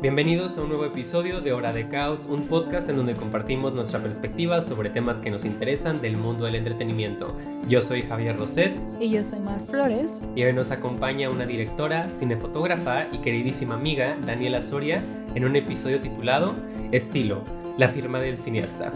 Bienvenidos 0.00 0.56
a 0.56 0.62
un 0.62 0.68
nuevo 0.68 0.84
episodio 0.84 1.40
de 1.40 1.52
Hora 1.52 1.72
de 1.72 1.88
Caos, 1.88 2.26
un 2.26 2.46
podcast 2.46 2.88
en 2.88 2.96
donde 2.96 3.14
compartimos 3.14 3.74
nuestra 3.74 3.98
perspectiva 4.00 4.62
sobre 4.62 4.90
temas 4.90 5.18
que 5.18 5.30
nos 5.30 5.44
interesan 5.44 6.00
del 6.00 6.16
mundo 6.16 6.44
del 6.44 6.54
entretenimiento. 6.54 7.36
Yo 7.68 7.80
soy 7.80 8.02
Javier 8.02 8.38
Roset. 8.38 8.78
Y 9.00 9.10
yo 9.10 9.24
soy 9.24 9.40
Mar 9.40 9.58
Flores. 9.68 10.22
Y 10.36 10.44
hoy 10.44 10.52
nos 10.52 10.70
acompaña 10.70 11.28
una 11.28 11.44
directora, 11.44 12.08
cinefotógrafa 12.08 13.08
y 13.10 13.18
queridísima 13.18 13.74
amiga, 13.74 14.16
Daniela 14.24 14.60
Soria, 14.60 15.02
en 15.34 15.44
un 15.44 15.56
episodio 15.56 16.00
titulado 16.00 16.54
Estilo, 16.92 17.42
la 17.76 17.88
firma 17.88 18.20
del 18.20 18.38
cineasta. 18.38 18.92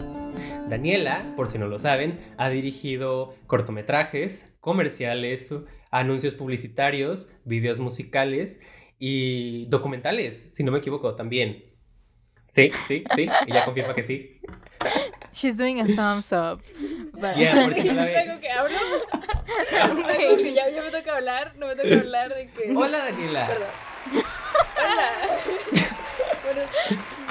Daniela, 0.69 1.33
por 1.37 1.49
si 1.49 1.59
no 1.59 1.67
lo 1.67 1.79
saben, 1.79 2.19
ha 2.37 2.49
dirigido 2.49 3.35
cortometrajes, 3.47 4.57
comerciales, 4.61 5.53
anuncios 5.91 6.35
publicitarios, 6.35 7.33
videos 7.45 7.79
musicales 7.79 8.61
y 8.99 9.67
documentales, 9.69 10.53
si 10.55 10.65
no 10.65 10.73
me 10.73 10.79
equivoco, 10.79 11.15
también. 11.15 11.65
Sí, 12.47 12.71
sí, 12.87 13.05
sí, 13.15 13.29
ella 13.47 13.65
confirma 13.65 13.95
que 13.95 14.03
sí. 14.03 14.41
She's 15.33 15.57
doing 15.57 15.81
a 15.81 15.87
thumbs 15.97 16.33
up. 16.33 16.63
But... 17.15 17.37
Yeah, 17.37 17.65
porque 17.65 17.85
no 17.85 17.95
la 17.95 18.41
que 18.41 18.51
hablo? 18.51 18.79
okay. 20.05 20.55
ya, 20.55 20.69
ya, 20.71 20.83
me 20.83 20.91
toca 20.91 21.17
hablar, 21.17 21.57
no 21.57 21.67
me 21.67 21.75
toca 21.75 21.99
hablar 21.99 22.35
de 22.35 22.49
que... 22.51 22.73
Hola, 22.77 22.99
Daniela. 22.99 23.47
Perdón. 23.49 23.69
Hola. 24.77 25.11
Buenos 26.45 27.15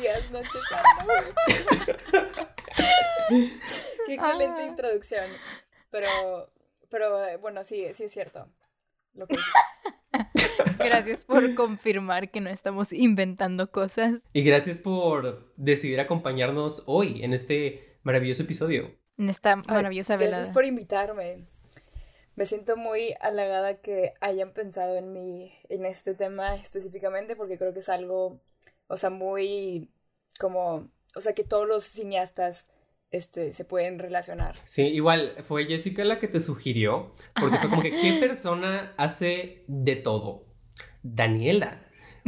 días, 0.00 0.30
noches, 0.30 0.60
Qué 4.06 4.14
excelente 4.14 4.64
introducción. 4.64 5.24
Pero, 5.90 6.08
pero 6.88 7.38
bueno, 7.40 7.64
sí, 7.64 7.86
sí 7.94 8.04
es 8.04 8.12
cierto. 8.12 8.48
Lo 9.14 9.26
que 9.26 9.36
Gracias 10.78 11.24
por 11.24 11.54
confirmar 11.54 12.30
que 12.30 12.40
no 12.40 12.50
estamos 12.50 12.92
inventando 12.92 13.70
cosas. 13.70 14.20
Y 14.32 14.42
gracias 14.42 14.78
por 14.78 15.52
decidir 15.56 16.00
acompañarnos 16.00 16.84
hoy 16.86 17.24
en 17.24 17.34
este 17.34 17.98
maravilloso 18.02 18.42
episodio. 18.42 18.96
En 19.18 19.28
esta 19.28 19.56
maravillosa 19.56 20.16
velada. 20.16 20.38
Gracias 20.38 20.54
por 20.54 20.64
invitarme. 20.64 21.46
Me 22.36 22.46
siento 22.46 22.76
muy 22.76 23.14
halagada 23.20 23.80
que 23.80 24.14
hayan 24.20 24.52
pensado 24.52 24.96
en 24.96 25.12
mí, 25.12 25.52
en 25.68 25.84
este 25.84 26.14
tema 26.14 26.54
específicamente, 26.54 27.34
porque 27.34 27.58
creo 27.58 27.72
que 27.72 27.80
es 27.80 27.88
algo, 27.88 28.40
o 28.88 28.96
sea, 28.96 29.10
muy 29.10 29.90
como, 30.38 30.90
o 31.14 31.20
sea, 31.20 31.34
que 31.34 31.44
todos 31.44 31.68
los 31.68 31.84
cineastas 31.84 32.68
este, 33.10 33.52
se 33.52 33.64
pueden 33.64 33.98
relacionar. 33.98 34.56
Sí, 34.64 34.82
igual 34.82 35.34
fue 35.44 35.66
Jessica 35.66 36.04
la 36.04 36.18
que 36.18 36.28
te 36.28 36.40
sugirió, 36.40 37.14
porque 37.40 37.58
fue 37.58 37.70
como 37.70 37.82
que, 37.82 37.90
¿qué 37.90 38.12
persona 38.20 38.92
hace 38.96 39.64
de 39.66 39.96
todo? 39.96 40.46
Daniela. 41.02 41.84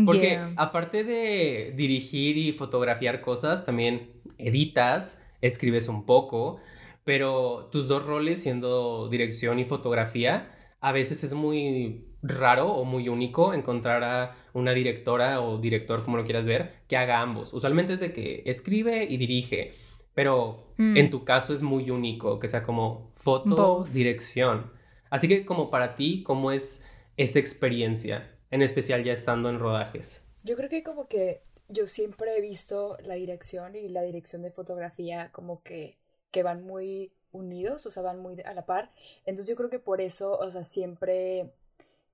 Porque 0.06 0.40
aparte 0.56 1.04
de 1.04 1.74
dirigir 1.76 2.38
y 2.38 2.52
fotografiar 2.52 3.20
cosas, 3.20 3.66
también 3.66 4.22
editas, 4.38 5.26
escribes 5.42 5.88
un 5.88 6.06
poco, 6.06 6.58
pero 7.04 7.68
tus 7.70 7.88
dos 7.88 8.06
roles 8.06 8.42
siendo 8.42 9.10
dirección 9.10 9.58
y 9.58 9.66
fotografía, 9.66 10.56
a 10.80 10.92
veces 10.92 11.22
es 11.22 11.34
muy 11.34 12.09
raro 12.22 12.72
o 12.72 12.84
muy 12.84 13.08
único 13.08 13.54
encontrar 13.54 14.04
a 14.04 14.36
una 14.52 14.72
directora 14.72 15.40
o 15.40 15.58
director, 15.58 16.04
como 16.04 16.16
lo 16.16 16.24
quieras 16.24 16.46
ver, 16.46 16.74
que 16.88 16.96
haga 16.96 17.20
ambos. 17.20 17.52
Usualmente 17.52 17.94
es 17.94 18.00
de 18.00 18.12
que 18.12 18.42
escribe 18.46 19.04
y 19.04 19.16
dirige 19.16 19.72
pero 20.14 20.66
mm. 20.76 20.96
en 20.96 21.10
tu 21.10 21.24
caso 21.24 21.54
es 21.54 21.62
muy 21.62 21.90
único, 21.90 22.38
que 22.38 22.48
sea 22.48 22.62
como 22.62 23.12
foto, 23.16 23.84
dirección. 23.92 24.70
Así 25.08 25.28
que 25.28 25.44
como 25.46 25.70
para 25.70 25.94
ti, 25.94 26.22
¿cómo 26.22 26.52
es 26.52 26.84
esa 27.16 27.38
experiencia, 27.38 28.30
en 28.50 28.62
especial 28.62 29.04
ya 29.04 29.12
estando 29.12 29.48
en 29.48 29.58
rodajes? 29.58 30.26
Yo 30.42 30.56
creo 30.56 30.68
que 30.68 30.82
como 30.82 31.08
que 31.08 31.42
yo 31.68 31.86
siempre 31.86 32.36
he 32.36 32.40
visto 32.40 32.96
la 33.02 33.14
dirección 33.14 33.76
y 33.76 33.88
la 33.88 34.02
dirección 34.02 34.42
de 34.42 34.50
fotografía 34.50 35.30
como 35.32 35.62
que, 35.62 35.98
que 36.30 36.42
van 36.42 36.64
muy 36.64 37.12
unidos, 37.32 37.86
o 37.86 37.90
sea, 37.90 38.02
van 38.02 38.20
muy 38.20 38.40
a 38.40 38.54
la 38.54 38.66
par. 38.66 38.90
Entonces 39.24 39.48
yo 39.48 39.56
creo 39.56 39.70
que 39.70 39.78
por 39.78 40.00
eso, 40.00 40.36
o 40.36 40.50
sea, 40.50 40.64
siempre 40.64 41.52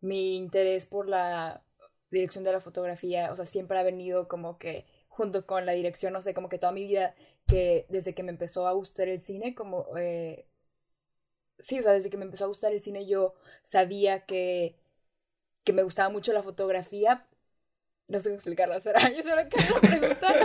mi 0.06 0.37
interés 0.37 0.87
por 0.87 1.09
la 1.09 1.62
dirección 2.11 2.44
de 2.44 2.53
la 2.53 2.61
fotografía, 2.61 3.33
o 3.33 3.37
sea, 3.37 3.44
siempre 3.44 3.78
ha 3.78 3.83
venido 3.83 4.28
como 4.28 4.59
que 4.59 4.87
junto 5.09 5.47
con 5.47 5.67
la 5.67 5.72
dirección, 5.72 6.12
no 6.12 6.22
sé, 6.22 6.34
como 6.34 6.49
que 6.49 6.59
toda 6.59 6.72
mi 6.72 6.84
vida, 6.87 7.15
que 7.47 7.87
desde 7.89 8.15
que 8.15 8.22
me 8.22 8.31
empezó 8.33 8.66
a 8.69 8.72
gustar 8.72 9.09
el 9.09 9.22
cine, 9.22 9.55
como, 9.55 9.87
eh, 9.99 10.47
sí, 11.59 11.78
o 11.78 11.83
sea, 11.83 11.93
desde 11.93 12.11
que 12.11 12.16
me 12.16 12.25
empezó 12.25 12.45
a 12.45 12.49
gustar 12.49 12.72
el 12.72 12.83
cine 12.83 13.06
yo 13.06 13.34
sabía 13.62 14.25
que, 14.27 14.77
que 15.65 15.72
me 15.72 15.83
gustaba 15.83 16.11
mucho 16.11 16.33
la 16.34 16.45
fotografía. 16.45 17.27
No 18.09 18.21
sé 18.21 18.28
cómo 18.28 18.37
explicarlo, 18.37 18.78
¿será? 18.81 19.11
Yo 19.17 19.22
solo 19.22 19.43
quiero 19.50 19.81
preguntar. 19.81 20.37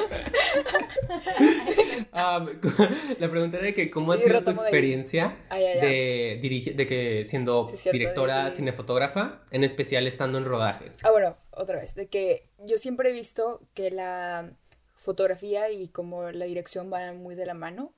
um, 2.12 2.50
la 3.20 3.30
pregunta 3.30 3.60
era 3.60 3.72
que 3.72 3.92
cómo 3.92 4.14
ha 4.14 4.18
sido 4.18 4.44
tu 4.44 4.50
experiencia 4.50 5.38
de, 5.52 6.40
dirigir, 6.42 6.76
de 6.76 6.88
que 6.88 7.24
siendo 7.24 7.72
directora 7.92 8.50
cinefotógrafa, 8.50 9.44
en 9.52 9.64
especial 9.64 10.08
estando 10.08 10.40
en 10.40 10.46
rodajes. 10.46 11.06
Ah, 11.06 11.12
bueno, 11.12 11.38
otra 11.52 11.78
vez, 11.78 11.94
de 11.94 12.08
que 12.08 12.50
yo 12.66 12.80
siempre 12.80 13.12
he 13.12 13.14
visto 13.14 13.62
que 13.76 13.92
la 13.92 14.52
fotografía 14.98 15.70
y 15.70 15.88
como 15.88 16.32
la 16.32 16.46
dirección 16.46 16.90
van 16.90 17.22
muy 17.22 17.36
de 17.36 17.46
la 17.46 17.54
mano. 17.54 17.94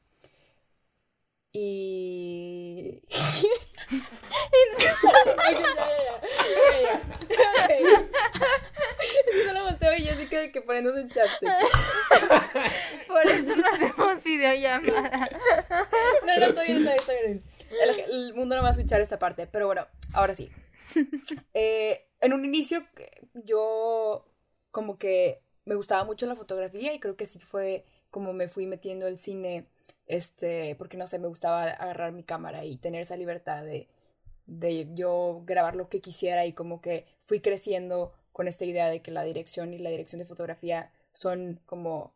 Y... 1.54 3.02
Solo 9.46 9.64
volteo 9.64 9.96
y 9.96 10.02
Jessica 10.02 10.40
de 10.40 10.52
que 10.52 10.62
poniéndose 10.62 11.02
un 11.02 11.10
chapstick. 11.10 11.50
Por 13.08 13.26
eso 13.28 13.56
no 13.56 13.68
hacemos 13.68 14.24
videollamada. 14.24 15.30
No, 16.26 16.40
no, 16.40 16.46
está 16.46 16.64
bien, 16.64 16.78
está 16.78 16.92
bien, 16.92 16.96
está 16.96 17.14
bien. 17.14 17.44
El, 17.82 18.00
el, 18.12 18.34
mundo 18.34 18.56
no 18.56 18.62
va 18.62 18.70
a 18.70 18.72
escuchar 18.72 19.02
esta 19.02 19.20
parte, 19.20 19.48
pero 19.48 19.66
bueno, 19.68 19.88
ahora 20.14 20.36
sí. 20.36 20.50
Eh, 21.54 22.08
en 22.20 22.34
un 22.34 22.46
inicio 22.46 22.86
yo 23.34 24.26
como 24.72 24.98
que 24.98 25.42
me 25.66 25.76
gustaba 25.76 26.04
mucho 26.04 26.26
la 26.26 26.36
fotografía 26.36 26.94
y 26.94 27.00
creo 27.00 27.16
que 27.16 27.26
sí 27.26 27.40
fue 27.40 27.86
como 28.10 28.34
me 28.34 28.48
fui 28.48 28.68
metiendo 28.68 29.08
el 29.08 29.20
cine, 29.20 29.68
este, 30.06 30.76
porque 30.76 30.98
no 30.98 31.08
sé, 31.08 31.20
me 31.20 31.28
gustaba 31.28 31.64
agarrar 31.64 32.12
mi 32.12 32.24
cámara 32.24 32.66
y 32.66 32.78
tener 32.78 33.02
esa 33.02 33.18
libertad 33.18 33.64
de, 33.64 33.88
de 34.46 34.88
yo 34.94 35.42
grabar 35.46 35.76
lo 35.76 35.90
que 35.90 36.02
quisiera 36.02 36.46
y 36.46 36.54
como 36.54 36.82
que 36.82 37.06
fui 37.24 37.40
creciendo 37.40 38.14
con 38.32 38.48
esta 38.48 38.66
idea 38.66 38.90
de 38.90 39.02
que 39.02 39.12
la 39.12 39.24
dirección 39.24 39.74
y 39.74 39.80
la 39.80 39.90
dirección 39.90 40.20
de 40.20 40.26
fotografía 40.26 40.92
son 41.14 41.60
como 41.66 42.14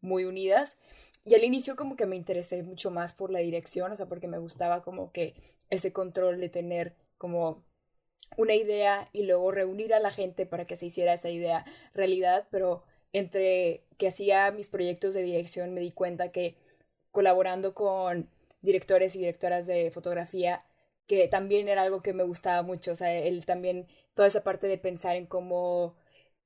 muy 0.00 0.24
unidas. 0.24 0.76
Y 1.24 1.34
al 1.34 1.44
inicio 1.44 1.74
como 1.74 1.96
que 1.96 2.06
me 2.06 2.16
interesé 2.16 2.62
mucho 2.62 2.90
más 2.90 3.12
por 3.12 3.30
la 3.30 3.40
dirección, 3.40 3.90
o 3.90 3.96
sea, 3.96 4.06
porque 4.06 4.28
me 4.28 4.38
gustaba 4.38 4.82
como 4.82 5.10
que 5.12 5.34
ese 5.70 5.92
control 5.92 6.40
de 6.40 6.48
tener 6.48 6.94
como 7.18 7.64
una 8.36 8.54
idea 8.54 9.08
y 9.12 9.24
luego 9.24 9.50
reunir 9.50 9.92
a 9.92 10.00
la 10.00 10.10
gente 10.10 10.46
para 10.46 10.66
que 10.66 10.76
se 10.76 10.86
hiciera 10.86 11.14
esa 11.14 11.30
idea 11.30 11.64
realidad, 11.94 12.46
pero 12.50 12.84
entre 13.12 13.84
que 13.98 14.08
hacía 14.08 14.50
mis 14.52 14.68
proyectos 14.68 15.14
de 15.14 15.22
dirección 15.22 15.74
me 15.74 15.80
di 15.80 15.90
cuenta 15.90 16.30
que 16.30 16.56
colaborando 17.16 17.74
con 17.74 18.28
directores 18.62 19.16
y 19.16 19.20
directoras 19.20 19.66
de 19.66 19.90
fotografía, 19.90 20.64
que 21.06 21.28
también 21.28 21.68
era 21.68 21.82
algo 21.82 22.02
que 22.02 22.12
me 22.14 22.24
gustaba 22.24 22.62
mucho, 22.62 22.92
o 22.92 22.96
sea, 22.96 23.12
él 23.16 23.46
también, 23.46 23.86
toda 24.14 24.28
esa 24.28 24.42
parte 24.44 24.66
de 24.68 24.78
pensar 24.78 25.16
en 25.16 25.26
cómo 25.26 25.96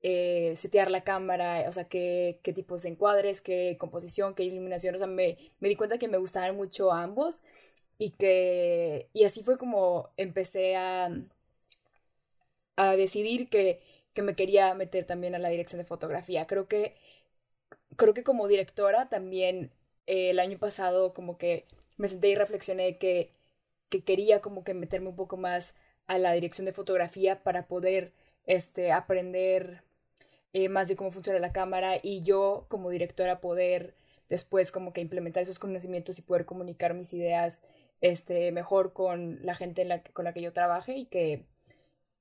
eh, 0.03 0.53
setear 0.55 0.91
la 0.91 1.03
cámara, 1.03 1.65
o 1.67 1.71
sea, 1.71 1.85
qué, 1.87 2.39
qué 2.43 2.53
tipos 2.53 2.83
de 2.83 2.89
encuadres, 2.89 3.41
qué 3.41 3.77
composición, 3.79 4.35
qué 4.35 4.43
iluminación, 4.43 4.95
o 4.95 4.97
sea, 4.99 5.07
me, 5.07 5.37
me 5.59 5.69
di 5.69 5.75
cuenta 5.75 5.97
que 5.99 6.07
me 6.07 6.17
gustaban 6.17 6.55
mucho 6.55 6.91
ambos 6.91 7.41
y 7.99 8.11
que, 8.11 9.09
y 9.13 9.25
así 9.25 9.43
fue 9.43 9.57
como 9.57 10.09
empecé 10.17 10.75
a 10.77 11.09
a 12.75 12.95
decidir 12.95 13.49
que, 13.49 13.81
que 14.13 14.21
me 14.21 14.35
quería 14.35 14.73
meter 14.75 15.05
también 15.05 15.35
a 15.35 15.39
la 15.39 15.49
dirección 15.49 15.79
de 15.81 15.85
fotografía. 15.87 16.47
Creo 16.47 16.67
que, 16.67 16.95
creo 17.97 18.13
que 18.13 18.23
como 18.23 18.47
directora 18.47 19.09
también 19.09 19.71
eh, 20.07 20.31
el 20.31 20.39
año 20.39 20.57
pasado 20.59 21.13
como 21.13 21.37
que 21.37 21.65
me 21.97 22.07
senté 22.07 22.29
y 22.29 22.35
reflexioné 22.35 22.97
que, 22.97 23.31
que 23.89 24.03
quería 24.03 24.41
como 24.41 24.63
que 24.63 24.73
meterme 24.73 25.09
un 25.09 25.15
poco 25.15 25.37
más 25.37 25.75
a 26.07 26.17
la 26.17 26.33
dirección 26.33 26.65
de 26.65 26.73
fotografía 26.73 27.43
para 27.43 27.67
poder 27.67 28.13
este, 28.45 28.91
aprender 28.91 29.83
eh, 30.53 30.69
más 30.69 30.87
de 30.89 30.95
cómo 30.95 31.11
funciona 31.11 31.39
la 31.39 31.53
cámara 31.53 31.99
y 32.01 32.23
yo 32.23 32.65
como 32.69 32.89
directora 32.89 33.41
poder 33.41 33.95
después 34.29 34.71
como 34.71 34.93
que 34.93 35.01
implementar 35.01 35.43
esos 35.43 35.59
conocimientos 35.59 36.19
y 36.19 36.21
poder 36.23 36.45
comunicar 36.45 36.93
mis 36.93 37.13
ideas 37.13 37.61
este, 38.01 38.51
mejor 38.51 38.93
con 38.93 39.39
la 39.45 39.55
gente 39.55 39.85
la, 39.85 40.03
con 40.03 40.25
la 40.25 40.33
que 40.33 40.41
yo 40.41 40.53
trabaje 40.53 40.95
y 40.95 41.05
que 41.05 41.45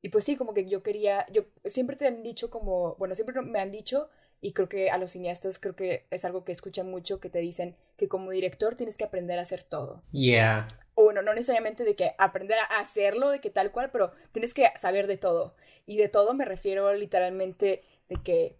y 0.02 0.08
pues 0.08 0.24
sí, 0.24 0.36
como 0.36 0.54
que 0.54 0.66
yo 0.66 0.82
quería, 0.82 1.26
yo 1.30 1.44
siempre 1.64 1.96
te 1.96 2.06
han 2.06 2.22
dicho 2.22 2.50
como, 2.50 2.94
bueno, 2.96 3.14
siempre 3.14 3.40
me 3.42 3.60
han 3.60 3.70
dicho, 3.70 4.08
y 4.40 4.52
creo 4.52 4.69
que 4.69 4.90
a 4.90 4.98
los 4.98 5.12
cineastas 5.12 5.58
creo 5.58 5.76
que 5.76 6.06
es 6.10 6.25
algo 6.25 6.44
que 6.44 6.52
escuchan 6.52 6.90
mucho, 6.90 7.20
que 7.20 7.28
te 7.28 7.40
dicen 7.40 7.76
que 7.96 8.08
como 8.08 8.31
director 8.31 8.75
tienes 8.75 8.96
que 8.96 9.04
aprender 9.04 9.38
a 9.38 9.42
hacer 9.42 9.64
todo. 9.64 10.02
Yeah. 10.12 10.66
o 10.94 11.04
bueno, 11.04 11.22
no 11.22 11.34
necesariamente 11.34 11.84
de 11.84 11.94
que 11.94 12.14
aprender 12.19 12.58
a 12.58 12.78
hacerlo, 12.78 13.31
de 13.31 13.40
que 13.40 13.50
tal 13.50 13.72
cual, 13.72 13.90
pero 13.90 14.12
tienes 14.32 14.54
que 14.54 14.66
saber 14.78 15.06
de 15.06 15.19
todo. 15.19 15.54
Y 15.87 15.96
de 15.96 16.08
todo 16.08 16.34
me 16.34 16.44
refiero 16.44 16.92
literalmente 16.94 17.82
de 18.08 18.16
que 18.22 18.56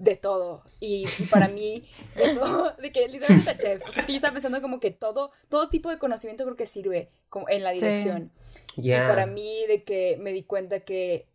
de 0.00 0.16
todo. 0.16 0.64
Y, 0.80 1.04
para 1.30 1.48
mí, 1.48 1.84
eso, 2.16 2.74
de 2.80 2.90
que 2.90 3.06
literalmente 3.06 3.56
chef. 3.56 3.82
O 3.86 3.92
sea, 3.92 4.00
es 4.00 4.06
que 4.06 4.12
yo 4.12 4.16
estaba 4.16 4.32
pensando 4.32 4.60
como 4.62 4.80
que 4.80 4.90
todo, 4.90 5.30
todo 5.48 5.68
tipo 5.68 5.90
de 5.90 5.98
conocimiento 5.98 6.44
creo 6.44 6.56
que 6.56 6.66
sirve 6.66 7.10
como 7.28 7.48
en 7.48 7.62
la 7.62 7.72
dirección. 7.72 8.32
Y 8.76 8.90
para 8.92 9.26
mí, 9.26 9.66
de 9.68 9.84
que 9.84 10.16
me 10.18 10.32
di 10.32 10.42
cuenta 10.42 10.80
que 10.80 11.28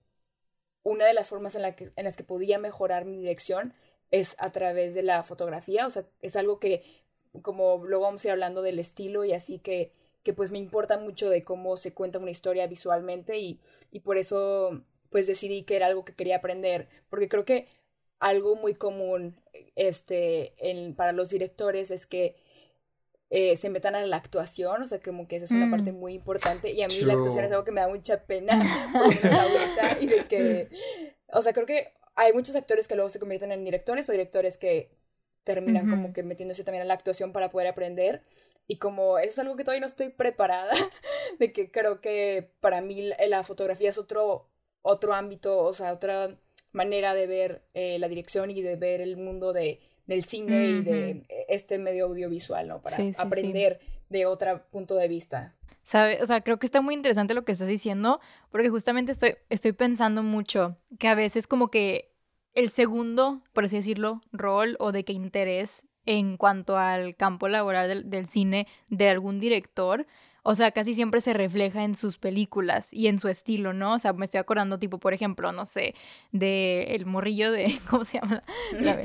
una 0.83 1.05
de 1.05 1.13
las 1.13 1.29
formas 1.29 1.55
en, 1.55 1.61
la 1.61 1.75
que, 1.75 1.91
en 1.95 2.05
las 2.05 2.17
que 2.17 2.23
podía 2.23 2.59
mejorar 2.59 3.05
mi 3.05 3.17
dirección 3.17 3.73
es 4.11 4.35
a 4.39 4.51
través 4.51 4.93
de 4.93 5.03
la 5.03 5.23
fotografía. 5.23 5.87
O 5.87 5.89
sea, 5.89 6.05
es 6.21 6.35
algo 6.35 6.59
que, 6.59 6.83
como 7.41 7.83
luego 7.85 8.03
vamos 8.03 8.23
a 8.23 8.27
ir 8.27 8.31
hablando 8.31 8.61
del 8.61 8.79
estilo 8.79 9.25
y 9.25 9.33
así 9.33 9.59
que, 9.59 9.91
que 10.23 10.33
pues 10.33 10.51
me 10.51 10.57
importa 10.57 10.97
mucho 10.97 11.29
de 11.29 11.43
cómo 11.43 11.77
se 11.77 11.93
cuenta 11.93 12.19
una 12.19 12.31
historia 12.31 12.67
visualmente 12.67 13.37
y, 13.37 13.59
y 13.91 13.99
por 13.99 14.17
eso 14.17 14.81
pues 15.09 15.27
decidí 15.27 15.63
que 15.63 15.77
era 15.77 15.87
algo 15.87 16.03
que 16.03 16.13
quería 16.13 16.37
aprender, 16.37 16.89
porque 17.09 17.29
creo 17.29 17.45
que 17.45 17.67
algo 18.19 18.55
muy 18.55 18.75
común 18.75 19.35
este, 19.75 20.53
en, 20.57 20.95
para 20.95 21.11
los 21.11 21.29
directores 21.29 21.91
es 21.91 22.05
que 22.05 22.35
eh, 23.29 23.55
se 23.55 23.69
metan 23.69 23.95
a 23.95 24.05
la 24.05 24.17
actuación, 24.17 24.81
o 24.81 24.87
sea, 24.87 24.99
como 24.99 25.27
que 25.27 25.37
esa 25.37 25.45
es 25.45 25.51
una 25.51 25.69
parte 25.69 25.91
mm. 25.91 25.95
muy 25.95 26.13
importante 26.13 26.71
y 26.71 26.81
a 26.81 26.87
mí 26.87 26.99
la 27.01 27.13
actuación 27.13 27.45
es 27.45 27.51
algo 27.51 27.63
que 27.63 27.71
me 27.71 27.81
da 27.81 27.87
mucha 27.87 28.23
pena 28.23 28.59
y 29.99 30.07
de 30.07 30.27
que, 30.27 30.69
o 31.31 31.41
sea, 31.41 31.53
creo 31.53 31.65
que 31.65 31.93
hay 32.15 32.33
muchos 32.33 32.55
actores 32.55 32.87
que 32.87 32.95
luego 32.95 33.09
se 33.09 33.19
convierten 33.19 33.51
en 33.51 33.63
directores 33.63 34.09
o 34.09 34.11
directores 34.11 34.57
que 34.57 34.89
terminan 35.43 35.87
como 35.87 36.11
que 36.11 36.23
metiéndose 36.23 36.63
también 36.63 36.81
a 36.81 36.85
la 36.85 36.95
actuación 36.95 37.31
para 37.31 37.51
poder 37.51 37.67
aprender. 37.67 38.23
Y 38.67 38.77
como 38.77 39.19
eso 39.19 39.29
es 39.29 39.39
algo 39.39 39.55
que 39.55 39.63
todavía 39.63 39.81
no 39.81 39.85
estoy 39.85 40.09
preparada, 40.09 40.73
de 41.39 41.53
que 41.53 41.71
creo 41.71 42.01
que 42.01 42.49
para 42.61 42.81
mí 42.81 43.11
la 43.27 43.43
fotografía 43.43 43.89
es 43.89 43.97
otro, 43.97 44.49
otro 44.81 45.13
ámbito, 45.13 45.59
o 45.59 45.73
sea, 45.73 45.93
otra 45.93 46.35
manera 46.71 47.13
de 47.13 47.27
ver 47.27 47.61
eh, 47.73 47.99
la 47.99 48.07
dirección 48.07 48.49
y 48.49 48.61
de 48.61 48.75
ver 48.75 49.01
el 49.01 49.17
mundo 49.17 49.53
de, 49.53 49.79
del 50.07 50.25
cine 50.25 50.65
y 50.65 50.81
de 50.81 51.23
este 51.47 51.77
medio 51.77 52.05
audiovisual, 52.05 52.67
¿no? 52.67 52.81
Para 52.81 52.97
aprender 53.17 53.79
de 54.09 54.25
otro 54.25 54.63
punto 54.71 54.95
de 54.95 55.07
vista. 55.07 55.53
¿Sabe? 55.83 56.21
O 56.21 56.25
sea, 56.25 56.41
creo 56.41 56.57
que 56.57 56.65
está 56.65 56.81
muy 56.81 56.95
interesante 56.95 57.33
lo 57.33 57.45
que 57.45 57.51
estás 57.51 57.67
diciendo, 57.67 58.19
porque 58.49 58.69
justamente 58.69 59.11
estoy, 59.11 59.35
estoy 59.49 59.71
pensando 59.71 60.23
mucho 60.23 60.77
que 60.97 61.07
a 61.07 61.15
veces 61.15 61.45
como 61.45 61.69
que 61.69 62.11
el 62.53 62.69
segundo, 62.69 63.43
por 63.53 63.65
así 63.65 63.75
decirlo, 63.75 64.21
rol 64.31 64.77
o 64.79 64.91
de 64.91 65.03
qué 65.03 65.13
interés 65.13 65.85
en 66.05 66.37
cuanto 66.37 66.77
al 66.77 67.15
campo 67.15 67.47
laboral 67.47 68.09
del 68.09 68.27
cine 68.27 68.67
de 68.89 69.09
algún 69.09 69.39
director 69.39 70.07
o 70.47 70.53
sea, 70.53 70.69
casi 70.69 70.93
siempre 70.93 71.21
se 71.21 71.33
refleja 71.33 71.83
en 71.83 71.95
sus 71.95 72.19
películas 72.19 72.93
y 72.93 73.07
en 73.07 73.17
su 73.17 73.29
estilo, 73.29 73.73
¿no? 73.73 73.95
O 73.95 73.99
sea, 73.99 74.13
me 74.13 74.25
estoy 74.25 74.39
acordando, 74.39 74.77
tipo, 74.77 74.99
por 74.99 75.11
ejemplo, 75.11 75.51
no 75.51 75.65
sé, 75.65 75.95
de 76.31 76.83
el 76.93 77.07
morrillo 77.07 77.51
de, 77.51 77.75
¿cómo 77.89 78.05
se 78.05 78.19
llama? 78.19 78.43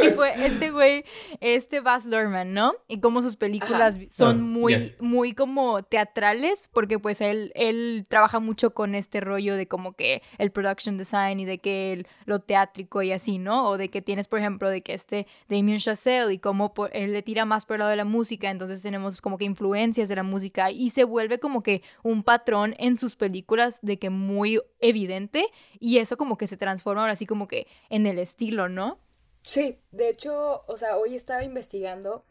tipo, 0.00 0.24
este 0.24 0.70
güey, 0.70 1.04
este 1.40 1.80
Baz 1.80 2.06
Luhrmann, 2.06 2.54
¿no? 2.54 2.72
Y 2.88 3.00
como 3.00 3.20
sus 3.20 3.36
películas 3.36 3.98
son 4.08 4.38
ah, 4.38 4.42
muy, 4.42 4.94
muy 4.98 5.34
como 5.34 5.82
teatrales, 5.82 6.70
porque 6.72 6.98
pues 6.98 7.20
él, 7.20 7.52
él 7.54 8.04
trabaja 8.08 8.40
mucho 8.40 8.72
con 8.72 8.94
este 8.94 9.20
rollo 9.20 9.56
de 9.56 9.68
como 9.68 9.92
que 9.92 10.22
el 10.38 10.52
production 10.52 10.96
design 10.96 11.38
y 11.38 11.44
de 11.44 11.58
que 11.58 12.06
lo 12.24 12.38
teátrico 12.38 13.02
y 13.02 13.12
así, 13.12 13.36
¿no? 13.36 13.68
O 13.68 13.76
de 13.76 13.90
que 13.90 14.00
tienes, 14.00 14.26
por 14.26 14.38
ejemplo, 14.38 14.70
de 14.70 14.80
que 14.80 14.94
este 14.94 15.26
Damien 15.50 15.80
Chazelle 15.80 16.32
y 16.32 16.38
cómo 16.38 16.72
él 16.92 17.12
le 17.12 17.22
tira 17.22 17.44
más 17.44 17.66
por 17.66 17.74
el 17.74 17.80
lado 17.80 17.90
de 17.90 17.96
la 17.96 18.06
música, 18.06 18.50
entonces 18.50 18.80
tenemos 18.80 19.20
como 19.20 19.36
que 19.36 19.49
influencias 19.50 20.08
de 20.08 20.16
la 20.16 20.22
música 20.22 20.70
y 20.70 20.90
se 20.90 21.04
vuelve 21.04 21.38
como 21.38 21.62
que 21.62 21.82
un 22.02 22.22
patrón 22.22 22.74
en 22.78 22.96
sus 22.96 23.16
películas 23.16 23.80
de 23.82 23.98
que 23.98 24.10
muy 24.10 24.60
evidente 24.80 25.46
y 25.78 25.98
eso 25.98 26.16
como 26.16 26.36
que 26.36 26.46
se 26.46 26.56
transforma 26.56 27.02
ahora 27.02 27.12
así 27.12 27.26
como 27.26 27.46
que 27.46 27.66
en 27.90 28.06
el 28.06 28.18
estilo, 28.18 28.68
¿no? 28.68 28.98
Sí, 29.42 29.78
de 29.90 30.08
hecho, 30.08 30.64
o 30.66 30.76
sea, 30.76 30.96
hoy 30.96 31.14
estaba 31.14 31.44
investigando 31.44 32.24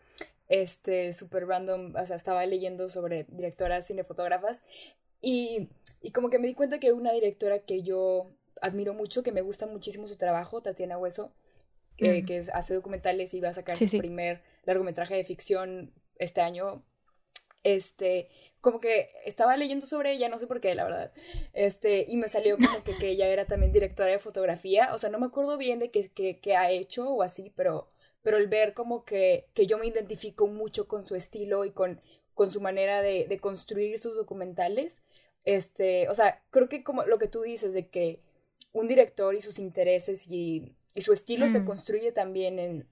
este 0.48 1.14
super 1.14 1.46
random, 1.46 1.96
o 1.96 2.06
sea, 2.06 2.16
estaba 2.16 2.46
leyendo 2.46 2.90
sobre 2.90 3.26
directoras 3.30 3.88
cinefotógrafas 3.88 4.64
y, 5.22 5.70
y 6.02 6.12
como 6.12 6.30
que 6.30 6.40
me 6.40 6.48
di 6.48 6.54
cuenta 6.54 6.80
que 6.80 6.92
una 6.92 7.12
directora 7.12 7.60
que 7.60 7.84
yo 7.84 8.32
admiro 8.62 8.94
mucho, 8.94 9.24
que 9.24 9.32
me 9.32 9.42
gusta 9.42 9.66
muchísimo 9.68 10.08
su 10.08 10.18
trabajo, 10.18 10.62
Tatiana 10.62 10.98
Hueso, 10.98 11.32
que, 11.98 12.24
que 12.26 12.44
hace 12.54 12.74
documentales 12.74 13.34
y 13.34 13.42
va 13.42 13.50
a 13.50 13.54
sacar 13.54 13.78
su 13.78 13.98
primer 13.98 14.42
largometraje 14.64 15.16
de 15.16 15.26
ficción 15.26 15.92
este 16.18 16.42
año, 16.42 16.84
este, 17.64 18.30
como 18.62 18.80
que 18.80 19.10
estaba 19.26 19.58
leyendo 19.58 19.86
sobre 19.86 20.12
ella, 20.12 20.30
no 20.30 20.40
sé 20.40 20.48
por 20.48 20.62
qué, 20.62 20.76
la 20.76 20.86
verdad, 20.86 21.12
este, 21.54 22.06
y 22.08 22.18
me 22.18 22.30
salió 22.30 22.58
como 22.58 22.84
que, 22.84 22.96
que 22.98 23.10
ella 23.10 23.28
era 23.28 23.46
también 23.46 23.72
directora 23.72 24.12
de 24.12 24.20
fotografía, 24.20 24.94
o 24.94 24.98
sea, 24.98 25.10
no 25.10 25.20
me 25.20 25.28
acuerdo 25.28 25.58
bien 25.58 25.80
de 25.80 25.92
qué, 25.92 26.56
ha 26.56 26.72
hecho 26.72 27.10
o 27.10 27.24
así, 27.24 27.52
pero, 27.56 27.90
pero 28.22 28.38
el 28.38 28.48
ver 28.48 28.74
como 28.74 29.04
que, 29.04 29.48
que 29.54 29.68
yo 29.68 29.78
me 29.78 29.88
identifico 29.88 30.48
mucho 30.48 30.88
con 30.88 31.06
su 31.06 31.16
estilo 31.16 31.66
y 31.66 31.72
con, 31.72 32.02
con 32.34 32.52
su 32.52 32.62
manera 32.62 33.02
de, 33.02 33.26
de 33.28 33.40
construir 33.40 34.00
sus 34.00 34.16
documentales, 34.16 35.02
este, 35.46 36.08
o 36.10 36.14
sea, 36.14 36.44
creo 36.52 36.70
que 36.70 36.84
como 36.84 37.04
lo 37.04 37.18
que 37.18 37.28
tú 37.28 37.42
dices 37.42 37.74
de 37.74 37.88
que 37.88 38.22
un 38.72 38.88
director 38.88 39.36
y 39.36 39.42
sus 39.42 39.60
intereses 39.60 40.28
y, 40.28 40.76
y 40.94 41.02
su 41.02 41.14
estilo 41.14 41.50
se 41.50 41.62
mm. 41.62 41.66
construye 41.66 42.12
también 42.12 42.60
en, 42.60 42.88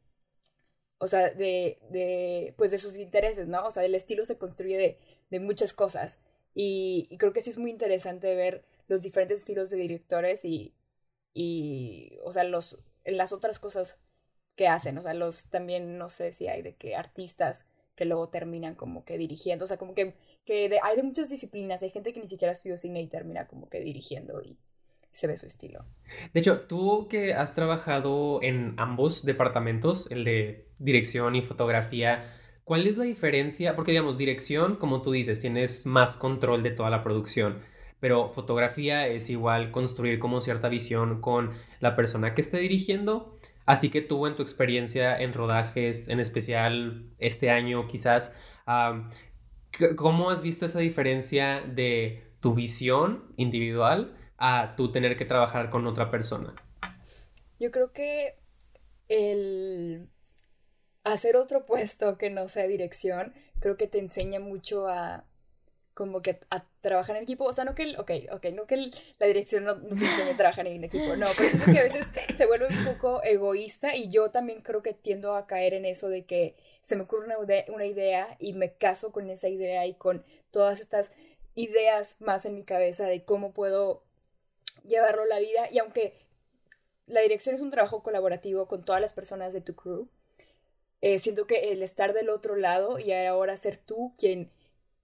o 0.99 1.07
sea, 1.07 1.29
de, 1.31 1.79
de, 1.89 2.53
pues 2.57 2.71
de 2.71 2.77
sus 2.77 2.97
intereses, 2.97 3.47
¿no? 3.47 3.65
O 3.65 3.71
sea, 3.71 3.85
el 3.85 3.95
estilo 3.95 4.25
se 4.25 4.37
construye 4.37 4.77
de, 4.77 4.99
de 5.29 5.39
muchas 5.39 5.73
cosas. 5.73 6.19
Y, 6.53 7.09
creo 7.19 7.33
que 7.33 7.41
sí 7.41 7.51
es 7.51 7.57
muy 7.57 7.71
interesante 7.71 8.35
ver 8.35 8.65
los 8.87 9.03
diferentes 9.03 9.41
estilos 9.41 9.69
de 9.69 9.77
directores 9.77 10.43
y, 10.45 10.73
y 11.33 12.17
o 12.23 12.31
sea, 12.33 12.43
los, 12.43 12.79
las 13.05 13.33
otras 13.33 13.59
cosas 13.59 13.99
que 14.55 14.67
hacen. 14.67 14.97
O 14.97 15.01
sea, 15.03 15.13
los 15.13 15.49
también, 15.49 15.97
no 15.97 16.09
sé 16.09 16.31
si 16.31 16.47
hay 16.47 16.61
de 16.63 16.75
que 16.75 16.95
artistas 16.95 17.65
que 17.95 18.05
luego 18.05 18.29
terminan 18.29 18.75
como 18.75 19.05
que 19.05 19.17
dirigiendo. 19.17 19.65
O 19.65 19.67
sea, 19.67 19.77
como 19.77 19.93
que, 19.95 20.15
que 20.45 20.79
hay 20.83 20.95
de 20.95 21.03
muchas 21.03 21.29
disciplinas. 21.29 21.83
Hay 21.83 21.91
gente 21.91 22.13
que 22.13 22.21
ni 22.21 22.27
siquiera 22.27 22.51
estudió 22.53 22.77
cine 22.77 23.01
y 23.01 23.07
termina 23.07 23.47
como 23.47 23.69
que 23.69 23.79
dirigiendo 23.81 24.41
y, 24.41 24.57
se 25.17 25.25
ve 25.25 25.35
su 25.35 25.47
estilo. 25.47 25.83
De 26.31 26.39
hecho, 26.39 26.61
tú 26.61 27.07
que 27.09 27.33
has 27.33 27.55
trabajado 27.55 28.39
en 28.43 28.75
ambos 28.77 29.25
departamentos, 29.25 30.05
el 30.11 30.23
de 30.23 30.67
dirección 30.77 31.35
y 31.35 31.41
fotografía, 31.41 32.31
¿cuál 32.63 32.85
es 32.85 32.97
la 32.97 33.03
diferencia? 33.03 33.75
Porque 33.75 33.93
digamos, 33.93 34.19
dirección, 34.19 34.75
como 34.75 35.01
tú 35.01 35.11
dices, 35.13 35.41
tienes 35.41 35.87
más 35.87 36.17
control 36.17 36.61
de 36.61 36.69
toda 36.69 36.91
la 36.91 37.03
producción, 37.03 37.57
pero 37.99 38.29
fotografía 38.29 39.07
es 39.07 39.31
igual 39.31 39.71
construir 39.71 40.19
como 40.19 40.39
cierta 40.39 40.69
visión 40.69 41.19
con 41.19 41.49
la 41.79 41.95
persona 41.95 42.35
que 42.35 42.41
esté 42.41 42.59
dirigiendo. 42.59 43.35
Así 43.65 43.89
que 43.89 44.01
tú 44.01 44.27
en 44.27 44.35
tu 44.35 44.43
experiencia 44.43 45.19
en 45.19 45.33
rodajes, 45.33 46.09
en 46.09 46.19
especial 46.19 47.07
este 47.17 47.49
año 47.49 47.87
quizás, 47.87 48.37
¿cómo 49.95 50.29
has 50.29 50.43
visto 50.43 50.67
esa 50.67 50.77
diferencia 50.77 51.61
de 51.61 52.23
tu 52.39 52.53
visión 52.53 53.23
individual 53.35 54.13
a 54.37 54.75
tú 54.75 54.91
tener 54.91 55.15
que 55.15 55.25
trabajar 55.25 55.69
con 55.69 55.85
otra 55.87 56.11
persona? 56.11 56.53
Yo 57.59 57.71
creo 57.71 57.91
que 57.91 58.35
el 59.07 60.09
hacer 61.03 61.35
otro 61.35 61.65
puesto 61.65 62.17
que 62.17 62.29
no 62.29 62.47
sea 62.47 62.67
dirección, 62.67 63.33
creo 63.59 63.77
que 63.77 63.87
te 63.87 63.99
enseña 63.99 64.39
mucho 64.39 64.87
a 64.87 65.23
como 65.93 66.21
que 66.21 66.39
a 66.51 66.63
trabajar 66.81 67.15
en 67.15 67.23
equipo, 67.23 67.45
o 67.45 67.53
sea, 67.53 67.65
no 67.65 67.73
que 67.73 67.81
el, 67.81 67.99
ok, 67.99 68.11
no 68.53 68.67
que 68.67 68.91
la 69.17 69.25
dirección 69.25 69.63
no, 69.63 69.81
te 69.81 70.05
enseñe 70.05 70.33
a 70.33 70.37
trabajar 70.37 70.67
en 70.67 70.83
equipo, 70.83 71.15
no, 71.15 71.25
pero 71.35 71.49
siento 71.49 71.71
que 71.71 71.79
a 71.79 71.83
veces 71.83 72.05
se 72.37 72.45
vuelve 72.45 72.67
un 72.67 72.85
poco 72.85 73.23
egoísta 73.23 73.95
y 73.95 74.09
yo 74.09 74.29
también 74.29 74.61
creo 74.61 74.83
que 74.83 74.93
tiendo 74.93 75.35
a 75.35 75.47
caer 75.47 75.73
en 75.73 75.85
eso 75.85 76.07
de 76.07 76.23
que 76.25 76.55
se 76.81 76.95
me 76.95 77.01
ocurre 77.01 77.25
una, 77.25 77.37
una 77.73 77.85
idea 77.85 78.37
y 78.37 78.53
me 78.53 78.73
caso 78.73 79.11
con 79.11 79.31
esa 79.31 79.49
idea 79.49 79.87
y 79.87 79.95
con 79.95 80.23
todas 80.51 80.81
estas 80.81 81.11
ideas 81.55 82.15
más 82.19 82.45
en 82.45 82.53
mi 82.53 82.63
cabeza 82.63 83.05
de 83.07 83.25
cómo 83.25 83.51
puedo 83.51 84.03
llevarlo 84.83 85.23
a 85.23 85.27
la 85.27 85.39
vida 85.39 85.69
y 85.71 85.79
aunque 85.79 86.13
la 87.07 87.21
dirección 87.21 87.55
es 87.55 87.61
un 87.61 87.71
trabajo 87.71 88.03
colaborativo 88.03 88.67
con 88.67 88.83
todas 88.83 89.01
las 89.01 89.13
personas 89.13 89.53
de 89.53 89.61
tu 89.61 89.75
crew, 89.75 90.07
eh, 91.01 91.19
siento 91.19 91.45
que 91.47 91.71
el 91.71 91.83
estar 91.83 92.13
del 92.13 92.29
otro 92.29 92.55
lado 92.55 92.99
y 92.99 93.11
ahora 93.13 93.55
ser 93.55 93.77
tú 93.77 94.13
quien 94.17 94.49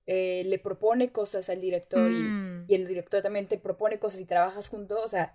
eh, 0.05 0.43
le 0.45 0.59
propone 0.59 1.11
cosas 1.11 1.49
al 1.49 1.61
director 1.61 2.09
mm. 2.09 2.65
y, 2.67 2.75
el 2.75 2.87
director 2.87 3.21
también 3.21 3.47
te 3.47 3.57
propone 3.57 3.99
cosas 3.99 4.19
y 4.19 4.25
trabajas 4.25 4.67
juntos, 4.67 4.99
o 5.03 5.07
sea, 5.07 5.33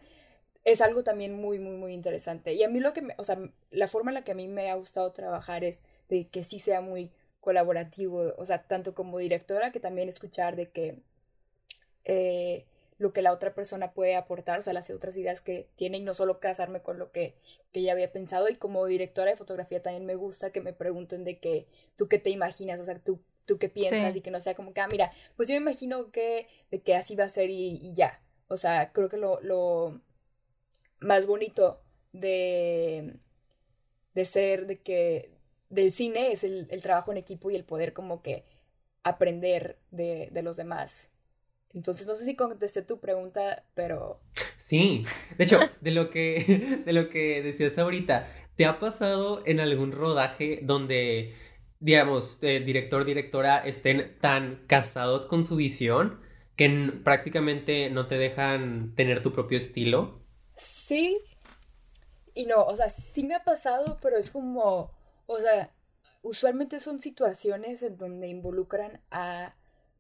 es 0.64 0.80
algo 0.82 1.02
también 1.02 1.34
muy, 1.34 1.58
muy, 1.58 1.76
muy 1.76 1.94
interesante. 1.94 2.52
Y 2.52 2.62
a 2.62 2.68
mí 2.68 2.80
lo 2.80 2.92
que, 2.92 3.02
me, 3.02 3.14
o 3.16 3.24
sea, 3.24 3.38
la 3.70 3.88
forma 3.88 4.10
en 4.10 4.16
la 4.16 4.24
que 4.24 4.32
a 4.32 4.34
mí 4.34 4.48
me 4.48 4.70
ha 4.70 4.74
gustado 4.74 5.12
trabajar 5.12 5.64
es 5.64 5.80
de 6.10 6.28
que 6.28 6.44
sí 6.44 6.58
sea 6.58 6.80
muy 6.80 7.10
colaborativo, 7.40 8.34
o 8.36 8.44
sea, 8.44 8.64
tanto 8.64 8.94
como 8.94 9.18
directora 9.18 9.72
que 9.72 9.80
también 9.80 10.08
escuchar 10.08 10.56
de 10.56 10.70
que... 10.70 10.98
Eh, 12.04 12.66
lo 12.98 13.12
que 13.12 13.22
la 13.22 13.32
otra 13.32 13.54
persona 13.54 13.92
puede 13.92 14.16
aportar, 14.16 14.58
o 14.58 14.62
sea, 14.62 14.72
las 14.72 14.90
otras 14.90 15.16
ideas 15.16 15.40
que 15.40 15.68
tiene 15.76 15.98
y 15.98 16.02
no 16.02 16.14
solo 16.14 16.40
casarme 16.40 16.82
con 16.82 16.98
lo 16.98 17.12
que, 17.12 17.36
que 17.72 17.82
ya 17.82 17.92
había 17.92 18.12
pensado. 18.12 18.48
Y 18.48 18.56
como 18.56 18.84
directora 18.86 19.30
de 19.30 19.36
fotografía 19.36 19.82
también 19.82 20.04
me 20.04 20.16
gusta 20.16 20.50
que 20.50 20.60
me 20.60 20.72
pregunten 20.72 21.24
de 21.24 21.38
que 21.38 21.68
tú 21.96 22.08
qué 22.08 22.18
te 22.18 22.30
imaginas, 22.30 22.80
o 22.80 22.84
sea, 22.84 22.98
tú 22.98 23.20
tú 23.48 23.58
qué 23.58 23.70
piensas 23.70 24.14
y 24.14 24.20
que 24.20 24.30
no 24.30 24.38
sea 24.38 24.54
como 24.54 24.74
que, 24.74 24.80
ah, 24.82 24.88
mira, 24.88 25.10
pues 25.34 25.48
yo 25.48 25.54
me 25.54 25.62
imagino 25.62 26.12
que, 26.12 26.46
de 26.70 26.82
que 26.82 26.94
así 26.94 27.16
va 27.16 27.24
a 27.24 27.28
ser 27.30 27.48
y, 27.50 27.94
ya. 27.94 28.22
O 28.46 28.58
sea, 28.58 28.92
creo 28.92 29.08
que 29.08 29.16
lo, 29.16 29.40
lo 29.40 30.02
más 31.00 31.26
bonito 31.26 31.82
de, 32.12 33.14
de 34.14 34.24
ser, 34.26 34.66
de 34.66 34.80
que, 34.80 35.32
del 35.70 35.92
cine 35.92 36.30
es 36.30 36.44
el, 36.44 36.68
el, 36.70 36.82
trabajo 36.82 37.10
en 37.10 37.16
equipo 37.18 37.50
y 37.50 37.56
el 37.56 37.64
poder 37.64 37.94
como 37.94 38.22
que 38.22 38.44
aprender 39.02 39.78
de, 39.90 40.28
de 40.30 40.42
los 40.42 40.58
demás. 40.58 41.08
Entonces, 41.74 42.06
no 42.06 42.16
sé 42.16 42.24
si 42.24 42.34
contesté 42.34 42.82
tu 42.82 42.98
pregunta, 42.98 43.64
pero... 43.74 44.20
Sí, 44.56 45.04
de 45.36 45.44
hecho, 45.44 45.60
de 45.80 45.90
lo 45.90 46.10
que, 46.10 46.82
de 46.84 46.92
lo 46.92 47.08
que 47.08 47.42
decías 47.42 47.78
ahorita, 47.78 48.28
¿te 48.56 48.66
ha 48.66 48.78
pasado 48.78 49.42
en 49.46 49.60
algún 49.60 49.92
rodaje 49.92 50.60
donde, 50.62 51.32
digamos, 51.80 52.38
eh, 52.42 52.60
director, 52.60 53.04
directora 53.04 53.58
estén 53.58 54.18
tan 54.20 54.64
casados 54.66 55.26
con 55.26 55.44
su 55.44 55.56
visión 55.56 56.20
que 56.56 56.92
prácticamente 57.04 57.88
no 57.90 58.06
te 58.06 58.18
dejan 58.18 58.94
tener 58.94 59.22
tu 59.22 59.32
propio 59.32 59.56
estilo? 59.56 60.20
Sí, 60.56 61.18
y 62.34 62.46
no, 62.46 62.64
o 62.64 62.76
sea, 62.76 62.88
sí 62.88 63.24
me 63.24 63.34
ha 63.34 63.44
pasado, 63.44 63.98
pero 64.02 64.16
es 64.16 64.30
como, 64.30 64.92
o 65.26 65.38
sea, 65.38 65.72
usualmente 66.22 66.80
son 66.80 67.00
situaciones 67.00 67.82
en 67.82 67.96
donde 67.96 68.28
involucran 68.28 69.00
a 69.10 69.54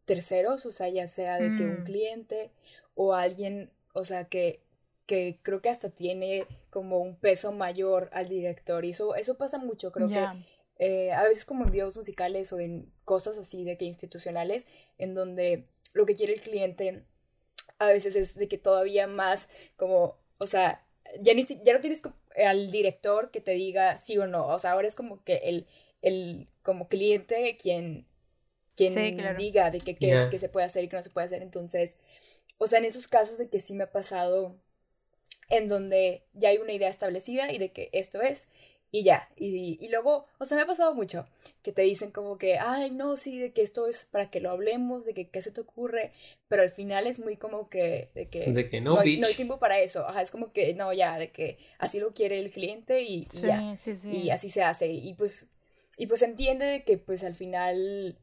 terceros, 0.08 0.66
o 0.66 0.72
sea, 0.72 0.88
ya 0.88 1.06
sea 1.06 1.36
de 1.36 1.54
que 1.56 1.64
un 1.64 1.82
mm. 1.82 1.84
cliente 1.84 2.50
o 2.94 3.14
alguien, 3.14 3.70
o 3.92 4.04
sea, 4.04 4.24
que, 4.24 4.60
que 5.06 5.38
creo 5.42 5.60
que 5.60 5.68
hasta 5.68 5.90
tiene 5.90 6.46
como 6.70 6.98
un 6.98 7.14
peso 7.14 7.52
mayor 7.52 8.08
al 8.12 8.28
director. 8.28 8.84
Y 8.84 8.90
eso, 8.90 9.14
eso 9.14 9.36
pasa 9.36 9.58
mucho, 9.58 9.92
creo 9.92 10.08
que 10.08 10.26
eh, 10.78 11.12
a 11.12 11.22
veces 11.24 11.44
como 11.44 11.64
en 11.64 11.70
videos 11.70 11.94
musicales 11.94 12.52
o 12.52 12.58
en 12.58 12.90
cosas 13.04 13.36
así 13.36 13.64
de 13.64 13.76
que 13.76 13.84
institucionales, 13.84 14.66
en 14.96 15.14
donde 15.14 15.66
lo 15.92 16.06
que 16.06 16.16
quiere 16.16 16.34
el 16.34 16.40
cliente 16.40 17.04
a 17.78 17.88
veces 17.88 18.16
es 18.16 18.34
de 18.34 18.48
que 18.48 18.58
todavía 18.58 19.06
más 19.06 19.48
como, 19.76 20.16
o 20.38 20.46
sea, 20.46 20.84
ya, 21.20 21.34
ni, 21.34 21.44
ya 21.44 21.74
no 21.74 21.80
tienes 21.80 22.02
al 22.34 22.70
director 22.70 23.30
que 23.30 23.40
te 23.40 23.52
diga 23.52 23.98
sí 23.98 24.16
o 24.16 24.26
no, 24.26 24.48
o 24.48 24.58
sea, 24.58 24.72
ahora 24.72 24.88
es 24.88 24.96
como 24.96 25.22
que 25.22 25.36
el, 25.44 25.66
el 26.00 26.48
como 26.62 26.88
cliente 26.88 27.56
quien 27.60 28.07
quien 28.78 29.36
diga 29.36 29.70
de 29.72 29.80
qué 29.80 29.96
es 30.00 30.26
que 30.26 30.38
se 30.38 30.48
puede 30.48 30.66
hacer 30.66 30.84
y 30.84 30.88
qué 30.88 30.96
no 30.96 31.02
se 31.02 31.10
puede 31.10 31.26
hacer. 31.26 31.42
Entonces, 31.42 31.96
o 32.58 32.68
sea, 32.68 32.78
en 32.78 32.84
esos 32.84 33.08
casos 33.08 33.38
de 33.38 33.48
que 33.48 33.60
sí 33.60 33.74
me 33.74 33.84
ha 33.84 33.92
pasado 33.92 34.54
en 35.48 35.68
donde 35.68 36.22
ya 36.32 36.50
hay 36.50 36.58
una 36.58 36.72
idea 36.72 36.88
establecida 36.88 37.50
y 37.52 37.58
de 37.58 37.72
que 37.72 37.90
esto 37.92 38.22
es 38.22 38.46
y 38.92 39.02
ya. 39.02 39.28
Y, 39.36 39.78
y, 39.84 39.88
luego, 39.88 40.26
o 40.38 40.44
sea, 40.44 40.56
me 40.56 40.62
ha 40.62 40.66
pasado 40.66 40.94
mucho 40.94 41.26
que 41.62 41.72
te 41.72 41.82
dicen 41.82 42.12
como 42.12 42.38
que, 42.38 42.58
ay, 42.58 42.92
no, 42.92 43.16
sí, 43.16 43.38
de 43.38 43.52
que 43.52 43.62
esto 43.62 43.88
es 43.88 44.06
para 44.06 44.30
que 44.30 44.40
lo 44.40 44.50
hablemos, 44.50 45.04
de 45.04 45.12
que 45.12 45.28
qué 45.28 45.42
se 45.42 45.50
te 45.50 45.60
ocurre, 45.60 46.12
pero 46.46 46.62
al 46.62 46.70
final 46.70 47.06
es 47.06 47.18
muy 47.18 47.36
como 47.36 47.68
que, 47.68 48.10
de 48.14 48.28
que, 48.28 48.46
no, 48.80 48.94
no, 48.94 49.00
hay, 49.00 49.20
tiempo 49.34 49.58
para 49.58 49.80
eso. 49.80 50.06
Ajá, 50.06 50.22
es 50.22 50.30
como 50.30 50.52
que, 50.52 50.72
no, 50.74 50.92
ya, 50.92 51.18
de 51.18 51.32
que 51.32 51.58
así 51.78 51.98
lo 51.98 52.14
quiere 52.14 52.38
el 52.38 52.50
cliente 52.52 53.02
y, 53.02 53.26
ya. 53.42 53.76
Y 54.04 54.30
así 54.30 54.50
se 54.50 54.62
hace. 54.62 54.86
Y 54.86 55.14
pues, 55.14 55.48
y 55.96 56.06
pues 56.06 56.22
entiende 56.22 56.64
de 56.64 56.84
que 56.84 56.96
pues 56.96 57.24
al 57.24 57.34
final 57.34 58.16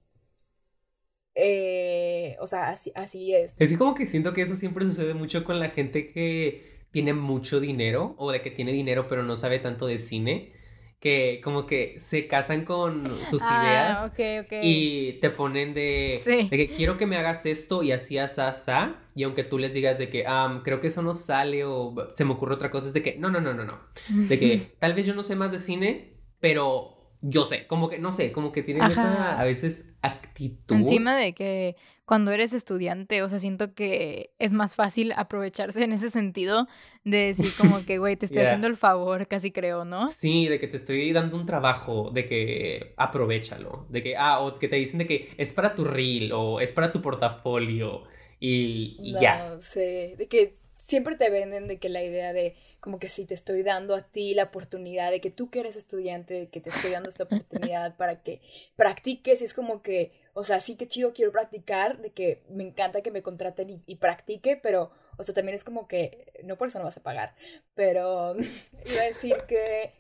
eh, 1.35 2.37
o 2.39 2.47
sea, 2.47 2.69
así, 2.69 2.91
así 2.95 3.33
es. 3.33 3.53
Es 3.59 3.69
que 3.69 3.77
como 3.77 3.93
que 3.93 4.07
siento 4.07 4.33
que 4.33 4.41
eso 4.41 4.55
siempre 4.55 4.85
sucede 4.85 5.13
mucho 5.13 5.43
con 5.43 5.59
la 5.59 5.69
gente 5.69 6.07
que 6.07 6.85
tiene 6.91 7.13
mucho 7.13 7.59
dinero 7.59 8.15
o 8.17 8.31
de 8.31 8.41
que 8.41 8.51
tiene 8.51 8.71
dinero 8.71 9.07
pero 9.09 9.21
no 9.21 9.35
sabe 9.35 9.59
tanto 9.59 9.85
de 9.85 9.97
cine. 9.97 10.53
Que 10.97 11.41
como 11.43 11.67
que 11.67 11.99
se 11.99 12.25
casan 12.25 12.65
con 12.65 13.05
sus 13.25 13.43
ah, 13.43 14.09
ideas 14.09 14.63
y 14.63 15.19
te 15.19 15.29
ponen 15.29 15.75
de, 15.75 16.19
que 16.49 16.69
quiero 16.75 16.97
que 16.97 17.05
me 17.05 17.17
hagas 17.17 17.45
esto 17.45 17.83
y 17.83 17.91
así 17.91 18.17
así, 18.17 18.95
y 19.13 19.21
aunque 19.23 19.43
tú 19.43 19.59
les 19.59 19.75
digas 19.75 19.99
de 19.99 20.09
que 20.09 20.25
creo 20.63 20.79
que 20.79 20.87
eso 20.87 21.03
no 21.03 21.13
sale 21.13 21.63
o 21.63 21.93
se 22.13 22.25
me 22.25 22.31
ocurre 22.31 22.55
otra 22.55 22.71
cosa, 22.71 22.87
es 22.87 22.93
de 22.93 23.03
que 23.03 23.17
no, 23.17 23.29
no, 23.29 23.39
no, 23.39 23.53
no, 23.53 23.65
no. 23.65 23.79
De 24.09 24.39
que 24.39 24.61
tal 24.79 24.95
vez 24.95 25.05
yo 25.05 25.13
no 25.13 25.21
sé 25.21 25.35
más 25.35 25.51
de 25.51 25.59
cine, 25.59 26.13
pero 26.39 26.94
yo 27.27 27.43
sé, 27.43 27.65
como 27.65 27.89
que, 27.89 27.97
no 27.97 28.11
sé, 28.11 28.31
como 28.31 28.51
que 28.51 28.61
tienen 28.61 28.83
esa 28.83 29.39
a 29.39 29.43
veces 29.43 29.93
actitud. 30.03 30.75
Encima 30.75 31.17
de 31.17 31.33
que 31.33 31.75
cuando 32.05 32.31
eres 32.31 32.53
estudiante, 32.53 33.23
o 33.23 33.29
sea, 33.29 33.39
siento 33.39 33.73
que 33.73 34.29
es 34.37 34.53
más 34.53 34.75
fácil 34.75 35.11
aprovecharse 35.15 35.83
en 35.83 35.91
ese 35.91 36.11
sentido 36.11 36.67
de 37.03 37.17
decir 37.17 37.51
como 37.57 37.83
que, 37.83 37.97
güey, 37.97 38.15
te 38.15 38.25
estoy 38.27 38.43
haciendo 38.43 38.67
el 38.67 38.77
favor, 38.77 39.27
casi 39.27 39.51
creo, 39.51 39.85
¿no? 39.85 40.07
Sí, 40.09 40.47
de 40.47 40.59
que 40.59 40.67
te 40.67 40.77
estoy 40.77 41.11
dando 41.13 41.35
un 41.35 41.47
trabajo, 41.47 42.11
de 42.11 42.27
que 42.27 42.93
aprovechalo, 42.95 43.87
de 43.89 44.03
que, 44.03 44.15
ah, 44.15 44.41
o 44.41 44.53
que 44.53 44.67
te 44.67 44.75
dicen 44.75 44.99
de 44.99 45.07
que 45.07 45.33
es 45.37 45.51
para 45.51 45.73
tu 45.73 45.83
reel 45.83 46.31
o 46.31 46.59
es 46.59 46.71
para 46.73 46.91
tu 46.91 47.01
portafolio 47.01 48.03
y, 48.39 48.97
y 48.99 49.13
ya. 49.19 49.49
No 49.49 49.61
sé, 49.63 50.13
de 50.15 50.27
que 50.27 50.57
siempre 50.77 51.15
te 51.15 51.31
venden 51.31 51.67
de 51.67 51.79
que 51.79 51.89
la 51.89 52.03
idea 52.03 52.33
de 52.33 52.55
como 52.85 52.99
que 52.99 53.09
si 53.09 53.25
te 53.25 53.33
estoy 53.33 53.63
dando 53.63 53.95
a 53.95 54.03
ti 54.03 54.35
la 54.35 54.43
oportunidad 54.43 55.09
de 55.09 55.19
que 55.19 55.31
tú 55.31 55.49
que 55.49 55.61
eres 55.61 55.75
estudiante, 55.75 56.49
que 56.49 56.61
te 56.61 56.69
estoy 56.69 56.91
dando 56.91 57.09
esta 57.09 57.23
oportunidad 57.23 57.97
para 57.97 58.21
que 58.21 58.41
practiques, 58.75 59.41
y 59.41 59.45
es 59.45 59.55
como 59.55 59.81
que, 59.81 60.11
o 60.35 60.43
sea, 60.43 60.59
sí 60.59 60.75
que 60.75 60.87
chido, 60.87 61.11
quiero 61.11 61.31
practicar, 61.31 61.97
de 61.97 62.11
que 62.11 62.43
me 62.47 62.63
encanta 62.63 63.01
que 63.01 63.09
me 63.09 63.23
contraten 63.23 63.81
y, 63.87 63.95
practique, 63.95 64.55
pero, 64.55 64.91
o 65.17 65.23
sea, 65.23 65.33
también 65.33 65.55
es 65.55 65.63
como 65.63 65.87
que, 65.87 66.31
no 66.43 66.59
por 66.59 66.67
eso 66.67 66.77
no 66.77 66.85
vas 66.85 66.97
a 66.97 67.01
pagar, 67.01 67.33
pero 67.73 68.35
iba 68.85 69.01
a 69.01 69.07
decir 69.07 69.35
que, 69.47 69.95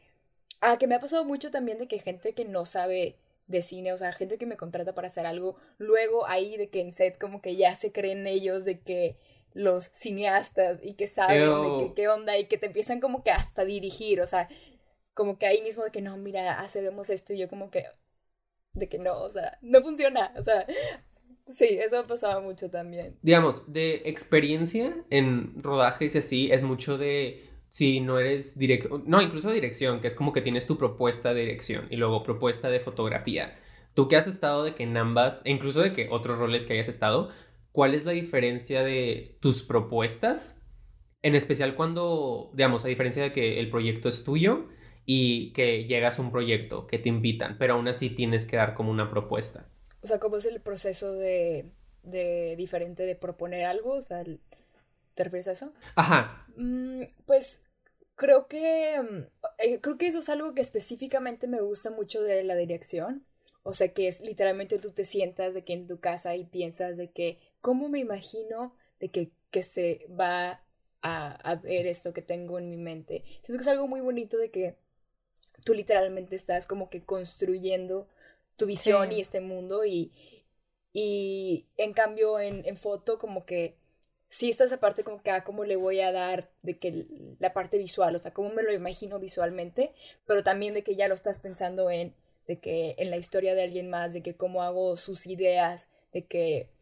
ah, 0.61 0.77
que 0.77 0.85
me 0.85 0.93
ha 0.93 0.99
pasado 0.99 1.25
mucho 1.25 1.49
también 1.49 1.79
de 1.79 1.87
que 1.87 1.97
gente 1.97 2.33
que 2.33 2.45
no 2.45 2.67
sabe 2.67 3.15
de 3.47 3.63
cine, 3.63 3.93
o 3.93 3.97
sea, 3.97 4.13
gente 4.13 4.37
que 4.37 4.45
me 4.45 4.57
contrata 4.57 4.93
para 4.93 5.07
hacer 5.07 5.25
algo, 5.25 5.55
luego 5.79 6.27
ahí 6.27 6.55
de 6.55 6.69
que 6.69 6.81
en 6.81 6.93
set 6.93 7.17
como 7.17 7.41
que 7.41 7.55
ya 7.55 7.73
se 7.73 7.91
creen 7.91 8.27
ellos 8.27 8.63
de 8.63 8.79
que 8.81 9.17
los 9.55 9.85
cineastas 9.85 10.79
y 10.83 10.93
que 10.93 11.07
saben 11.07 11.79
de 11.79 11.93
qué 11.95 12.09
onda 12.09 12.37
y 12.37 12.45
que 12.45 12.57
te 12.57 12.67
empiezan 12.67 12.99
como 12.99 13.23
que 13.23 13.31
hasta 13.31 13.65
dirigir, 13.65 14.21
o 14.21 14.27
sea, 14.27 14.49
como 15.13 15.39
que 15.39 15.47
ahí 15.47 15.61
mismo 15.61 15.83
de 15.83 15.91
que 15.91 16.01
no, 16.01 16.17
mira, 16.17 16.59
hacemos 16.59 17.09
esto 17.09 17.33
y 17.33 17.39
yo 17.39 17.49
como 17.49 17.71
que 17.71 17.85
de 18.73 18.89
que 18.89 18.99
no, 18.99 19.17
o 19.17 19.29
sea, 19.29 19.57
no 19.61 19.81
funciona, 19.81 20.33
o 20.37 20.43
sea, 20.43 20.67
sí, 21.47 21.79
eso 21.81 21.99
ha 21.99 22.05
pasado 22.05 22.41
mucho 22.41 22.69
también. 22.69 23.17
Digamos, 23.21 23.63
de 23.71 24.01
experiencia 24.05 24.93
en 25.09 25.63
rodajes 25.63 26.15
y 26.15 26.17
así, 26.17 26.51
es 26.51 26.63
mucho 26.63 26.97
de 26.97 27.49
si 27.69 28.01
no 28.01 28.19
eres 28.19 28.59
directo, 28.59 29.01
no, 29.05 29.21
incluso 29.21 29.49
dirección, 29.51 30.01
que 30.01 30.07
es 30.07 30.15
como 30.15 30.33
que 30.33 30.41
tienes 30.41 30.67
tu 30.67 30.77
propuesta 30.77 31.33
de 31.33 31.41
dirección 31.41 31.87
y 31.89 31.95
luego 31.95 32.23
propuesta 32.23 32.69
de 32.69 32.81
fotografía. 32.81 33.57
Tú 33.93 34.09
que 34.09 34.17
has 34.17 34.27
estado 34.27 34.65
de 34.65 34.75
que 34.75 34.83
en 34.83 34.97
ambas, 34.97 35.41
e 35.45 35.51
incluso 35.51 35.79
de 35.81 35.93
que 35.93 36.09
otros 36.11 36.37
roles 36.37 36.65
que 36.65 36.73
hayas 36.73 36.89
estado, 36.89 37.31
¿cuál 37.75 37.93
es 37.93 38.05
la 38.05 38.13
diferencia 38.13 38.83
de 38.83 39.37
tus 39.41 39.61
propuestas? 39.61 40.65
En 41.21 41.35
especial 41.35 41.75
cuando, 41.75 42.51
digamos, 42.53 42.85
a 42.85 42.87
diferencia 42.87 43.21
de 43.21 43.33
que 43.33 43.59
el 43.59 43.69
proyecto 43.69 44.07
es 44.07 44.23
tuyo 44.23 44.69
y 45.05 45.51
que 45.51 45.83
llegas 45.83 46.17
a 46.17 46.21
un 46.21 46.31
proyecto 46.31 46.87
que 46.87 46.99
te 46.99 47.09
invitan, 47.09 47.57
pero 47.57 47.73
aún 47.73 47.89
así 47.89 48.09
tienes 48.09 48.45
que 48.45 48.55
dar 48.55 48.75
como 48.75 48.91
una 48.91 49.09
propuesta. 49.09 49.67
O 50.01 50.07
sea, 50.07 50.19
¿cómo 50.19 50.37
es 50.37 50.45
el 50.45 50.61
proceso 50.61 51.11
de, 51.11 51.73
de 52.01 52.55
diferente 52.55 53.03
de 53.03 53.15
proponer 53.15 53.65
algo? 53.65 53.95
O 53.95 54.01
sea, 54.01 54.23
¿te 54.23 55.23
refieres 55.25 55.49
a 55.49 55.51
eso? 55.51 55.73
Ajá. 55.95 56.47
Mm, 56.55 57.01
pues 57.25 57.59
creo 58.15 58.47
que, 58.47 59.01
mm, 59.01 59.47
eh, 59.57 59.81
creo 59.81 59.97
que 59.97 60.07
eso 60.07 60.19
es 60.19 60.29
algo 60.29 60.53
que 60.53 60.61
específicamente 60.61 61.47
me 61.47 61.59
gusta 61.59 61.89
mucho 61.91 62.21
de 62.21 62.41
la 62.45 62.55
dirección. 62.55 63.25
O 63.63 63.73
sea, 63.73 63.91
que 63.93 64.07
es 64.07 64.21
literalmente 64.21 64.77
tú 64.77 64.91
te 64.91 65.03
sientas 65.05 65.55
de 65.55 65.63
que 65.65 65.73
en 65.73 65.87
tu 65.87 65.99
casa 65.99 66.35
y 66.35 66.45
piensas 66.45 66.97
de 66.97 67.09
que 67.11 67.39
¿cómo 67.65 67.89
me 67.89 67.97
imagino 67.97 68.75
de 68.99 69.09
que, 69.09 69.31
que 69.49 69.63
se 69.63 70.05
va 70.07 70.63
a, 71.01 71.31
a, 71.31 71.55
ver 71.55 71.87
esto 71.87 72.13
que 72.13 72.21
tengo 72.21 72.59
en 72.59 72.69
mi 72.69 72.77
mente? 72.77 73.23
Siento 73.41 73.53
que 73.53 73.61
es 73.61 73.67
algo 73.67 73.87
muy 73.87 74.01
bonito 74.01 74.37
de 74.37 74.51
que 74.51 74.75
tú 75.65 75.73
literalmente 75.73 76.35
estás 76.35 76.67
como 76.67 76.91
que 76.91 77.03
construyendo 77.03 78.07
tu 78.55 78.67
visión 78.67 79.11
y 79.11 79.19
este 79.19 79.41
mundo 79.41 79.83
y, 79.83 80.13
y 80.93 81.65
en 81.77 81.93
cambio 81.93 82.39
en, 82.39 82.63
en, 82.67 82.77
foto 82.77 83.17
como 83.17 83.47
que 83.47 83.79
sí 84.29 84.51
está 84.51 84.65
esa 84.65 84.79
parte 84.79 85.03
como 85.03 85.23
que, 85.23 85.31
ah, 85.31 85.43
¿cómo 85.43 85.65
le 85.65 85.75
voy 85.75 86.01
a 86.01 86.11
dar 86.11 86.51
de 86.61 86.77
que 86.77 87.07
la 87.39 87.51
parte 87.51 87.79
visual? 87.79 88.15
O 88.15 88.19
sea, 88.19 88.31
¿cómo 88.31 88.49
me 88.49 88.61
lo 88.61 88.73
imagino 88.73 89.17
visualmente? 89.17 89.91
Pero 90.27 90.43
también 90.43 90.75
de 90.75 90.83
que 90.83 90.95
ya 90.95 91.07
lo 91.07 91.15
estás 91.15 91.39
pensando 91.39 91.89
en, 91.89 92.13
de 92.45 92.59
que 92.59 92.93
en 92.99 93.09
la 93.09 93.17
historia 93.17 93.55
de 93.55 93.63
alguien 93.63 93.89
más, 93.89 94.13
de 94.13 94.21
que 94.21 94.35
cómo 94.35 94.61
hago 94.61 94.97
sus 94.97 95.25
ideas, 95.25 95.89
de 96.13 96.27
que 96.27 96.74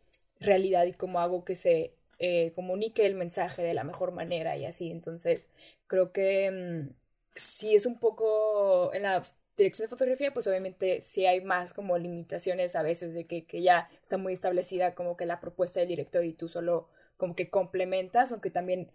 realidad 0.44 0.86
y 0.86 0.94
cómo 0.94 1.20
hago 1.20 1.46
que 1.46 1.56
se 1.56 1.94
eh, 2.20 2.54
comunique 2.56 3.06
el 3.06 3.16
mensaje 3.16 3.64
de 3.64 3.74
la 3.74 3.84
mejor 3.84 4.12
manera 4.12 4.58
y 4.58 4.66
así. 4.66 4.92
Entonces, 4.92 5.50
creo 5.88 6.12
que 6.12 6.52
mm, 6.52 6.94
si 7.36 7.76
es 7.76 7.86
un 7.86 8.00
poco 8.00 8.94
en 8.94 9.04
la 9.04 9.24
dirección 9.58 9.86
de 9.88 9.90
fotografía, 9.90 10.34
pues 10.34 10.48
obviamente 10.48 11.02
sí 11.04 11.26
hay 11.26 11.42
más 11.42 11.74
como 11.74 11.98
limitaciones 11.98 12.76
a 12.76 12.84
veces 12.84 13.14
de 13.14 13.26
que, 13.28 13.46
que 13.46 13.62
ya 13.62 13.90
está 14.02 14.18
muy 14.18 14.34
establecida 14.34 14.96
como 14.96 15.18
que 15.18 15.26
la 15.26 15.40
propuesta 15.40 15.80
del 15.80 15.90
director 15.90 16.26
y 16.26 16.34
tú 16.34 16.48
solo 16.50 16.90
como 17.18 17.36
que 17.36 17.50
complementas, 17.50 18.32
aunque 18.32 18.50
también 18.50 18.92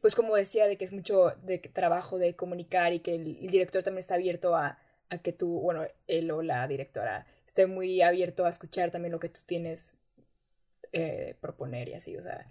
pues 0.00 0.14
como 0.14 0.34
decía, 0.36 0.66
de 0.66 0.76
que 0.78 0.84
es 0.84 0.92
mucho 0.92 1.32
de 1.42 1.58
trabajo 1.58 2.18
de 2.18 2.34
comunicar 2.34 2.92
y 2.92 3.00
que 3.00 3.14
el, 3.14 3.24
director 3.50 3.82
también 3.82 4.00
está 4.00 4.14
abierto 4.14 4.56
a, 4.56 4.78
a 5.10 5.18
que 5.18 5.32
tú, 5.32 5.60
bueno, 5.60 5.86
él 6.08 6.30
o 6.30 6.42
la 6.42 6.66
directora 6.66 7.26
esté 7.46 7.66
muy 7.66 8.02
abierto 8.02 8.46
a 8.46 8.48
escuchar 8.48 8.90
también 8.90 9.12
lo 9.12 9.20
que 9.20 9.28
tú 9.28 9.40
tienes 9.46 9.94
eh, 10.92 11.36
proponer 11.40 11.88
y 11.88 11.94
así, 11.94 12.16
o 12.16 12.22
sea, 12.22 12.50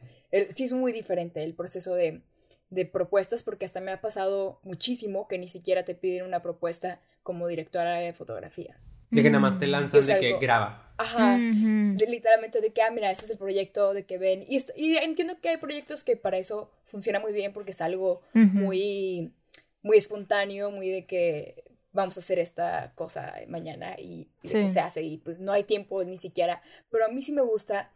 sí 0.49 0.63
es 0.63 0.73
muy 0.73 0.91
diferente 0.91 1.43
el 1.43 1.53
proceso 1.53 1.93
de, 1.93 2.21
de 2.69 2.85
propuestas 2.85 3.43
porque 3.43 3.65
hasta 3.65 3.81
me 3.81 3.91
ha 3.91 4.01
pasado 4.01 4.59
muchísimo 4.63 5.27
que 5.27 5.37
ni 5.37 5.47
siquiera 5.47 5.83
te 5.85 5.95
piden 5.95 6.25
una 6.25 6.41
propuesta 6.41 7.01
como 7.23 7.47
directora 7.47 7.95
de 7.95 8.13
fotografía. 8.13 8.77
De 9.11 9.21
que 9.21 9.29
nada 9.29 9.41
más 9.41 9.59
te 9.59 9.67
mm. 9.67 9.69
lanzan 9.69 10.05
de 10.05 10.17
que 10.17 10.37
graba. 10.39 10.93
Ajá. 10.97 11.37
literalmente 11.37 12.61
de 12.61 12.71
que, 12.71 12.81
ah, 12.81 12.91
mira, 12.91 13.11
este 13.11 13.25
es 13.25 13.31
el 13.31 13.37
proyecto, 13.37 13.93
de 13.93 14.05
que 14.05 14.17
ven. 14.17 14.45
Y, 14.47 14.63
y, 14.75 14.97
entiendo 14.97 15.39
que 15.41 15.49
hay 15.49 15.57
proyectos 15.57 16.03
que 16.03 16.15
para 16.15 16.37
eso 16.37 16.71
funciona 16.85 17.19
muy 17.19 17.33
bien 17.33 17.51
porque 17.53 17.71
es 17.71 17.81
algo 17.81 18.21
muy, 18.33 19.33
muy 19.81 19.97
espontáneo, 19.97 20.71
muy 20.71 20.89
de 20.89 21.05
que 21.05 21.63
vamos 21.91 22.15
a 22.17 22.21
hacer 22.21 22.39
esta 22.39 22.93
cosa 22.95 23.33
mañana 23.47 23.99
y, 23.99 24.29
se 24.43 24.79
hace 24.79 25.01
y 25.01 25.17
pues 25.17 25.39
no 25.39 25.51
hay 25.51 25.65
tiempo 25.65 26.03
ni 26.03 26.15
siquiera. 26.17 26.61
Pero 26.89 27.05
a 27.05 27.09
mí 27.09 27.21
sí 27.21 27.33
me 27.33 27.41
gusta, 27.41 27.91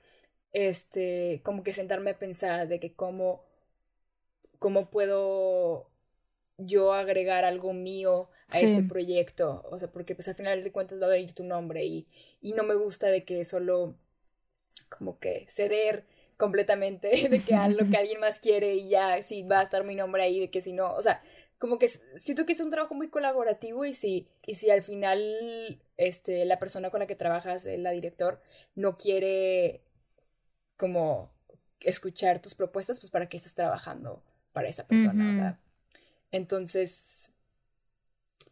este, 0.55 1.41
como 1.43 1.63
que 1.63 1.73
sentarme 1.73 2.11
a 2.11 2.17
pensar 2.17 2.69
de 2.69 2.79
que 2.79 2.93
cómo, 2.93 3.43
cómo 4.57 4.89
puedo 4.89 5.89
yo 6.57 6.93
agregar 6.93 7.43
algo 7.43 7.73
mío 7.73 8.29
a 8.51 8.61
este 8.61 8.81
proyecto, 8.81 9.67
o 9.69 9.77
sea, 9.77 9.91
porque 9.91 10.15
pues 10.15 10.29
al 10.29 10.35
final 10.35 10.63
de 10.63 10.71
cuentas 10.71 11.01
va 11.01 11.07
a 11.07 11.09
venir 11.09 11.33
tu 11.33 11.43
nombre 11.43 11.83
y, 11.85 12.07
y 12.41 12.53
no 12.53 12.63
me 12.63 12.75
gusta 12.75 13.07
de 13.07 13.25
que 13.25 13.43
solo 13.43 13.95
como 14.87 15.19
que 15.19 15.45
ceder 15.49 16.05
completamente 16.37 17.09
de 17.29 17.39
que 17.41 17.53
a 17.55 17.67
lo 17.67 17.89
que 17.89 17.97
alguien 17.97 18.21
más 18.21 18.39
quiere 18.39 18.75
y 18.75 18.87
ya 18.87 19.21
si 19.23 19.43
va 19.43 19.59
a 19.59 19.63
estar 19.63 19.83
mi 19.83 19.95
nombre 19.95 20.23
ahí, 20.23 20.39
de 20.39 20.49
que 20.49 20.61
si 20.61 20.71
no, 20.71 20.93
o 20.95 21.01
sea, 21.01 21.21
como 21.57 21.79
que 21.79 21.89
siento 22.15 22.45
que 22.45 22.53
es 22.53 22.61
un 22.61 22.71
trabajo 22.71 22.95
muy 22.95 23.09
colaborativo 23.09 23.83
y 23.83 23.93
si, 23.93 24.29
y 24.45 24.55
si 24.55 24.69
al 24.69 24.83
final 24.83 25.81
este, 25.97 26.45
la 26.45 26.59
persona 26.59 26.91
con 26.91 27.01
la 27.01 27.07
que 27.07 27.15
trabajas, 27.15 27.65
la 27.65 27.91
director, 27.91 28.41
no 28.75 28.97
quiere 28.97 29.81
como 30.77 31.31
escuchar 31.81 32.41
tus 32.41 32.55
propuestas, 32.55 32.99
pues 32.99 33.11
para 33.11 33.27
qué 33.27 33.37
estás 33.37 33.53
trabajando 33.53 34.23
para 34.53 34.67
esa 34.67 34.87
persona, 34.87 35.31
o 35.31 35.35
sea, 35.35 35.59
entonces 36.31 37.31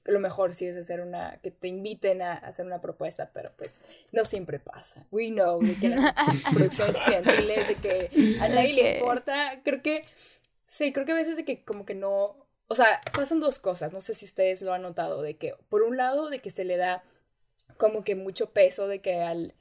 lo 0.05 0.19
mejor 0.19 0.53
sí 0.53 0.65
es 0.65 0.75
hacer 0.75 1.01
una, 1.01 1.39
que 1.41 1.51
te 1.51 1.67
inviten 1.67 2.21
a 2.21 2.33
hacer 2.33 2.65
una 2.65 2.81
propuesta, 2.81 3.31
pero 3.33 3.51
pues 3.55 3.81
no 4.11 4.25
siempre 4.25 4.59
pasa. 4.59 5.05
We 5.11 5.29
know 5.29 5.61
de 5.61 5.75
que 5.75 5.89
las 5.89 6.13
producciones 6.53 6.95
estudiantiles, 6.95 7.67
de 7.67 7.75
que 7.75 8.37
a 8.39 8.49
nadie 8.49 8.73
le 8.73 8.97
importa, 8.97 9.61
creo 9.63 9.81
que, 9.81 10.05
sí, 10.65 10.91
creo 10.91 11.05
que 11.05 11.13
a 11.13 11.15
veces 11.15 11.37
de 11.37 11.45
que 11.45 11.63
como 11.63 11.85
que 11.85 11.95
no, 11.95 12.35
o 12.67 12.75
sea, 12.75 12.99
pasan 13.13 13.39
dos 13.39 13.59
cosas, 13.59 13.93
no 13.93 14.01
sé 14.01 14.13
si 14.13 14.25
ustedes 14.25 14.61
lo 14.61 14.73
han 14.73 14.81
notado, 14.81 15.21
de 15.21 15.35
que 15.35 15.55
por 15.69 15.83
un 15.83 15.95
lado 15.95 16.29
de 16.29 16.39
que 16.39 16.49
se 16.49 16.65
le 16.65 16.75
da 16.75 17.03
como 17.77 18.03
que 18.03 18.15
mucho 18.15 18.51
peso 18.51 18.87
de 18.87 18.99
que 18.99 19.21
al, 19.21 19.53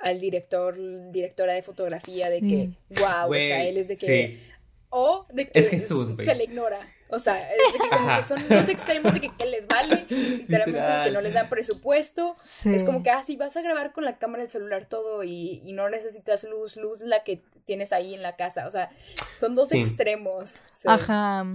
al 0.00 0.20
director, 0.20 0.76
directora 1.10 1.52
de 1.54 1.62
fotografía, 1.62 2.30
de 2.30 2.40
que, 2.40 2.70
wow, 3.00 3.30
o 3.30 3.34
sea, 3.34 3.64
él 3.64 3.76
es 3.76 3.88
de 3.88 3.96
que... 3.96 4.48
O 4.90 5.24
de 5.30 5.50
que 5.50 5.58
es 5.58 5.68
Jesús, 5.68 6.14
se 6.16 6.34
le 6.34 6.44
ignora. 6.44 6.80
O 7.10 7.18
sea, 7.18 7.38
es 7.38 7.56
de 7.74 7.78
que, 7.78 7.88
como 7.90 8.16
que 8.16 8.22
son 8.22 8.48
dos 8.48 8.68
extremos 8.68 9.12
de 9.12 9.20
que, 9.20 9.46
les 9.46 9.66
vale, 9.66 10.06
literalmente 10.10 11.04
que 11.04 11.10
no 11.10 11.20
les 11.20 11.34
dan 11.34 11.50
presupuesto. 11.50 12.34
Es 12.64 12.84
como 12.84 13.02
que, 13.02 13.10
ah, 13.10 13.22
sí, 13.24 13.36
vas 13.36 13.54
a 13.56 13.62
grabar 13.62 13.92
con 13.92 14.04
la 14.04 14.18
cámara 14.18 14.42
del 14.42 14.48
celular 14.48 14.86
todo 14.86 15.24
y, 15.24 15.60
y, 15.62 15.72
no 15.72 15.90
necesitas 15.90 16.44
luz, 16.44 16.76
luz 16.76 17.02
la 17.02 17.22
que 17.22 17.42
tienes 17.66 17.92
ahí 17.92 18.14
en 18.14 18.22
la 18.22 18.36
casa. 18.36 18.66
O 18.66 18.70
sea, 18.70 18.90
son 19.38 19.54
dos 19.54 19.72
extremos. 19.72 20.62
Ajá. 20.84 21.46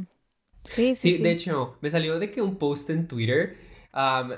Sí, 0.63 0.95
sí, 0.95 1.13
sí, 1.13 1.23
de 1.23 1.31
hecho, 1.31 1.77
me 1.81 1.91
salió 1.91 2.19
de 2.19 2.31
que 2.31 2.41
un 2.41 2.57
post 2.57 2.89
en 2.89 3.07
Twitter 3.07 3.57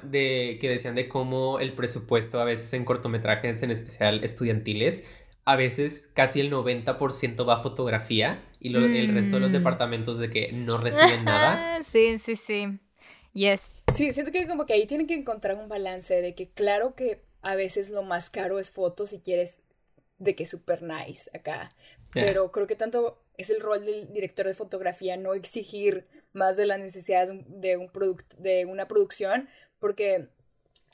de 0.04 0.58
que 0.60 0.70
decían 0.70 0.96
de 0.96 1.08
cómo 1.08 1.60
el 1.60 1.74
presupuesto 1.74 2.40
a 2.40 2.46
veces 2.46 2.74
en 2.74 2.84
cortometrajes, 2.84 3.64
en 3.64 3.72
especial 3.72 4.24
estudiantiles, 4.24 5.10
a 5.46 5.56
veces 5.56 6.10
casi 6.14 6.42
el 6.42 6.52
90% 6.52 7.48
va 7.48 7.56
a 7.56 7.60
fotografía 7.60 8.44
y 8.60 8.76
el 8.76 9.14
resto 9.14 9.36
de 9.36 9.42
los 9.42 9.52
mm. 9.52 9.54
departamentos 9.54 10.20
de 10.20 10.30
que 10.30 10.52
no 10.52 10.78
reciben 10.78 11.24
nada. 11.24 11.84
Sí, 11.84 12.18
sí, 12.18 12.36
sí. 12.36 12.80
Yes. 13.34 13.78
Sí, 13.94 14.12
siento 14.14 14.32
que 14.32 14.48
como 14.48 14.66
que 14.66 14.74
ahí 14.74 14.88
tienen 14.88 15.08
que 15.08 15.14
encontrar 15.14 15.56
un 15.56 15.70
balance 15.70 16.22
de 16.22 16.34
que 16.34 16.50
claro 16.50 16.96
que 16.96 17.22
a 17.42 17.56
veces 17.56 17.90
lo 17.90 18.02
más 18.02 18.30
caro 18.30 18.60
es 18.60 18.72
fotos 18.72 19.12
si 19.12 19.20
quieres 19.20 19.62
de 20.18 20.36
que 20.36 20.46
super 20.46 20.82
nice 20.82 21.30
acá. 21.34 21.72
Pero 22.14 22.52
creo 22.52 22.66
que 22.66 22.76
tanto 22.76 23.22
es 23.38 23.50
el 23.50 23.60
rol 23.60 23.86
del 23.86 24.14
director 24.14 24.46
de 24.46 24.54
fotografía 24.54 25.18
no 25.18 25.34
exigir 25.34 26.08
más 26.32 26.56
de 26.56 26.66
las 26.66 26.80
necesidades 26.80 27.32
de, 27.48 27.78
un 27.78 27.90
de 28.38 28.66
una 28.66 28.88
producción, 28.88 29.50
porque 29.80 30.30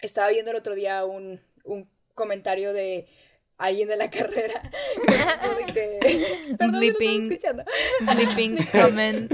estaba 0.01 0.29
viendo 0.29 0.51
el 0.51 0.57
otro 0.57 0.73
día 0.75 1.05
un, 1.05 1.39
un 1.63 1.87
comentario 2.15 2.73
de 2.73 3.07
alguien 3.57 3.87
de 3.87 3.97
la 3.97 4.09
carrera 4.11 4.71
que, 5.73 6.57
Blipping, 6.71 7.39
blipping 8.01 8.57
comment. 8.71 9.31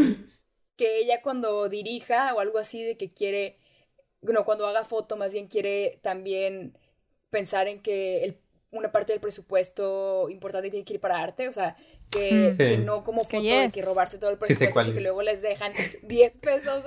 Que 0.76 1.00
ella 1.00 1.22
cuando 1.22 1.70
dirija 1.70 2.34
o 2.36 2.40
algo 2.40 2.60
así 2.60 2.84
de 2.84 2.98
que 2.98 3.12
quiere, 3.12 3.58
no, 4.22 4.46
cuando 4.46 4.68
haga 4.68 4.86
foto 4.86 5.18
más 5.18 5.34
bien 5.34 5.48
quiere 5.48 6.00
también 6.04 6.78
pensar 7.30 7.68
en 7.68 7.82
que 7.82 8.24
el 8.24 8.38
una 8.72 8.92
parte 8.92 9.14
del 9.14 9.22
presupuesto 9.22 10.30
importante 10.30 10.70
tiene 10.70 10.84
que 10.86 10.96
ir 10.96 11.00
para 11.00 11.22
arte, 11.22 11.48
o 11.48 11.54
sea, 11.54 11.78
que, 12.10 12.82
no 12.84 13.04
como 13.04 13.24
foto 13.24 13.44
de 13.44 13.70
que 13.74 13.82
robarse 13.82 14.18
todo 14.18 14.30
el 14.30 14.38
presupuesto 14.38 14.82
y 14.82 14.94
que 14.94 15.02
luego 15.02 15.22
les 15.22 15.42
dejan 15.42 15.72
10 16.04 16.34
pesos, 16.38 16.84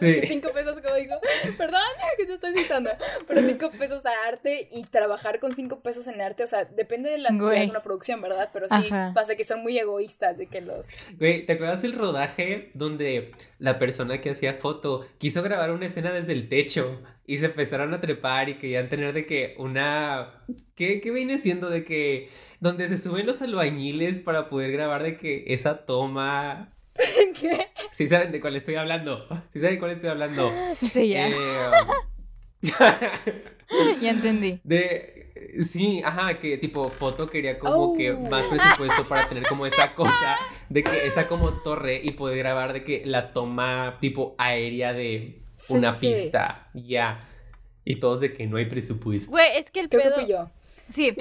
5 0.00 0.50
pesos, 0.54 0.80
como 0.80 0.94
digo, 0.96 1.14
perdón 1.56 1.80
que 2.16 2.26
te 2.26 2.34
estoy 2.34 2.54
citando, 2.56 2.90
pero 3.26 3.46
5 3.46 3.70
pesos 3.78 4.04
a 4.04 4.28
arte 4.28 4.68
y 4.70 4.84
trabajar 4.84 5.40
con 5.40 5.54
5 5.54 5.80
pesos 5.80 6.06
en 6.08 6.20
arte, 6.20 6.44
o 6.44 6.46
sea, 6.46 6.66
depende 6.66 7.10
de 7.10 7.18
la 7.18 7.30
de 7.30 7.68
una 7.70 7.82
producción, 7.82 8.20
¿verdad? 8.20 8.50
Pero 8.52 8.66
sí 8.68 8.90
pasa 9.14 9.34
que 9.34 9.44
son 9.44 9.62
muy 9.62 9.78
egoístas 9.78 10.36
de 10.36 10.46
que 10.46 10.60
los... 10.60 10.86
Güey, 11.18 11.46
¿te 11.46 11.54
acuerdas 11.54 11.84
el 11.84 11.94
rodaje 11.94 12.70
donde 12.74 13.32
la 13.58 13.78
persona 13.78 14.20
que 14.20 14.30
hacía 14.30 14.54
foto 14.54 15.06
quiso 15.18 15.42
grabar 15.42 15.70
una 15.70 15.86
escena 15.86 16.12
desde 16.12 16.32
el 16.32 16.48
techo? 16.48 17.00
Y 17.32 17.38
se 17.38 17.46
empezaron 17.46 17.94
a 17.94 18.00
trepar 18.02 18.50
y 18.50 18.56
querían 18.56 18.90
tener 18.90 19.14
de 19.14 19.24
que 19.24 19.54
una... 19.56 20.44
¿Qué, 20.74 21.00
qué 21.00 21.10
viene 21.10 21.38
siendo 21.38 21.70
de 21.70 21.82
que... 21.82 22.28
Donde 22.60 22.88
se 22.88 22.98
suben 22.98 23.24
los 23.24 23.40
albañiles 23.40 24.18
para 24.18 24.50
poder 24.50 24.70
grabar 24.70 25.02
de 25.02 25.16
que 25.16 25.44
esa 25.46 25.86
toma... 25.86 26.74
¿Qué? 27.40 27.68
Sí 27.90 28.06
saben 28.06 28.32
de 28.32 28.40
cuál 28.42 28.56
estoy 28.56 28.74
hablando. 28.74 29.26
Sí 29.54 29.60
saben 29.60 29.76
de 29.76 29.78
cuál 29.78 29.92
estoy 29.92 30.10
hablando. 30.10 30.52
Sí, 30.78 31.08
ya. 31.08 31.30
Eh, 31.30 31.34
ya 34.02 34.10
entendí. 34.10 34.60
De... 34.62 35.32
Sí, 35.70 36.02
ajá, 36.04 36.38
que 36.38 36.58
tipo 36.58 36.90
foto 36.90 37.30
quería 37.30 37.58
como 37.58 37.96
que 37.96 38.12
oh. 38.12 38.20
más 38.20 38.46
presupuesto 38.46 39.08
para 39.08 39.26
tener 39.26 39.44
como 39.44 39.64
esa 39.64 39.94
cosa 39.94 40.36
de 40.68 40.84
que 40.84 41.06
esa 41.06 41.28
como 41.28 41.62
torre 41.62 41.98
y 42.04 42.12
poder 42.12 42.36
grabar 42.36 42.74
de 42.74 42.84
que 42.84 43.02
la 43.06 43.32
toma 43.32 43.96
tipo 44.00 44.34
aérea 44.36 44.92
de 44.92 45.41
una 45.68 45.96
pista, 45.96 46.68
ya. 46.74 47.28
Y 47.84 47.96
todos 47.96 48.20
de 48.20 48.32
que 48.32 48.46
no 48.46 48.56
hay 48.56 48.66
presupuesto. 48.66 49.30
Güey, 49.30 49.58
es 49.58 49.70
que 49.70 49.80
el 49.80 49.88
pedo... 49.88 50.14
fui 50.14 50.26
yo. 50.28 50.50
Sí. 50.88 51.14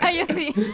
Ay, 0.00 0.18
yo 0.26 0.34
sí. 0.34 0.52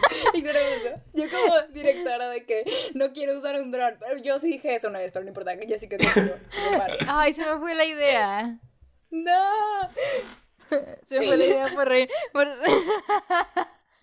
Yo 1.14 1.24
como 1.28 1.60
directora 1.72 2.28
de 2.28 2.44
que 2.44 2.62
no 2.94 3.12
quiero 3.12 3.38
usar 3.38 3.60
un 3.60 3.70
dron, 3.70 3.96
pero 3.98 4.18
yo 4.18 4.38
sí 4.38 4.48
dije 4.48 4.74
eso 4.74 4.88
una 4.88 4.98
vez, 4.98 5.12
pero 5.12 5.24
no 5.24 5.28
importa, 5.28 5.56
que 5.56 5.66
ya 5.66 5.78
sí 5.78 5.88
que 5.88 5.96
no 5.98 6.32
Ay, 7.06 7.32
se 7.32 7.44
me 7.44 7.58
fue 7.58 7.74
la 7.74 7.84
idea. 7.84 8.58
No. 9.10 9.90
Se 11.04 11.18
me 11.18 11.26
fue 11.26 11.36
la 11.36 11.44
idea 11.44 11.68
por 11.74 11.88
reír. 11.88 12.08
Por... 12.32 12.48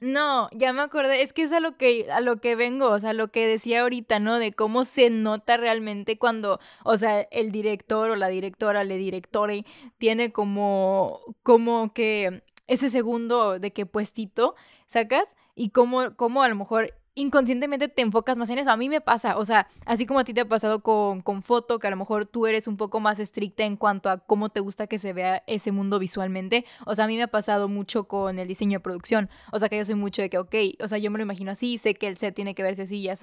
No, 0.02 0.48
ya 0.54 0.72
me 0.72 0.82
acordé, 0.82 1.22
es 1.24 1.34
que 1.34 1.42
es 1.42 1.52
a 1.52 1.60
lo 1.60 1.76
que 1.76 2.10
a 2.10 2.22
lo 2.22 2.38
que 2.40 2.56
vengo, 2.56 2.90
o 2.90 3.00
sea, 3.00 3.12
lo 3.12 3.32
que 3.32 3.46
decía 3.48 3.82
ahorita, 3.82 4.20
¿no? 4.20 4.40
De 4.40 4.54
cómo 4.54 4.86
se 4.86 5.10
nota 5.10 5.58
realmente 5.58 6.18
cuando, 6.18 6.62
o 6.86 6.96
sea, 6.96 7.22
el 7.32 7.52
director 7.52 8.10
o 8.10 8.16
la 8.16 8.30
directora, 8.30 8.86
le 8.86 8.98
directore 8.98 9.66
tiene 9.98 10.32
como 10.32 11.20
como 11.44 11.92
que 11.94 12.44
ese 12.68 12.90
segundo 12.90 13.60
de 13.60 13.74
qué 13.74 13.86
puestito, 13.86 14.56
¿sacas? 14.88 15.26
Y 15.54 15.72
cómo, 15.72 16.16
cómo 16.16 16.44
a 16.44 16.48
lo 16.48 16.56
mejor 16.56 16.94
inconscientemente 17.22 17.88
te 17.88 18.02
enfocas 18.02 18.38
más 18.38 18.50
en 18.50 18.60
eso. 18.60 18.72
A 18.72 18.78
mí 18.78 18.90
me 18.90 19.02
pasa, 19.02 19.38
o 19.38 19.46
sea, 19.46 19.68
así 19.86 20.06
como 20.06 20.20
a 20.20 20.24
ti 20.24 20.34
te 20.34 20.42
ha 20.42 20.48
pasado 20.48 20.82
con, 20.82 21.22
con 21.22 21.44
foto, 21.44 21.80
que 21.80 21.88
a 21.88 21.90
lo 21.92 21.98
mejor 21.98 22.26
tú 22.26 22.48
eres 22.48 22.68
un 22.68 22.78
poco 22.78 23.00
más 23.00 23.20
estricta 23.20 23.64
en 23.64 23.78
cuanto 23.78 24.10
a 24.10 24.18
cómo 24.18 24.50
te 24.50 24.60
gusta 24.60 24.88
que 24.88 24.98
se 24.98 25.14
vea 25.14 25.44
ese 25.48 25.72
mundo 25.72 26.00
visualmente. 26.00 26.66
O 26.86 26.96
sea, 26.96 27.06
a 27.06 27.08
mí 27.08 27.16
me 27.16 27.24
ha 27.24 27.28
pasado 27.28 27.68
mucho 27.68 28.06
con 28.06 28.40
el 28.40 28.48
diseño 28.48 28.80
de 28.80 28.84
producción. 28.84 29.30
O 29.52 29.60
sea, 29.60 29.70
que 29.70 29.78
yo 29.78 29.86
soy 29.86 29.96
mucho 29.96 30.22
de 30.22 30.30
que, 30.30 30.38
ok, 30.38 30.56
o 30.80 30.88
sea, 30.88 30.98
yo 30.98 31.12
me 31.12 31.20
lo 31.20 31.24
imagino 31.24 31.52
así, 31.52 31.78
sé 31.78 31.94
que 31.96 32.08
el 32.08 32.18
set 32.18 32.34
tiene 32.34 32.56
que 32.56 32.64
verse 32.64 32.84
así 32.84 32.98
y 32.98 33.10
así. 33.10 33.20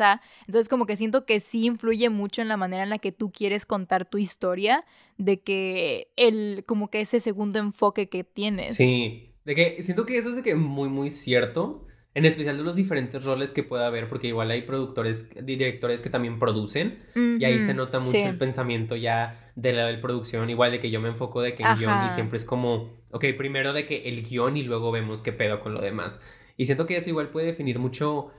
Entonces, 0.46 0.68
como 0.68 0.86
que 0.86 0.96
siento 0.96 1.24
que 1.24 1.40
sí 1.40 1.66
influye 1.66 2.10
mucho 2.10 2.42
en 2.42 2.48
la 2.48 2.56
manera 2.56 2.82
en 2.82 2.90
la 2.90 2.98
que 2.98 3.12
tú 3.12 3.32
quieres 3.32 3.64
contar 3.64 4.04
tu 4.04 4.18
historia, 4.18 4.84
de 5.16 5.40
que 5.40 6.12
el, 6.16 6.64
como 6.66 6.90
que 6.90 7.00
ese 7.00 7.20
segundo 7.20 7.58
enfoque 7.58 8.08
que 8.08 8.24
tienes. 8.24 8.76
Sí, 8.76 9.32
de 9.44 9.54
que 9.54 9.82
siento 9.82 10.04
que 10.04 10.18
eso 10.18 10.30
es 10.30 10.36
de 10.36 10.42
que 10.42 10.54
muy, 10.54 10.88
muy 10.88 11.10
cierto 11.10 11.86
en 12.16 12.24
especial 12.24 12.56
de 12.56 12.62
los 12.62 12.76
diferentes 12.76 13.24
roles 13.24 13.50
que 13.50 13.62
pueda 13.62 13.86
haber, 13.86 14.08
porque 14.08 14.28
igual 14.28 14.50
hay 14.50 14.62
productores, 14.62 15.28
directores 15.44 16.00
que 16.00 16.08
también 16.08 16.38
producen, 16.38 16.98
y 17.14 17.44
ahí 17.44 17.60
se 17.60 17.74
nota 17.74 18.00
mucho 18.00 18.16
el 18.16 18.38
pensamiento 18.38 18.96
ya 18.96 19.52
de 19.54 19.74
la 19.74 20.00
producción, 20.00 20.48
igual 20.48 20.70
de 20.70 20.80
que 20.80 20.90
yo 20.90 20.98
me 20.98 21.10
enfoco 21.10 21.42
de 21.42 21.54
que 21.54 21.62
el 21.62 21.76
guion 21.76 22.06
y 22.06 22.08
siempre 22.08 22.38
es 22.38 22.46
como, 22.46 22.90
ok, 23.10 23.22
primero 23.36 23.74
de 23.74 23.84
que 23.84 24.08
el 24.08 24.22
guion 24.22 24.56
y 24.56 24.62
luego 24.62 24.90
vemos 24.92 25.22
qué 25.22 25.32
pedo 25.32 25.60
con 25.60 25.74
lo 25.74 25.82
demás. 25.82 26.22
Y 26.56 26.64
siento 26.64 26.86
que 26.86 26.96
eso 26.96 27.10
igual 27.10 27.28
puede 27.28 27.48
definir 27.48 27.78
mucho 27.78 28.30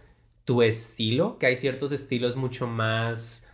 tu 0.44 0.64
estilo, 0.64 1.38
que 1.38 1.46
hay 1.46 1.56
ciertos 1.56 1.92
estilos 1.92 2.36
mucho 2.36 2.66
más 2.66 3.54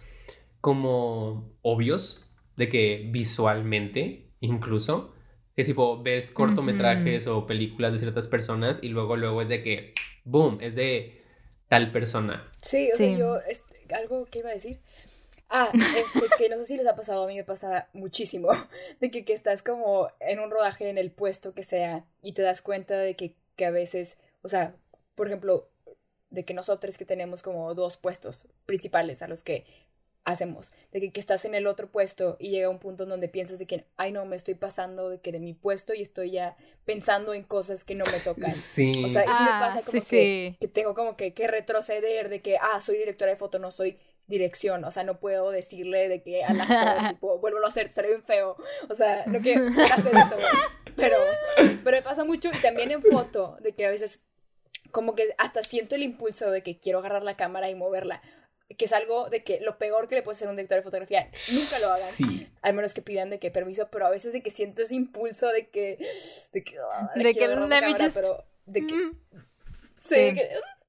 como 0.61 1.51
obvios, 1.63 2.31
de 2.55 2.69
que 2.69 3.09
visualmente 3.11 4.29
incluso, 4.39 5.12
que 5.55 5.63
tipo 5.63 6.01
ves 6.01 6.31
cortometrajes 6.31 7.27
o 7.27 7.45
películas 7.45 7.93
de 7.93 7.99
ciertas 7.99 8.27
personas 8.27 8.83
y 8.83 8.89
luego 8.89 9.15
luego 9.17 9.41
es 9.41 9.49
de 9.49 9.61
que 9.61 9.93
boom, 10.23 10.57
es 10.61 10.75
de 10.75 11.21
tal 11.67 11.91
persona. 11.91 12.51
Sí, 12.61 12.89
o 12.93 12.97
sea, 12.97 13.11
yo, 13.17 13.37
este, 13.47 13.93
algo 13.93 14.25
que 14.25 14.39
iba 14.39 14.49
a 14.49 14.53
decir. 14.53 14.79
Ah, 15.49 15.71
este, 15.73 16.27
que 16.37 16.49
no 16.49 16.57
sé 16.57 16.65
si 16.65 16.77
les 16.77 16.87
ha 16.87 16.95
pasado, 16.95 17.23
a 17.23 17.27
mí 17.27 17.35
me 17.35 17.43
pasa 17.43 17.89
muchísimo, 17.93 18.49
de 18.99 19.11
que, 19.11 19.23
que 19.23 19.33
estás 19.33 19.61
como 19.61 20.09
en 20.19 20.39
un 20.39 20.49
rodaje 20.49 20.89
en 20.89 20.97
el 20.97 21.11
puesto 21.11 21.53
que 21.53 21.63
sea 21.63 22.05
y 22.21 22.33
te 22.33 22.41
das 22.41 22.61
cuenta 22.61 22.97
de 22.97 23.15
que, 23.15 23.35
que 23.55 23.65
a 23.65 23.71
veces, 23.71 24.17
o 24.41 24.49
sea, 24.49 24.75
por 25.13 25.27
ejemplo, 25.27 25.69
de 26.31 26.43
que 26.43 26.55
nosotros 26.55 26.97
que 26.97 27.05
tenemos 27.05 27.43
como 27.43 27.75
dos 27.75 27.97
puestos 27.97 28.47
principales 28.65 29.21
a 29.21 29.27
los 29.27 29.43
que 29.43 29.65
hacemos, 30.25 30.73
de 30.91 31.01
que, 31.01 31.11
que, 31.11 31.19
estás 31.19 31.45
en 31.45 31.53
el 31.53 31.67
otro 31.67 31.89
puesto 31.89 32.37
y 32.39 32.49
llega 32.49 32.69
un 32.69 32.79
punto 32.79 33.03
en 33.03 33.09
donde 33.09 33.27
piensas 33.27 33.59
de 33.59 33.65
que, 33.65 33.85
ay 33.97 34.11
no, 34.11 34.25
me 34.25 34.35
estoy 34.35 34.55
pasando 34.55 35.09
de 35.09 35.19
que 35.19 35.31
de 35.31 35.39
mi 35.39 35.53
puesto 35.53 35.93
y 35.93 36.01
estoy 36.01 36.31
ya 36.31 36.55
pensando 36.85 37.33
en 37.33 37.43
cosas 37.43 37.83
que 37.83 37.95
no 37.95 38.05
me 38.05 38.19
tocan. 38.19 38.51
Sí. 38.51 38.91
O 39.05 39.09
sea, 39.09 39.23
eso 39.23 39.31
me 39.31 39.49
ah, 39.49 39.71
pasa 39.73 39.91
como 39.91 40.05
que, 40.05 40.55
que, 40.59 40.67
tengo 40.67 40.93
como 40.93 41.17
que, 41.17 41.33
que 41.33 41.47
retroceder 41.47 42.29
de 42.29 42.41
que, 42.41 42.57
ah, 42.57 42.79
soy 42.79 42.97
directora 42.97 43.31
de 43.31 43.37
foto, 43.37 43.59
no 43.59 43.71
soy 43.71 43.97
dirección, 44.27 44.83
o 44.85 44.91
sea, 44.91 45.03
no 45.03 45.19
puedo 45.19 45.51
decirle 45.51 46.07
de 46.07 46.21
que 46.23 46.43
al 46.43 46.61
actor, 46.61 47.09
tipo, 47.09 47.39
vuelvo 47.39 47.63
a 47.63 47.67
hacer, 47.67 47.91
seré 47.91 48.09
bien 48.09 48.23
feo, 48.23 48.55
o 48.89 48.95
sea, 48.95 49.25
no 49.27 49.39
quiero 49.39 49.67
hacer 49.97 50.15
eso, 50.15 50.37
pero, 50.95 51.17
pero 51.83 51.97
me 51.97 52.01
pasa 52.01 52.23
mucho 52.23 52.49
y 52.53 52.61
también 52.61 52.91
en 52.91 53.01
foto, 53.01 53.57
de 53.61 53.73
que 53.73 53.85
a 53.85 53.91
veces 53.91 54.21
como 54.91 55.15
que 55.15 55.33
hasta 55.39 55.63
siento 55.63 55.95
el 55.95 56.03
impulso 56.03 56.51
de 56.51 56.61
que 56.61 56.79
quiero 56.79 56.99
agarrar 56.99 57.23
la 57.23 57.35
cámara 57.35 57.69
y 57.69 57.75
moverla, 57.75 58.21
que 58.77 58.85
es 58.85 58.93
algo 58.93 59.29
de 59.29 59.43
que 59.43 59.59
lo 59.61 59.77
peor 59.77 60.07
que 60.07 60.15
le 60.15 60.23
puede 60.23 60.35
hacer 60.35 60.47
a 60.47 60.51
un 60.51 60.57
director 60.57 60.77
de 60.77 60.83
fotografía, 60.83 61.29
nunca 61.51 61.79
lo 61.79 61.91
hagan, 61.91 62.13
al 62.61 62.73
menos 62.73 62.93
que 62.93 63.01
pidan 63.01 63.29
de 63.29 63.39
que 63.39 63.51
permiso, 63.51 63.87
pero 63.91 64.07
a 64.07 64.09
veces 64.09 64.33
de 64.33 64.41
que 64.41 64.49
siento 64.49 64.81
ese 64.81 64.95
impulso 64.95 65.49
de 65.49 65.69
que, 65.69 65.97
de 66.51 66.63
que, 66.63 66.77
ah, 66.91 67.11
de 67.15 67.33
que 67.33 67.47
la 67.47 68.11
pero 68.13 68.45
de 68.65 68.85
que, 68.85 68.93
mm. 68.93 69.19
sí, 69.97 70.35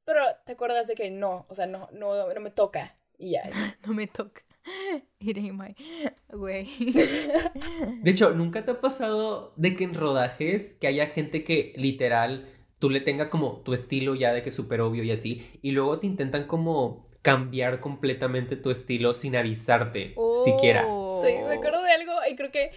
pero 0.05 0.23
te 0.47 0.53
acuerdas 0.53 0.87
de 0.87 0.95
que 0.95 1.11
no, 1.11 1.47
o 1.49 1.55
sea, 1.55 1.67
no, 1.67 1.89
no, 1.93 2.33
no 2.33 2.41
me 2.41 2.51
toca 2.51 2.97
y 3.19 3.33
ya. 3.33 3.43
no 3.87 3.95
me 3.95 4.07
toca. 4.07 4.43
It 5.19 5.37
ain't 5.37 5.59
my 5.59 5.75
way. 6.33 6.69
De 8.03 8.11
hecho, 8.11 8.31
¿nunca 8.31 8.65
te 8.65 8.73
ha 8.73 8.81
pasado 8.81 9.53
de 9.57 9.77
que 9.77 9.85
en 9.85 9.95
rodajes 9.95 10.75
que 10.75 10.87
haya 10.87 11.07
gente 11.07 11.45
que 11.45 11.75
literal 11.77 12.49
tú 12.79 12.91
le 12.91 13.01
tengas 13.01 13.31
como 13.31 13.61
tu 13.61 13.73
estilo 13.73 14.15
ya 14.15 14.33
de 14.33 14.43
que 14.43 14.49
es 14.51 14.55
súper 14.55 14.81
obvio 14.81 15.03
y 15.05 15.11
así, 15.11 15.47
y 15.63 15.71
luego 15.71 15.99
te 15.99 16.07
intentan 16.07 16.47
como 16.47 17.09
cambiar 17.25 17.81
completamente 17.81 18.55
tu 18.55 18.71
estilo 18.71 19.15
sin 19.15 19.35
avisarte 19.35 20.15
siquiera. 20.45 20.83
Sí, 21.23 21.33
me 21.49 21.55
acuerdo 21.55 21.83
de 21.83 21.91
algo 21.91 22.13
y 22.31 22.37
creo 22.37 22.53
que 22.53 22.71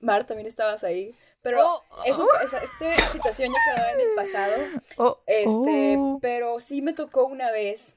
Mar 0.00 0.26
también 0.26 0.46
estabas 0.46 0.84
ahí. 0.84 1.14
Pero 1.40 1.64
oh, 1.64 1.82
eso, 2.04 2.26
oh. 2.26 2.44
esa, 2.44 2.58
esta 2.58 3.10
situación 3.12 3.50
ya 3.52 3.74
quedó 3.74 3.88
en 3.88 4.00
el 4.00 4.14
pasado. 4.14 4.54
Oh, 4.98 5.22
este, 5.26 5.98
pero 6.20 6.60
sí 6.60 6.82
me 6.82 6.92
tocó 6.92 7.24
una 7.24 7.50
vez. 7.50 7.94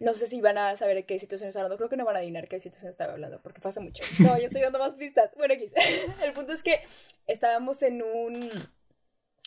No 0.00 0.12
sé 0.12 0.26
si 0.26 0.40
van 0.40 0.58
a 0.58 0.74
saber 0.76 0.96
de 0.96 1.04
qué 1.04 1.20
situación 1.20 1.48
está 1.48 1.60
hablando. 1.60 1.76
Creo 1.76 1.88
que 1.88 1.96
no 1.96 2.04
van 2.04 2.16
a 2.16 2.18
adivinar 2.18 2.48
qué 2.48 2.58
situación 2.58 2.90
estaba 2.90 3.12
hablando, 3.12 3.40
porque 3.42 3.60
pasa 3.60 3.80
mucho. 3.80 4.02
No, 4.18 4.36
yo 4.38 4.46
estoy 4.46 4.62
dando 4.62 4.80
más 4.80 4.96
pistas. 4.96 5.30
Bueno, 5.36 5.54
aquí. 5.54 5.70
El 6.24 6.32
punto 6.32 6.52
es 6.52 6.64
que 6.64 6.80
estábamos 7.28 7.80
en 7.82 8.02
un, 8.02 8.50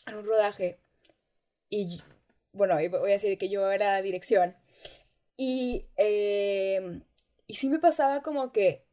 en 0.08 0.16
un 0.16 0.26
rodaje. 0.26 0.80
Y 1.70 2.02
bueno, 2.54 2.76
voy 2.76 3.10
a 3.10 3.14
decir 3.14 3.38
que 3.38 3.50
yo 3.50 3.70
era 3.72 4.02
dirección. 4.02 4.56
Y, 5.38 5.86
eh, 5.98 7.02
y 7.48 7.56
sí 7.56 7.70
me 7.70 7.80
pasaba 7.80 8.22
como 8.22 8.52
que, 8.52 8.86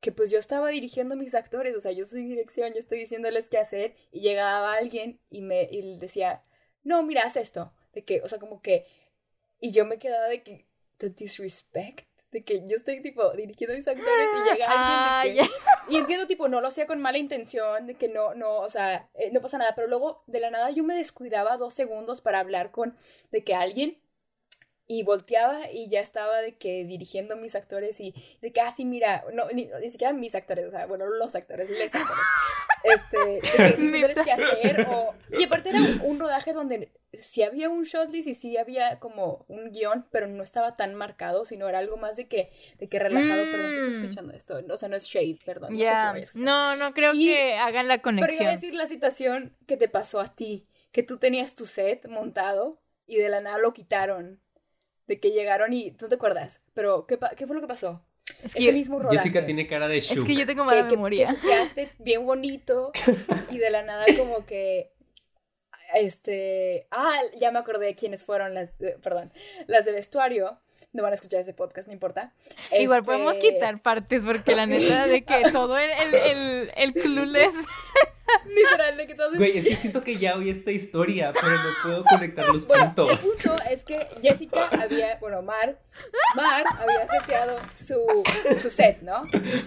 que 0.00 0.12
pues 0.12 0.30
yo 0.30 0.38
estaba 0.38 0.68
dirigiendo 0.68 1.16
mis 1.16 1.34
actores, 1.34 1.74
o 1.76 1.80
sea, 1.80 1.92
yo 1.92 2.04
soy 2.04 2.24
dirección, 2.24 2.72
yo 2.72 2.80
estoy 2.80 2.98
diciéndoles 2.98 3.48
qué 3.48 3.58
hacer 3.58 3.96
y 4.12 4.20
llegaba 4.20 4.74
alguien 4.74 5.20
y 5.30 5.42
me 5.42 5.68
y 5.70 5.98
decía, 5.98 6.44
no, 6.84 7.02
mira, 7.02 7.22
haz 7.24 7.36
esto, 7.36 7.72
de 7.92 8.04
que, 8.04 8.22
o 8.22 8.28
sea, 8.28 8.38
como 8.38 8.62
que, 8.62 8.86
y 9.60 9.72
yo 9.72 9.84
me 9.84 9.98
quedaba 9.98 10.26
de 10.26 10.42
que, 10.42 10.66
the 10.98 11.10
disrespect, 11.10 12.06
de 12.30 12.44
que 12.44 12.66
yo 12.66 12.76
estoy 12.76 13.02
tipo 13.02 13.30
dirigiendo 13.32 13.74
mis 13.74 13.88
actores 13.88 14.28
y 14.36 14.50
llega 14.50 15.22
alguien 15.24 15.34
de 15.34 15.42
que, 15.42 15.50
y 15.88 15.96
entiendo 15.96 16.26
tipo, 16.26 16.48
no 16.48 16.60
lo 16.60 16.68
hacía 16.68 16.86
con 16.86 17.00
mala 17.00 17.18
intención, 17.18 17.86
de 17.86 17.94
que 17.94 18.08
no, 18.08 18.34
no, 18.34 18.58
o 18.58 18.70
sea, 18.70 19.08
eh, 19.14 19.30
no 19.32 19.40
pasa 19.40 19.58
nada, 19.58 19.74
pero 19.74 19.88
luego 19.88 20.22
de 20.26 20.40
la 20.40 20.50
nada 20.50 20.70
yo 20.70 20.84
me 20.84 20.94
descuidaba 20.94 21.56
dos 21.56 21.74
segundos 21.74 22.20
para 22.20 22.40
hablar 22.40 22.70
con, 22.70 22.96
de 23.30 23.42
que 23.42 23.54
alguien 23.54 23.98
y 24.88 25.02
volteaba 25.02 25.70
y 25.70 25.88
ya 25.88 26.00
estaba 26.00 26.38
de 26.40 26.56
que 26.56 26.84
dirigiendo 26.84 27.36
mis 27.36 27.56
actores 27.56 28.00
y 28.00 28.14
de 28.40 28.52
que 28.52 28.60
así, 28.60 28.84
ah, 28.84 28.86
mira, 28.86 29.24
no, 29.32 29.48
ni, 29.52 29.68
siquiera 29.90 30.12
mis 30.12 30.34
actores, 30.34 30.66
o 30.66 30.70
sea, 30.70 30.86
bueno, 30.86 31.06
los 31.06 31.34
actores, 31.34 31.68
les 31.68 31.92
actores, 31.92 32.22
este, 32.84 33.18
de 33.18 34.14
que 34.14 34.14
qué 34.24 34.32
hacer, 34.32 34.86
o, 34.88 35.14
y 35.36 35.44
aparte 35.44 35.70
era 35.70 35.80
un 36.04 36.20
rodaje 36.20 36.52
donde 36.52 36.92
sí 37.12 37.42
había 37.42 37.68
un 37.68 37.82
shotlist 37.82 38.28
y 38.28 38.34
sí 38.34 38.56
había 38.56 39.00
como 39.00 39.44
un 39.48 39.72
guion, 39.72 40.06
pero 40.12 40.28
no 40.28 40.44
estaba 40.44 40.76
tan 40.76 40.94
marcado, 40.94 41.44
sino 41.44 41.68
era 41.68 41.80
algo 41.80 41.96
más 41.96 42.16
de 42.16 42.28
que, 42.28 42.52
de 42.78 42.88
que 42.88 43.00
relajado, 43.00 43.42
pero 43.50 43.52
perdón 43.52 43.72
si 43.72 43.78
estoy 43.78 43.90
mm. 43.90 44.02
escuchando 44.02 44.32
esto, 44.34 44.60
o 44.70 44.76
sea, 44.76 44.88
no 44.88 44.96
es 44.96 45.04
shade, 45.04 45.38
perdón. 45.44 45.76
Ya, 45.76 46.14
no, 46.34 46.76
no, 46.76 46.94
creo 46.94 47.12
que 47.12 47.54
hagan 47.54 47.88
la 47.88 47.98
conexión. 48.02 48.28
Pero 48.28 48.42
iba 48.42 48.52
a 48.52 48.54
decir 48.54 48.74
la 48.74 48.86
situación 48.86 49.56
que 49.66 49.76
te 49.76 49.88
pasó 49.88 50.20
a 50.20 50.34
ti, 50.36 50.68
que 50.92 51.02
tú 51.02 51.18
tenías 51.18 51.56
tu 51.56 51.66
set 51.66 52.06
montado 52.08 52.80
y 53.04 53.16
de 53.16 53.28
la 53.28 53.40
nada 53.40 53.58
lo 53.58 53.72
quitaron 53.72 54.40
de 55.06 55.20
que 55.20 55.30
llegaron 55.30 55.72
y 55.72 55.92
tú 55.92 56.08
te 56.08 56.16
acuerdas, 56.16 56.60
pero 56.74 57.06
¿qué, 57.06 57.18
qué 57.36 57.46
fue 57.46 57.54
lo 57.54 57.62
que 57.62 57.68
pasó? 57.68 58.02
Es 58.42 58.54
que 58.54 58.72
mismo 58.72 58.98
rodaje. 58.98 59.18
Jessica 59.18 59.46
tiene 59.46 59.66
cara 59.66 59.86
de 59.86 60.00
shook. 60.00 60.18
Es 60.18 60.24
que 60.24 60.34
yo 60.34 60.46
tengo 60.46 60.64
mala 60.64 60.84
memoria. 60.84 61.28
Que, 61.28 61.48
quedaste 61.48 61.90
bien 62.00 62.26
bonito 62.26 62.90
y 63.50 63.58
de 63.58 63.70
la 63.70 63.82
nada 63.82 64.04
como 64.16 64.44
que 64.44 64.90
este, 65.94 66.86
ah, 66.90 67.20
ya 67.38 67.50
me 67.50 67.58
acordé 67.58 67.94
quiénes 67.94 68.24
fueron 68.24 68.54
las, 68.54 68.74
perdón, 69.02 69.32
las 69.66 69.84
de 69.84 69.92
vestuario. 69.92 70.60
No 70.96 71.02
van 71.02 71.12
a 71.12 71.14
escuchar 71.14 71.40
ese 71.40 71.52
podcast, 71.52 71.88
no 71.88 71.92
importa. 71.92 72.32
Igual 72.72 73.04
podemos 73.04 73.36
este 73.36 73.52
quitar 73.52 73.82
partes 73.82 74.24
porque 74.24 74.56
la 74.56 74.64
neta 74.64 75.06
de 75.06 75.24
que 75.24 75.42
todo 75.52 75.76
el, 75.76 75.90
el, 75.90 76.14
el, 76.14 76.72
el 76.74 76.92
clueless 76.94 77.52
Literal, 78.46 78.96
de 78.96 79.06
que 79.06 79.14
todos... 79.14 79.36
Güey, 79.36 79.58
es 79.58 79.68
que 79.68 79.76
siento 79.76 80.02
que 80.02 80.16
ya 80.16 80.36
oí 80.36 80.48
esta 80.48 80.70
historia, 80.70 81.34
pero 81.38 81.52
no 81.52 81.70
puedo 81.82 82.04
conectar 82.04 82.48
los 82.48 82.64
puntos. 82.64 83.10
El 83.10 83.18
punto 83.18 83.56
es 83.70 83.84
que 83.84 84.06
Jessica 84.22 84.68
había, 84.68 85.18
bueno, 85.18 85.42
Mar, 85.42 85.78
Mar 86.34 86.64
había 86.78 87.06
seteado 87.08 87.58
su, 87.74 88.00
su 88.58 88.70
set, 88.70 89.02
¿no? 89.02 89.24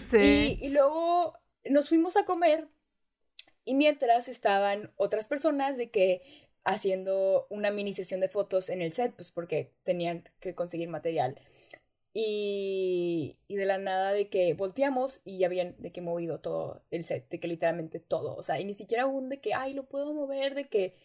Sí. 0.10 0.58
Y, 0.62 0.66
y 0.66 0.70
luego 0.70 1.38
nos 1.66 1.90
fuimos 1.90 2.18
a 2.18 2.26
comer 2.26 2.68
y 3.66 3.76
mientras 3.76 4.28
estaban 4.28 4.92
otras 4.96 5.28
personas 5.28 5.78
de 5.78 5.92
que 5.92 6.49
haciendo 6.70 7.48
una 7.50 7.72
mini 7.72 7.94
sesión 7.94 8.20
de 8.20 8.30
fotos 8.30 8.70
en 8.70 8.82
el 8.82 8.94
set, 8.94 9.14
pues 9.16 9.32
porque 9.32 9.74
tenían 9.84 10.30
que 10.40 10.54
conseguir 10.56 10.88
material. 10.88 11.40
Y, 12.14 13.38
y, 13.48 13.56
de 13.56 13.66
la 13.66 13.78
nada 13.78 14.14
de 14.14 14.30
que 14.30 14.54
volteamos 14.56 15.22
y 15.26 15.40
ya 15.40 15.48
habían 15.48 15.76
de 15.78 15.92
que 15.92 16.02
movido 16.02 16.40
todo 16.40 16.84
el 16.90 17.06
set, 17.06 17.30
de 17.30 17.40
que 17.40 17.48
literalmente 17.48 18.00
todo, 18.00 18.36
o 18.36 18.44
sea, 18.44 18.60
y 18.60 18.66
ni 18.66 18.74
siquiera 18.74 19.06
un 19.06 19.30
de 19.30 19.40
que, 19.40 19.54
ay, 19.54 19.74
lo 19.74 19.86
puedo 19.88 20.14
mover, 20.14 20.56
de 20.56 20.68
que... 20.68 20.96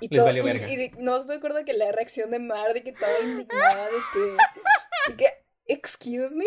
Y, 0.00 0.08
todo, 0.08 0.30
y, 0.30 0.90
no 0.98 1.14
os 1.14 1.28
acuerdo 1.28 1.64
que 1.64 1.72
la 1.72 1.92
reacción 1.92 2.30
de 2.30 2.38
Mar, 2.38 2.74
de 2.74 2.82
que 2.82 2.90
estaba 2.90 3.18
indignada, 3.22 3.86
de 3.86 3.98
que, 4.12 5.10
de 5.10 5.16
que, 5.16 5.26
excuse 5.66 6.34
me. 6.34 6.46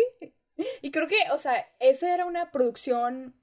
Y 0.82 0.90
creo 0.90 1.08
que, 1.08 1.16
o 1.32 1.38
sea, 1.38 1.66
esa 1.78 2.12
era 2.12 2.26
una 2.26 2.50
producción 2.50 3.37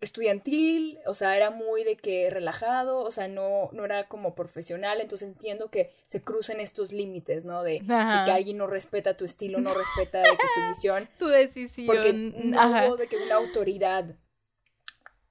estudiantil, 0.00 0.98
o 1.06 1.14
sea, 1.14 1.36
era 1.36 1.50
muy 1.50 1.82
de 1.82 1.96
que 1.96 2.30
relajado, 2.30 3.00
o 3.00 3.10
sea, 3.10 3.26
no, 3.26 3.70
no 3.72 3.84
era 3.84 4.06
como 4.06 4.34
profesional, 4.34 5.00
entonces 5.00 5.28
entiendo 5.28 5.70
que 5.70 5.92
se 6.06 6.22
crucen 6.22 6.60
estos 6.60 6.92
límites, 6.92 7.44
¿no? 7.44 7.62
De, 7.62 7.80
que 7.80 7.92
alguien 7.92 8.58
no 8.58 8.66
respeta 8.66 9.16
tu 9.16 9.24
estilo, 9.24 9.58
no 9.58 9.74
respeta 9.74 10.20
de 10.20 10.30
que 10.30 10.46
tu 10.54 10.68
visión. 10.68 11.08
tu 11.18 11.26
decisión. 11.26 11.86
Porque 11.86 12.12
no 12.12 12.86
hubo 12.86 12.96
de 12.96 13.08
que 13.08 13.16
una 13.16 13.36
autoridad. 13.36 14.14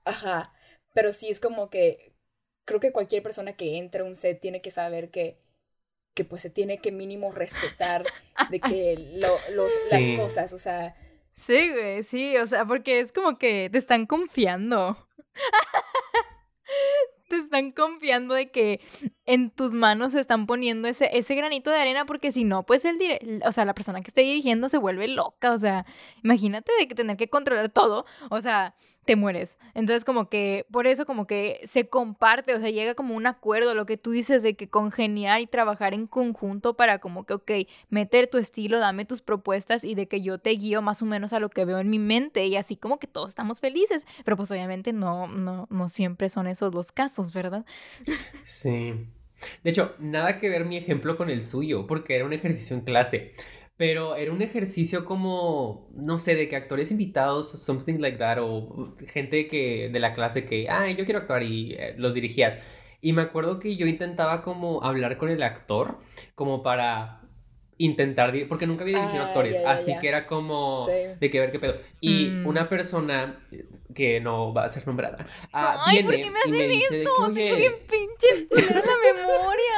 Ajá. 0.03 0.53
Pero 0.93 1.13
sí 1.13 1.30
es 1.30 1.39
como 1.39 1.69
que 1.69 2.13
creo 2.65 2.80
que 2.82 2.91
cualquier 2.91 3.23
persona 3.23 3.53
que 3.53 3.77
entre 3.77 4.01
a 4.01 4.03
un 4.03 4.17
set 4.17 4.41
tiene 4.41 4.62
que 4.62 4.71
saber 4.71 5.10
que, 5.10 5.38
que 6.13 6.25
pues 6.25 6.41
se 6.41 6.49
tiene 6.49 6.80
que 6.80 6.91
mínimo 6.91 7.32
respetar 7.32 8.06
de 8.49 8.60
que 8.60 9.17
lo, 9.21 9.56
los, 9.56 9.71
las 9.89 10.19
cosas, 10.19 10.51
o 10.51 10.58
sea, 10.58 10.95
Sí, 11.38 11.69
güey, 11.71 12.04
sí, 12.04 12.36
o 12.38 12.47
sea, 12.47 12.65
porque 12.65 13.00
es 13.00 13.12
como 13.12 13.38
que 13.38 13.69
te 13.71 13.78
están 13.78 14.06
confiando. 14.08 14.97
te 17.30 17.38
están 17.38 17.71
confiando 17.71 18.34
de 18.34 18.52
que 18.52 18.82
en 19.26 19.52
tus 19.52 19.73
manos 19.73 20.13
se 20.13 20.19
están 20.19 20.47
poniendo 20.47 20.88
ese, 20.88 21.10
ese 21.15 21.36
granito 21.36 21.69
de 21.69 21.80
arena 21.80 22.06
porque 22.06 22.32
si 22.32 22.43
no, 22.43 22.65
pues 22.65 22.86
el 22.86 22.97
o 23.45 23.52
sea, 23.52 23.65
la 23.65 23.76
persona 23.76 24.02
que 24.02 24.08
esté 24.08 24.21
dirigiendo 24.21 24.67
se 24.67 24.78
vuelve 24.78 25.08
loca, 25.08 25.52
o 25.52 25.58
sea, 25.58 25.86
imagínate 26.23 26.71
de 26.80 26.88
que 26.88 26.95
tener 26.95 27.17
que 27.17 27.30
controlar 27.30 27.69
todo, 27.69 28.06
o 28.30 28.41
sea, 28.41 28.76
te 29.08 29.15
mueres. 29.15 29.58
Entonces 29.74 30.06
como 30.06 30.30
que 30.30 30.67
por 30.70 30.86
eso 30.86 31.06
como 31.08 31.26
que 31.26 31.62
se 31.63 31.88
comparte, 31.88 32.54
o 32.54 32.60
sea, 32.60 32.70
llega 32.70 32.93
como 32.93 33.15
un 33.15 33.26
acuerdo, 33.26 33.74
lo 33.74 33.86
que 33.88 33.98
tú 33.98 34.12
dices 34.12 34.43
de 34.43 34.56
que 34.56 34.70
congeniar 34.70 35.41
y 35.41 35.48
trabajar 35.48 35.96
en 35.96 36.06
conjunto 36.06 36.76
para 36.76 37.00
como 37.00 37.26
que, 37.26 37.34
ok, 37.34 37.52
meter 37.89 38.28
tu 38.28 38.38
estilo, 38.38 38.80
dame 38.80 39.06
tus 39.06 39.22
propuestas 39.22 39.86
y 39.86 39.96
de 39.96 40.08
que 40.08 40.22
yo 40.22 40.38
te 40.38 40.52
guío 40.52 40.82
más 40.82 41.02
o 41.02 41.06
menos 41.06 41.34
a 41.34 41.39
lo 41.39 41.50
que 41.50 41.65
veo 41.65 41.80
en 41.80 41.89
mi 41.89 42.00
mente 42.00 42.46
y 42.46 42.58
así 42.58 42.76
como 42.76 43.00
que 43.00 43.08
todos 43.08 43.30
estamos 43.30 43.62
felices, 43.62 44.06
pero 44.26 44.36
pues 44.36 44.52
obviamente 44.52 44.91
no, 44.91 45.28
no, 45.28 45.67
no 45.70 45.88
siempre 45.88 46.30
son 46.30 46.46
esos 46.46 46.76
los 46.76 46.91
casos, 46.91 47.34
¿verdad? 47.34 47.65
Sí. 48.43 48.93
De 49.63 49.70
hecho, 49.70 49.96
nada 50.00 50.38
que 50.38 50.50
ver 50.50 50.65
mi 50.65 50.78
ejemplo 50.78 51.15
con 51.15 51.30
el 51.30 51.46
suyo, 51.46 51.88
porque 51.88 52.15
era 52.15 52.26
un 52.26 52.34
ejercicio 52.34 52.76
en 52.76 52.82
clase. 52.82 53.34
Pero 53.78 54.16
era 54.16 54.32
un 54.32 54.42
ejercicio 54.42 55.06
como, 55.06 55.88
no 55.94 56.18
sé, 56.18 56.36
de 56.36 56.48
que 56.48 56.56
actores 56.56 56.92
invitados, 56.92 57.50
something 57.52 58.00
like 58.00 58.18
that, 58.18 58.40
o 58.42 58.96
gente 59.06 59.48
que 59.48 59.90
de 59.94 60.00
la 60.00 60.16
clase 60.16 60.46
que, 60.46 60.68
ay, 60.68 60.96
yo 60.96 61.06
quiero 61.06 61.20
actuar 61.20 61.44
y 61.44 61.74
eh, 61.74 61.94
los 61.96 62.16
dirigías. 62.16 62.60
Y 63.02 63.13
me 63.13 63.22
acuerdo 63.22 63.60
que 63.60 63.76
yo 63.76 63.86
intentaba 63.86 64.42
como 64.42 64.84
hablar 64.84 65.18
con 65.18 65.30
el 65.30 65.44
actor, 65.44 66.00
como 66.34 66.63
para 66.63 67.22
intentar, 67.78 68.34
porque 68.50 68.66
nunca 68.66 68.84
había 68.84 68.98
dirigido 68.98 69.24
ah, 69.24 69.28
actores, 69.28 69.62
así 69.66 69.94
que 70.00 70.08
era 70.08 70.26
como 70.26 70.88
de 70.88 71.30
que 71.30 71.40
ver 71.40 71.52
qué 71.52 71.60
pedo. 71.60 71.76
Y 72.02 72.26
mm. 72.26 72.48
una 72.48 72.68
persona 72.70 73.46
que 73.94 74.20
no 74.20 74.54
va 74.54 74.66
a 74.66 74.70
ser 74.70 74.88
nombrada. 74.88 75.26
Ah, 75.54 75.84
Ay, 75.86 76.04
¿por 76.04 76.16
qué 76.16 76.32
me 76.32 76.40
hacen 76.40 76.52
me 76.54 76.78
esto? 76.78 76.96
Tengo 76.96 77.30
bien 77.30 77.74
pinche 77.90 78.48
la 78.74 78.96
memoria. 79.13 79.76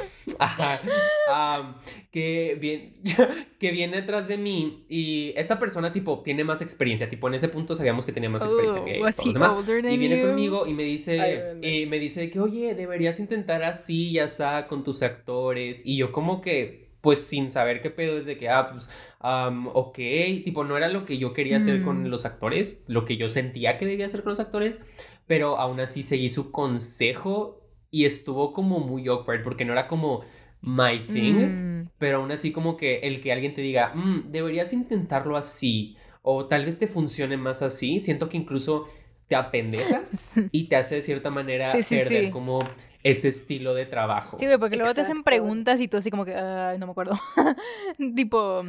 Ajá. 0.38 1.80
que, 2.10 2.56
bien, 2.60 2.94
que 3.58 3.70
viene 3.70 3.98
atrás 3.98 4.28
de 4.28 4.36
mí 4.36 4.84
y 4.88 5.32
esta 5.36 5.58
persona 5.58 5.92
tipo 5.92 6.22
tiene 6.22 6.44
más 6.44 6.62
experiencia, 6.62 7.08
tipo 7.08 7.28
en 7.28 7.34
ese 7.34 7.48
punto 7.48 7.74
sabíamos 7.74 8.06
que 8.06 8.12
tenía 8.12 8.30
más 8.30 8.44
experiencia 8.44 8.84
que 8.84 9.00
oh, 9.00 9.10
todos 9.10 9.26
los 9.26 9.34
demás. 9.34 9.56
Y 9.92 9.96
viene 9.96 10.22
conmigo 10.22 10.66
y 10.66 10.74
me 10.74 10.84
dice, 10.84 11.56
me 11.60 11.98
dice 11.98 12.30
que, 12.30 12.40
oye, 12.40 12.74
deberías 12.74 13.20
intentar 13.20 13.62
así, 13.62 14.12
ya 14.12 14.24
está, 14.24 14.66
con 14.66 14.84
tus 14.84 15.02
actores. 15.02 15.84
Y 15.84 15.96
yo 15.96 16.12
como 16.12 16.40
que, 16.40 16.88
pues 17.00 17.20
sin 17.20 17.50
saber 17.50 17.80
qué 17.80 17.90
pedo 17.90 18.18
es 18.18 18.26
de 18.26 18.36
que, 18.36 18.48
ah, 18.48 18.68
pues, 18.70 18.90
ok, 19.20 19.96
tipo, 20.44 20.64
no 20.64 20.76
era 20.76 20.88
lo 20.88 21.04
que 21.04 21.18
yo 21.18 21.32
quería 21.32 21.58
hacer 21.58 21.82
con 21.82 22.02
mm. 22.02 22.06
los 22.06 22.24
actores, 22.24 22.82
lo 22.86 23.04
que 23.04 23.16
yo 23.16 23.28
sentía 23.28 23.78
que 23.78 23.86
debía 23.86 24.06
hacer 24.06 24.22
con 24.22 24.30
los 24.30 24.40
actores, 24.40 24.80
pero 25.26 25.58
aún 25.58 25.80
así 25.80 26.02
seguí 26.02 26.28
su 26.28 26.50
consejo 26.50 27.60
y 27.90 28.04
estuvo 28.04 28.52
como 28.52 28.80
muy 28.80 29.08
awkward 29.08 29.42
porque 29.42 29.64
no 29.64 29.72
era 29.72 29.86
como 29.86 30.22
my 30.60 30.98
thing, 30.98 31.34
mm. 31.34 31.90
pero 31.98 32.18
aún 32.18 32.32
así 32.32 32.52
como 32.52 32.76
que 32.76 32.98
el 32.98 33.20
que 33.20 33.32
alguien 33.32 33.54
te 33.54 33.60
diga, 33.60 33.92
mm, 33.94 34.30
deberías 34.30 34.72
intentarlo 34.72 35.36
así 35.36 35.96
o 36.22 36.46
tal 36.46 36.64
vez 36.64 36.78
te 36.78 36.88
funcione 36.88 37.36
más 37.36 37.62
así, 37.62 38.00
siento 38.00 38.28
que 38.28 38.36
incluso 38.36 38.88
te 39.28 39.36
apendeja 39.36 40.02
y 40.52 40.68
te 40.68 40.76
hace 40.76 40.96
de 40.96 41.02
cierta 41.02 41.30
manera 41.30 41.72
perder 41.88 42.30
como 42.30 42.60
ese 43.04 43.28
estilo 43.28 43.74
de 43.74 43.86
trabajo. 43.86 44.36
Sí, 44.38 44.46
porque 44.58 44.76
luego 44.76 44.94
te 44.94 45.02
hacen 45.02 45.22
preguntas 45.22 45.80
y 45.80 45.88
tú 45.88 45.98
así 45.98 46.10
como 46.10 46.24
que, 46.24 46.34
Ay, 46.34 46.78
no 46.78 46.86
me 46.86 46.92
acuerdo. 46.92 47.14
tipo... 48.16 48.64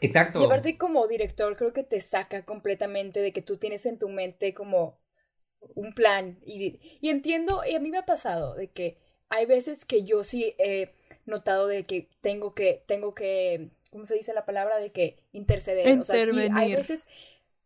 Exacto. 0.00 0.40
Y 0.40 0.44
aparte 0.44 0.76
como 0.76 1.06
director 1.06 1.56
creo 1.56 1.72
que 1.72 1.82
te 1.82 2.00
saca 2.00 2.44
completamente 2.44 3.20
de 3.20 3.32
que 3.32 3.40
tú 3.40 3.56
tienes 3.56 3.86
en 3.86 3.98
tu 3.98 4.10
mente 4.10 4.52
como 4.52 4.98
un 5.74 5.94
plan. 5.94 6.38
Y, 6.44 6.80
y 7.00 7.10
entiendo, 7.10 7.62
y 7.68 7.74
a 7.74 7.80
mí 7.80 7.90
me 7.90 7.98
ha 7.98 8.06
pasado 8.06 8.54
de 8.54 8.68
que 8.68 8.98
hay 9.28 9.46
veces 9.46 9.84
que 9.84 10.04
yo 10.04 10.24
sí 10.24 10.54
he 10.58 10.90
notado 11.24 11.66
de 11.66 11.84
que 11.84 12.08
tengo 12.20 12.54
que, 12.54 12.82
tengo 12.86 13.14
que, 13.14 13.70
¿cómo 13.90 14.06
se 14.06 14.14
dice 14.14 14.32
la 14.32 14.46
palabra? 14.46 14.78
De 14.78 14.90
que 14.90 15.18
interceder. 15.32 15.88
Intervenir. 15.88 16.52
O 16.52 16.54
sea, 16.54 16.56
hay 16.56 16.74
veces 16.74 17.04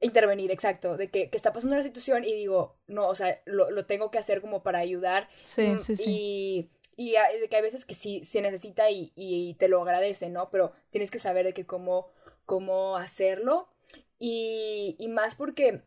intervenir, 0.00 0.50
exacto, 0.50 0.96
de 0.96 1.10
que, 1.10 1.28
que, 1.28 1.36
está 1.36 1.52
pasando 1.52 1.76
una 1.76 1.82
situación 1.82 2.24
y 2.24 2.32
digo, 2.32 2.76
no, 2.86 3.06
o 3.06 3.14
sea, 3.14 3.40
lo, 3.44 3.70
lo 3.70 3.84
tengo 3.84 4.10
que 4.10 4.18
hacer 4.18 4.40
como 4.40 4.62
para 4.62 4.78
ayudar. 4.78 5.28
Sí, 5.44 5.62
mm, 5.62 5.78
sí, 5.78 5.96
sí. 5.96 6.04
Y, 6.06 6.70
y 6.96 7.12
de 7.12 7.48
que 7.48 7.56
hay 7.56 7.62
veces 7.62 7.84
que 7.84 7.94
sí 7.94 8.24
se 8.24 8.40
necesita 8.40 8.90
y, 8.90 9.12
y, 9.14 9.54
te 9.54 9.68
lo 9.68 9.82
agradece, 9.82 10.30
¿no? 10.30 10.50
Pero 10.50 10.72
tienes 10.90 11.10
que 11.10 11.18
saber 11.18 11.44
de 11.44 11.52
que 11.52 11.66
cómo, 11.66 12.08
cómo 12.46 12.96
hacerlo. 12.96 13.68
Y, 14.18 14.96
y 14.98 15.08
más 15.08 15.34
porque 15.36 15.82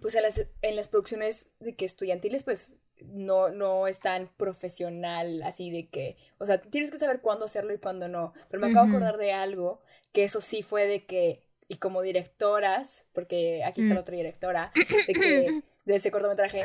pues 0.00 0.14
en 0.14 0.22
las, 0.22 0.46
en 0.62 0.76
las 0.76 0.88
producciones 0.88 1.48
de 1.60 1.74
que 1.74 1.84
estudiantiles, 1.84 2.44
pues 2.44 2.72
no, 3.02 3.50
no 3.50 3.86
es 3.86 4.00
tan 4.00 4.28
profesional 4.36 5.42
así 5.42 5.70
de 5.70 5.88
que, 5.88 6.16
o 6.38 6.46
sea, 6.46 6.60
tienes 6.60 6.90
que 6.90 6.98
saber 6.98 7.20
cuándo 7.20 7.44
hacerlo 7.44 7.72
y 7.72 7.78
cuándo 7.78 8.08
no. 8.08 8.32
Pero 8.50 8.60
me 8.60 8.68
acabo 8.68 8.86
de 8.86 8.92
acordar 8.92 9.18
de 9.18 9.32
algo, 9.32 9.80
que 10.12 10.24
eso 10.24 10.40
sí 10.40 10.62
fue 10.62 10.86
de 10.86 11.04
que, 11.04 11.42
y 11.68 11.76
como 11.76 12.02
directoras, 12.02 13.06
porque 13.12 13.64
aquí 13.64 13.80
está 13.80 13.94
la 13.94 14.00
mm. 14.00 14.02
otra 14.02 14.16
directora, 14.16 14.72
de 14.74 15.14
que 15.14 15.62
de 15.84 15.96
ese 15.96 16.10
cortometraje, 16.10 16.62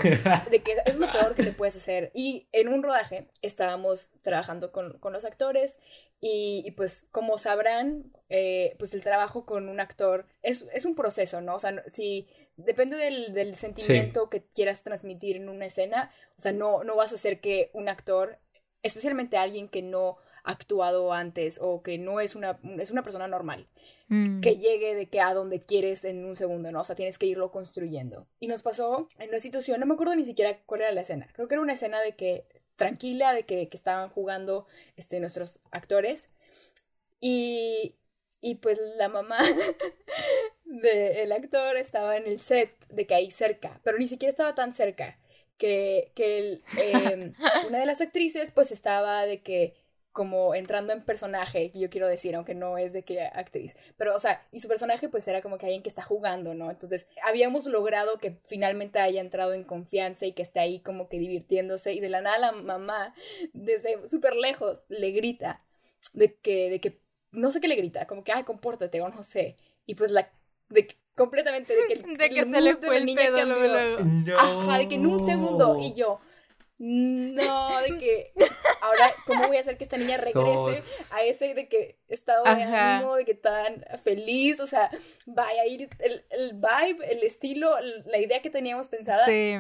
de 0.49 0.59
que 0.61 0.77
es 0.85 0.97
lo 0.97 1.11
peor 1.11 1.35
que 1.35 1.43
te 1.43 1.51
puedes 1.51 1.75
hacer. 1.75 2.11
Y 2.13 2.47
en 2.51 2.69
un 2.69 2.83
rodaje 2.83 3.27
estábamos 3.41 4.09
trabajando 4.21 4.71
con, 4.71 4.97
con 4.99 5.13
los 5.13 5.25
actores 5.25 5.77
y, 6.21 6.63
y, 6.65 6.71
pues 6.71 7.05
como 7.11 7.37
sabrán, 7.37 8.11
eh, 8.29 8.75
pues 8.77 8.93
el 8.93 9.03
trabajo 9.03 9.45
con 9.45 9.69
un 9.69 9.79
actor 9.79 10.25
es, 10.41 10.67
es, 10.73 10.85
un 10.85 10.95
proceso, 10.95 11.41
¿no? 11.41 11.55
O 11.55 11.59
sea, 11.59 11.83
si 11.91 12.27
depende 12.65 12.97
del, 12.97 13.33
del 13.33 13.55
sentimiento 13.55 14.29
que 14.29 14.43
quieras 14.43 14.83
transmitir 14.83 15.35
en 15.35 15.49
una 15.49 15.65
escena, 15.65 16.11
o 16.37 16.41
sea, 16.41 16.51
no, 16.51 16.83
no 16.83 16.95
vas 16.95 17.11
a 17.11 17.15
hacer 17.15 17.39
que 17.39 17.69
un 17.73 17.89
actor, 17.89 18.39
especialmente 18.83 19.37
alguien 19.37 19.67
que 19.69 19.81
no 19.81 20.17
ha 20.43 20.51
actuado 20.51 21.11
antes 21.13 21.59
o 21.61 21.81
que 21.83 21.97
no 21.97 22.19
es 22.19 22.35
una, 22.35 22.59
es 22.79 22.91
una 22.91 23.03
persona 23.03 23.27
normal, 23.27 23.67
mm. 24.07 24.41
que 24.41 24.57
llegue 24.57 24.95
de 24.95 25.07
que 25.07 25.21
a 25.21 25.33
donde 25.33 25.59
quieres 25.59 26.05
en 26.05 26.25
un 26.25 26.35
segundo, 26.35 26.71
¿no? 26.71 26.81
O 26.81 26.83
sea, 26.83 26.95
tienes 26.95 27.17
que 27.17 27.25
irlo 27.25 27.51
construyendo. 27.51 28.27
Y 28.39 28.47
nos 28.47 28.61
pasó 28.61 29.09
en 29.19 29.29
una 29.29 29.39
situación, 29.39 29.79
no 29.79 29.85
me 29.85 29.93
acuerdo 29.93 30.15
ni 30.15 30.25
siquiera 30.25 30.59
cuál 30.65 30.81
era 30.81 30.91
la 30.91 31.01
escena, 31.01 31.27
creo 31.33 31.47
que 31.47 31.55
era 31.55 31.61
una 31.61 31.73
escena 31.73 32.01
de 32.01 32.15
que 32.15 32.45
tranquila, 32.75 33.33
de 33.33 33.43
que, 33.43 33.69
que 33.69 33.77
estaban 33.77 34.09
jugando 34.09 34.65
este, 34.95 35.19
nuestros 35.19 35.59
actores. 35.69 36.29
Y, 37.19 37.95
y 38.41 38.55
pues 38.55 38.79
la 38.97 39.09
mamá 39.09 39.37
del 40.69 41.31
actor 41.31 41.77
estaba 41.77 42.17
en 42.17 42.27
el 42.27 42.41
set 42.41 42.71
de 42.89 43.07
que 43.07 43.15
ahí 43.15 43.31
cerca, 43.31 43.79
pero 43.83 43.97
ni 43.97 44.07
siquiera 44.07 44.29
estaba 44.29 44.55
tan 44.55 44.73
cerca 44.73 45.17
que, 45.57 46.11
que 46.15 46.61
em, 46.77 47.33
una 47.67 47.79
de 47.79 47.85
las 47.85 48.01
actrices 48.01 48.51
pues 48.51 48.71
estaba 48.71 49.25
de 49.25 49.41
que 49.41 49.73
como 50.11 50.55
entrando 50.55 50.91
en 50.93 51.03
personaje, 51.03 51.71
yo 51.75 51.89
quiero 51.89 52.07
decir, 52.07 52.35
aunque 52.35 52.55
no 52.55 52.77
es 52.77 52.93
de 52.93 53.03
que 53.03 53.21
actriz, 53.21 53.77
pero 53.95 54.15
o 54.15 54.19
sea, 54.19 54.45
y 54.51 54.59
su 54.59 54.67
personaje 54.67 55.07
pues 55.09 55.27
era 55.27 55.41
como 55.41 55.57
que 55.57 55.65
alguien 55.67 55.83
que 55.83 55.89
está 55.89 56.01
jugando, 56.01 56.53
¿no? 56.53 56.69
Entonces, 56.71 57.07
habíamos 57.23 57.65
logrado 57.65 58.17
que 58.19 58.37
finalmente 58.47 58.99
haya 58.99 59.21
entrado 59.21 59.53
en 59.53 59.63
confianza 59.63 60.25
y 60.25 60.33
que 60.33 60.41
esté 60.41 60.59
ahí 60.59 60.81
como 60.81 61.09
que 61.09 61.19
divirtiéndose 61.19 61.93
y 61.93 61.99
de 61.99 62.09
la 62.09 62.21
nada 62.21 62.37
la 62.39 62.51
mamá 62.51 63.13
desde 63.53 64.09
súper 64.09 64.35
lejos 64.35 64.83
le 64.89 65.11
grita 65.11 65.63
de 66.13 66.35
que, 66.35 66.69
de 66.69 66.79
que 66.81 66.99
no 67.31 67.51
sé 67.51 67.61
qué 67.61 67.67
le 67.67 67.75
grita, 67.75 68.07
como 68.07 68.23
que, 68.23 68.31
ay, 68.31 68.43
compórtate, 68.43 69.01
o 69.01 69.09
no 69.09 69.23
sé. 69.23 69.55
Y 69.85 69.95
pues 69.95 70.11
la, 70.11 70.31
de 70.69 70.87
completamente, 71.15 71.75
de 71.75 71.87
que, 71.87 71.93
el, 71.93 72.03
de 72.17 72.29
que 72.29 72.45
se 72.45 72.61
le 72.61 72.75
fue 72.77 72.97
el 72.97 73.13
pedo 73.13 73.45
luego, 73.45 74.03
No. 74.03 74.39
Ajá, 74.39 74.77
de 74.77 74.87
que 74.87 74.95
en 74.95 75.05
un 75.05 75.25
segundo, 75.25 75.77
y 75.79 75.93
yo, 75.93 76.19
no, 76.79 77.81
de 77.81 77.99
que 77.99 78.31
ahora, 78.81 79.13
¿cómo 79.25 79.47
voy 79.47 79.57
a 79.57 79.59
hacer 79.59 79.77
que 79.77 79.83
esta 79.83 79.97
niña 79.97 80.15
regrese 80.15 81.13
a 81.13 81.23
ese 81.23 81.53
de 81.53 81.67
que 81.67 81.99
estado 82.07 82.45
de 82.45 82.63
ánimo, 82.63 83.15
de 83.15 83.25
que 83.25 83.33
tan 83.33 83.83
feliz? 84.01 84.61
O 84.61 84.67
sea, 84.67 84.89
vaya 85.25 85.61
a 85.61 85.65
ir 85.67 85.89
el, 85.99 86.23
el 86.29 86.53
vibe, 86.53 87.11
el 87.11 87.23
estilo, 87.23 87.75
la 88.05 88.17
idea 88.17 88.41
que 88.41 88.49
teníamos 88.49 88.87
pensada, 88.87 89.25
sí. 89.25 89.55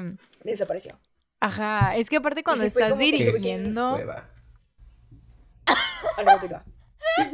desapareció. 0.45 0.97
Ajá, 1.41 1.97
es 1.97 2.09
que 2.09 2.17
aparte 2.17 2.41
cuando 2.43 2.63
estás 2.63 2.97
dirigiendo... 2.97 3.99
Ahora 6.17 6.39
continúa 6.39 6.63
si 7.17 7.25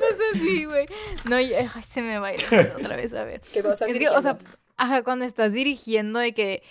pasa 0.00 0.22
así, 0.34 0.64
güey. 0.64 0.86
No, 1.24 1.36
ay, 1.36 1.68
se 1.82 2.02
me 2.02 2.18
va 2.18 2.28
a 2.28 2.32
ir 2.32 2.40
otra 2.78 2.96
vez 2.96 3.12
a 3.14 3.24
ver. 3.24 3.40
¿Qué 3.40 3.60
es 3.60 3.98
que, 3.98 4.08
o 4.08 4.22
sea, 4.22 4.38
ajá, 4.76 5.02
cuando 5.02 5.24
estás 5.24 5.52
dirigiendo 5.52 6.18
de 6.18 6.32
que, 6.34 6.62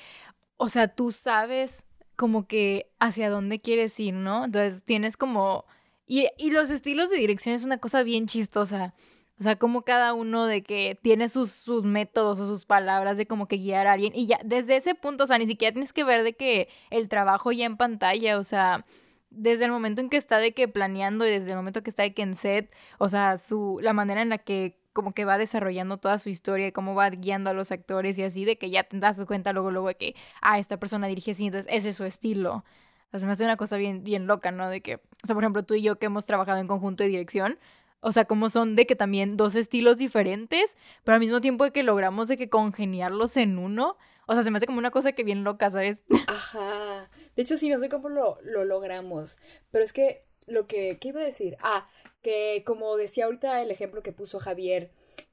o 0.58 0.70
sea, 0.70 0.88
tú 0.88 1.12
sabes 1.12 1.86
como 2.16 2.48
que 2.48 2.92
hacia 3.00 3.30
dónde 3.30 3.60
quieres 3.60 4.00
ir, 4.00 4.14
¿no? 4.14 4.46
Entonces 4.46 4.84
tienes 4.84 5.18
como... 5.18 5.66
Y, 6.08 6.28
y 6.38 6.52
los 6.52 6.72
estilos 6.72 7.10
de 7.10 7.18
dirección 7.18 7.54
es 7.54 7.64
una 7.64 7.80
cosa 7.80 8.02
bien 8.02 8.28
chistosa. 8.28 8.94
O 9.40 9.44
sea, 9.44 9.56
como 9.56 9.84
cada 9.84 10.14
uno 10.14 10.46
de 10.46 10.64
que 10.64 10.98
tiene 11.00 11.30
sus, 11.30 11.52
sus 11.52 11.84
métodos 11.84 12.40
o 12.40 12.48
sus 12.48 12.66
palabras 12.66 13.20
de 13.20 13.28
como 13.28 13.48
que 13.48 13.58
guiar 13.58 13.86
a 13.86 13.94
alguien. 13.94 14.14
Y 14.16 14.26
ya, 14.26 14.40
desde 14.44 14.78
ese 14.78 14.96
punto, 14.96 15.26
o 15.26 15.28
sea, 15.28 15.38
ni 15.38 15.46
siquiera 15.46 15.74
tienes 15.74 15.94
que 15.94 16.04
ver 16.04 16.24
de 16.24 16.34
que 16.34 16.70
el 16.90 17.08
trabajo 17.08 17.52
ya 17.52 17.66
en 17.66 17.78
pantalla, 17.78 18.40
o 18.40 18.44
sea, 18.44 18.86
desde 19.30 19.66
el 19.66 19.72
momento 19.72 20.02
en 20.02 20.10
que 20.10 20.18
está 20.18 20.38
de 20.38 20.54
que 20.54 20.68
planeando 20.68 21.26
y 21.26 21.30
desde 21.30 21.52
el 21.52 21.58
momento 21.58 21.84
que 21.84 21.90
está 21.90 22.04
de 22.04 22.14
que 22.14 22.22
en 22.22 22.36
set, 22.36 22.74
o 22.98 23.10
sea, 23.10 23.38
su, 23.38 23.80
la 23.82 23.94
manera 23.94 24.22
en 24.22 24.30
la 24.30 24.38
que 24.38 24.78
como 24.94 25.14
que 25.14 25.26
va 25.26 25.38
desarrollando 25.38 25.98
toda 25.98 26.18
su 26.18 26.30
historia 26.30 26.68
y 26.68 26.72
cómo 26.72 26.96
va 26.96 27.10
guiando 27.12 27.52
a 27.52 27.54
los 27.54 27.72
actores 27.72 28.18
y 28.18 28.24
así, 28.24 28.46
de 28.46 28.58
que 28.58 28.72
ya 28.72 28.84
te 28.84 28.98
das 28.98 29.24
cuenta 29.26 29.54
luego, 29.54 29.70
luego 29.70 29.90
de 29.90 29.96
que, 29.96 30.16
ah, 30.42 30.58
esta 30.58 30.78
persona 30.78 31.06
dirige 31.06 31.32
así, 31.32 31.46
entonces 31.46 31.72
ese 31.72 31.90
es 31.90 31.96
su 31.96 32.04
estilo. 32.04 32.66
O 33.12 33.20
sea, 33.20 33.28
me 33.28 33.34
hace 33.34 33.44
una 33.44 33.58
cosa 33.58 33.78
bien, 33.78 34.04
bien 34.04 34.26
loca, 34.26 34.50
¿no? 34.52 34.70
De 34.70 34.82
que, 34.82 34.96
o 34.96 35.28
sea, 35.28 35.36
por 35.36 35.44
ejemplo, 35.44 35.64
tú 35.64 35.76
y 35.76 35.84
yo 35.84 36.00
que 36.00 36.08
hemos 36.08 36.26
trabajado 36.26 36.58
en 36.58 36.68
conjunto 36.68 37.04
de 37.04 37.10
dirección, 37.10 37.60
o 38.00 38.12
sea, 38.12 38.26
como 38.26 38.50
son 38.50 38.76
de 38.76 38.88
que 38.88 38.96
también 38.96 39.38
dos 39.38 39.56
estilos 39.56 39.98
diferentes, 39.98 40.78
pero 41.04 41.14
al 41.16 41.20
mismo 41.20 41.42
tiempo 41.42 41.64
de 41.64 41.72
que 41.72 41.84
logramos 41.84 42.28
de 42.28 42.38
que 42.38 42.50
congeniarlos 42.50 43.38
en 43.38 43.60
uno. 43.60 43.98
O 44.26 44.34
sea, 44.34 44.44
se 44.44 44.52
me 44.52 44.58
hace 44.58 44.66
como 44.66 44.80
una 44.80 44.92
cosa 44.92 45.12
que 45.14 45.24
bien 45.24 45.44
loca, 45.44 45.70
¿sabes? 45.70 46.04
Ajá. 46.28 47.10
De 47.38 47.44
hecho, 47.44 47.58
sí, 47.58 47.70
no 47.70 47.80
sé 47.80 47.88
cómo 47.88 48.10
lo, 48.10 48.40
lo 48.44 48.66
logramos. 48.66 49.38
Pero 49.72 49.86
es 49.86 49.94
que 49.94 50.24
lo 50.48 50.68
que, 50.68 50.98
¿qué 51.00 51.10
iba 51.10 51.22
a 51.22 51.26
decir? 51.26 51.58
Ah, 51.62 51.90
que 52.22 52.64
como 52.66 52.98
decía 52.98 53.26
ahorita 53.26 53.62
el 53.62 53.72
ejemplo 53.72 54.04
que 54.04 54.12
puso 54.12 54.40
Javier, 54.40 54.92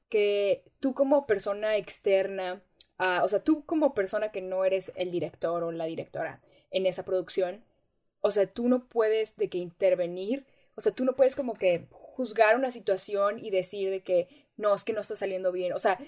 que 0.09 0.63
tú 0.79 0.93
como 0.93 1.25
persona 1.25 1.77
externa, 1.77 2.61
ah, 2.97 3.21
o 3.23 3.27
sea, 3.27 3.43
tú 3.43 3.65
como 3.65 3.93
persona 3.93 4.31
que 4.31 4.41
no 4.41 4.65
eres 4.65 4.91
el 4.95 5.11
director 5.11 5.63
o 5.63 5.71
la 5.71 5.85
directora 5.85 6.41
en 6.71 6.85
esa 6.85 7.03
producción, 7.03 7.63
o 8.21 8.31
sea, 8.31 8.47
tú 8.47 8.67
no 8.69 8.87
puedes 8.87 9.35
de 9.35 9.49
que 9.49 9.57
intervenir, 9.57 10.45
o 10.75 10.81
sea, 10.81 10.91
tú 10.91 11.05
no 11.05 11.15
puedes 11.15 11.35
como 11.35 11.55
que 11.55 11.87
juzgar 11.91 12.55
una 12.55 12.71
situación 12.71 13.43
y 13.43 13.49
decir 13.49 13.89
de 13.89 14.01
que 14.01 14.27
no, 14.57 14.73
es 14.75 14.83
que 14.83 14.93
no 14.93 15.01
está 15.01 15.15
saliendo 15.15 15.51
bien. 15.51 15.73
O 15.73 15.79
sea, 15.79 15.99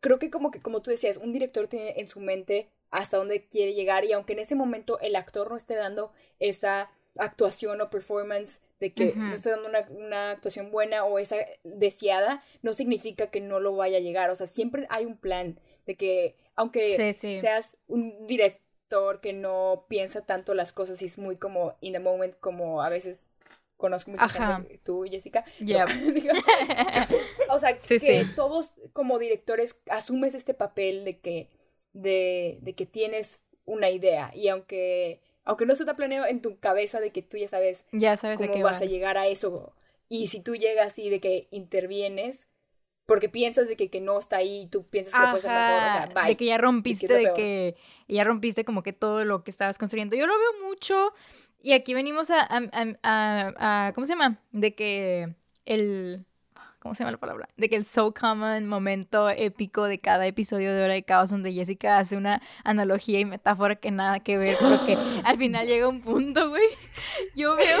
creo 0.00 0.18
que 0.18 0.30
como 0.30 0.50
que, 0.50 0.60
como 0.60 0.82
tú 0.82 0.90
decías, 0.90 1.16
un 1.16 1.32
director 1.32 1.68
tiene 1.68 1.94
en 2.00 2.08
su 2.08 2.20
mente 2.20 2.68
hasta 2.90 3.16
dónde 3.16 3.46
quiere 3.46 3.74
llegar 3.74 4.04
y 4.04 4.12
aunque 4.12 4.32
en 4.32 4.40
ese 4.40 4.54
momento 4.54 4.98
el 5.00 5.16
actor 5.16 5.50
no 5.50 5.56
esté 5.56 5.74
dando 5.74 6.12
esa 6.38 6.90
actuación 7.16 7.80
o 7.80 7.90
performance 7.90 8.60
de 8.78 8.92
que 8.92 9.12
no 9.14 9.34
esté 9.34 9.50
dando 9.50 9.68
una, 9.68 10.30
actuación 10.30 10.70
buena 10.70 11.04
o 11.04 11.18
esa 11.18 11.36
deseada, 11.64 12.42
no 12.62 12.72
significa 12.72 13.26
que 13.26 13.40
no 13.40 13.60
lo 13.60 13.76
vaya 13.76 13.98
a 13.98 14.00
llegar. 14.00 14.30
O 14.30 14.34
sea, 14.34 14.46
siempre 14.46 14.86
hay 14.88 15.04
un 15.04 15.18
plan 15.18 15.60
de 15.86 15.96
que 15.96 16.36
aunque 16.56 17.14
seas 17.14 17.76
un 17.88 18.26
director 18.26 19.20
que 19.20 19.32
no 19.32 19.84
piensa 19.88 20.22
tanto 20.24 20.54
las 20.54 20.72
cosas 20.72 21.00
y 21.02 21.06
es 21.06 21.18
muy 21.18 21.36
como 21.36 21.74
in 21.80 21.92
the 21.92 21.98
moment, 21.98 22.34
como 22.40 22.82
a 22.82 22.88
veces 22.88 23.26
conozco 23.76 24.12
mucha 24.12 24.28
gente, 24.28 24.78
tú, 24.84 25.04
Jessica. 25.08 25.44
o 27.50 27.58
sea, 27.58 27.76
que 27.76 28.26
todos 28.36 28.72
como 28.92 29.18
directores 29.18 29.80
asumes 29.90 30.34
este 30.34 30.54
papel 30.54 31.04
de 31.04 31.18
que, 31.18 31.48
de, 31.92 32.58
de 32.62 32.74
que 32.74 32.86
tienes 32.86 33.40
una 33.64 33.90
idea 33.90 34.32
y 34.34 34.48
aunque, 34.48 35.20
aunque 35.44 35.66
no 35.66 35.74
se 35.74 35.84
te 35.84 35.94
planeado 35.94 36.26
en 36.26 36.42
tu 36.42 36.58
cabeza 36.58 37.00
de 37.00 37.10
que 37.10 37.22
tú 37.22 37.36
ya 37.36 37.48
sabes, 37.48 37.84
ya 37.92 38.16
sabes 38.16 38.40
cómo 38.40 38.64
vas, 38.64 38.82
a 38.82 38.86
llegar 38.86 39.16
a 39.18 39.26
eso 39.26 39.72
y 40.08 40.26
si 40.26 40.40
tú 40.40 40.56
llegas 40.56 40.98
y 40.98 41.08
de 41.08 41.20
que 41.20 41.46
intervienes, 41.50 42.48
porque 43.06 43.28
piensas 43.28 43.68
de 43.68 43.76
que, 43.76 43.90
que 43.90 44.00
no 44.00 44.18
está 44.18 44.36
ahí 44.36 44.62
y 44.62 44.66
tú 44.66 44.86
piensas 44.86 45.12
que 45.12 45.20
lo 45.20 45.30
puedes 45.30 45.44
hacer 45.44 45.58
mejor, 45.58 45.88
o 45.88 45.90
sea, 45.90 46.06
bye. 46.14 46.30
De 46.30 46.36
que 46.36 46.44
ya 46.46 46.58
rompiste, 46.58 47.12
de 47.12 47.32
que, 47.34 47.76
ya 48.08 48.24
rompiste 48.24 48.64
como 48.64 48.82
que 48.82 48.92
todo 48.92 49.24
lo 49.24 49.42
que 49.44 49.50
estabas 49.50 49.78
construyendo. 49.78 50.16
Yo 50.16 50.26
lo 50.26 50.38
veo 50.38 50.68
mucho 50.68 51.12
y 51.62 51.72
aquí 51.72 51.94
venimos 51.94 52.30
a, 52.30 52.46
a, 52.48 52.66
a, 53.02 53.92
¿cómo 53.94 54.04
se 54.04 54.12
llama? 54.14 54.40
De 54.52 54.74
que 54.74 55.34
el, 55.64 56.24
¿cómo 56.80 56.94
se 56.94 57.00
llama 57.00 57.12
la 57.12 57.18
palabra? 57.18 57.48
De 57.56 57.68
que 57.68 57.76
el 57.76 57.84
so 57.84 58.12
common 58.12 58.66
momento 58.66 59.30
épico 59.30 59.84
de 59.84 60.00
cada 60.00 60.26
episodio 60.26 60.74
de 60.74 60.82
Hora 60.82 60.94
de 60.94 61.02
Caos 61.02 61.30
donde 61.30 61.52
Jessica 61.52 61.98
hace 61.98 62.16
una 62.16 62.42
analogía 62.64 63.20
y 63.20 63.24
metáfora 63.24 63.76
que 63.76 63.90
nada 63.90 64.20
que 64.20 64.38
ver, 64.38 64.56
pero 64.58 64.84
que 64.86 64.96
al 65.24 65.36
final 65.36 65.66
llega 65.66 65.86
un 65.86 66.00
punto, 66.00 66.48
güey. 66.48 66.66
Yo 67.36 67.54
veo, 67.56 67.78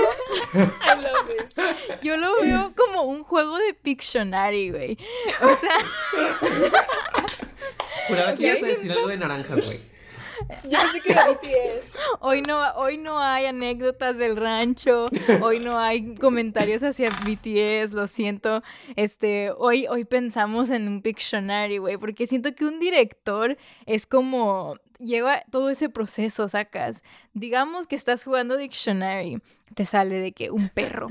yo 2.02 2.16
lo 2.16 2.40
veo 2.40 2.72
como 2.76 3.02
un 3.02 3.24
juego 3.24 3.56
de 3.58 3.74
Pictionary, 3.74 4.70
güey. 4.70 4.98
O 5.42 5.56
sea... 5.58 5.76
Juraba 8.08 8.34
que 8.34 8.46
ibas 8.46 8.62
a 8.62 8.66
decir 8.66 8.92
algo 8.92 9.08
de 9.08 9.16
naranjas, 9.16 9.64
güey. 9.64 9.78
Ya 10.68 10.86
sé 10.86 11.00
que 11.00 11.12
BTS. 11.12 11.90
Hoy 12.20 12.42
no, 12.42 12.60
hoy 12.74 12.96
no 12.96 13.18
hay 13.18 13.46
anécdotas 13.46 14.16
del 14.16 14.36
rancho, 14.36 15.06
hoy 15.40 15.58
no 15.58 15.78
hay 15.78 16.14
comentarios 16.14 16.82
hacia 16.82 17.10
BTS, 17.10 17.92
lo 17.92 18.06
siento. 18.06 18.62
Este, 18.96 19.52
hoy, 19.56 19.86
hoy 19.88 20.04
pensamos 20.04 20.70
en 20.70 20.88
un 20.88 21.02
Pictionary, 21.02 21.78
güey, 21.78 21.96
porque 21.96 22.26
siento 22.26 22.54
que 22.54 22.64
un 22.64 22.78
director 22.78 23.56
es 23.86 24.06
como 24.06 24.76
lleva 24.98 25.42
todo 25.50 25.70
ese 25.70 25.88
proceso, 25.88 26.48
sacas. 26.48 27.02
Digamos 27.32 27.86
que 27.86 27.96
estás 27.96 28.24
jugando 28.24 28.56
Dictionary, 28.56 29.40
te 29.74 29.86
sale 29.86 30.16
de 30.16 30.32
que 30.32 30.50
un 30.50 30.68
perro. 30.68 31.08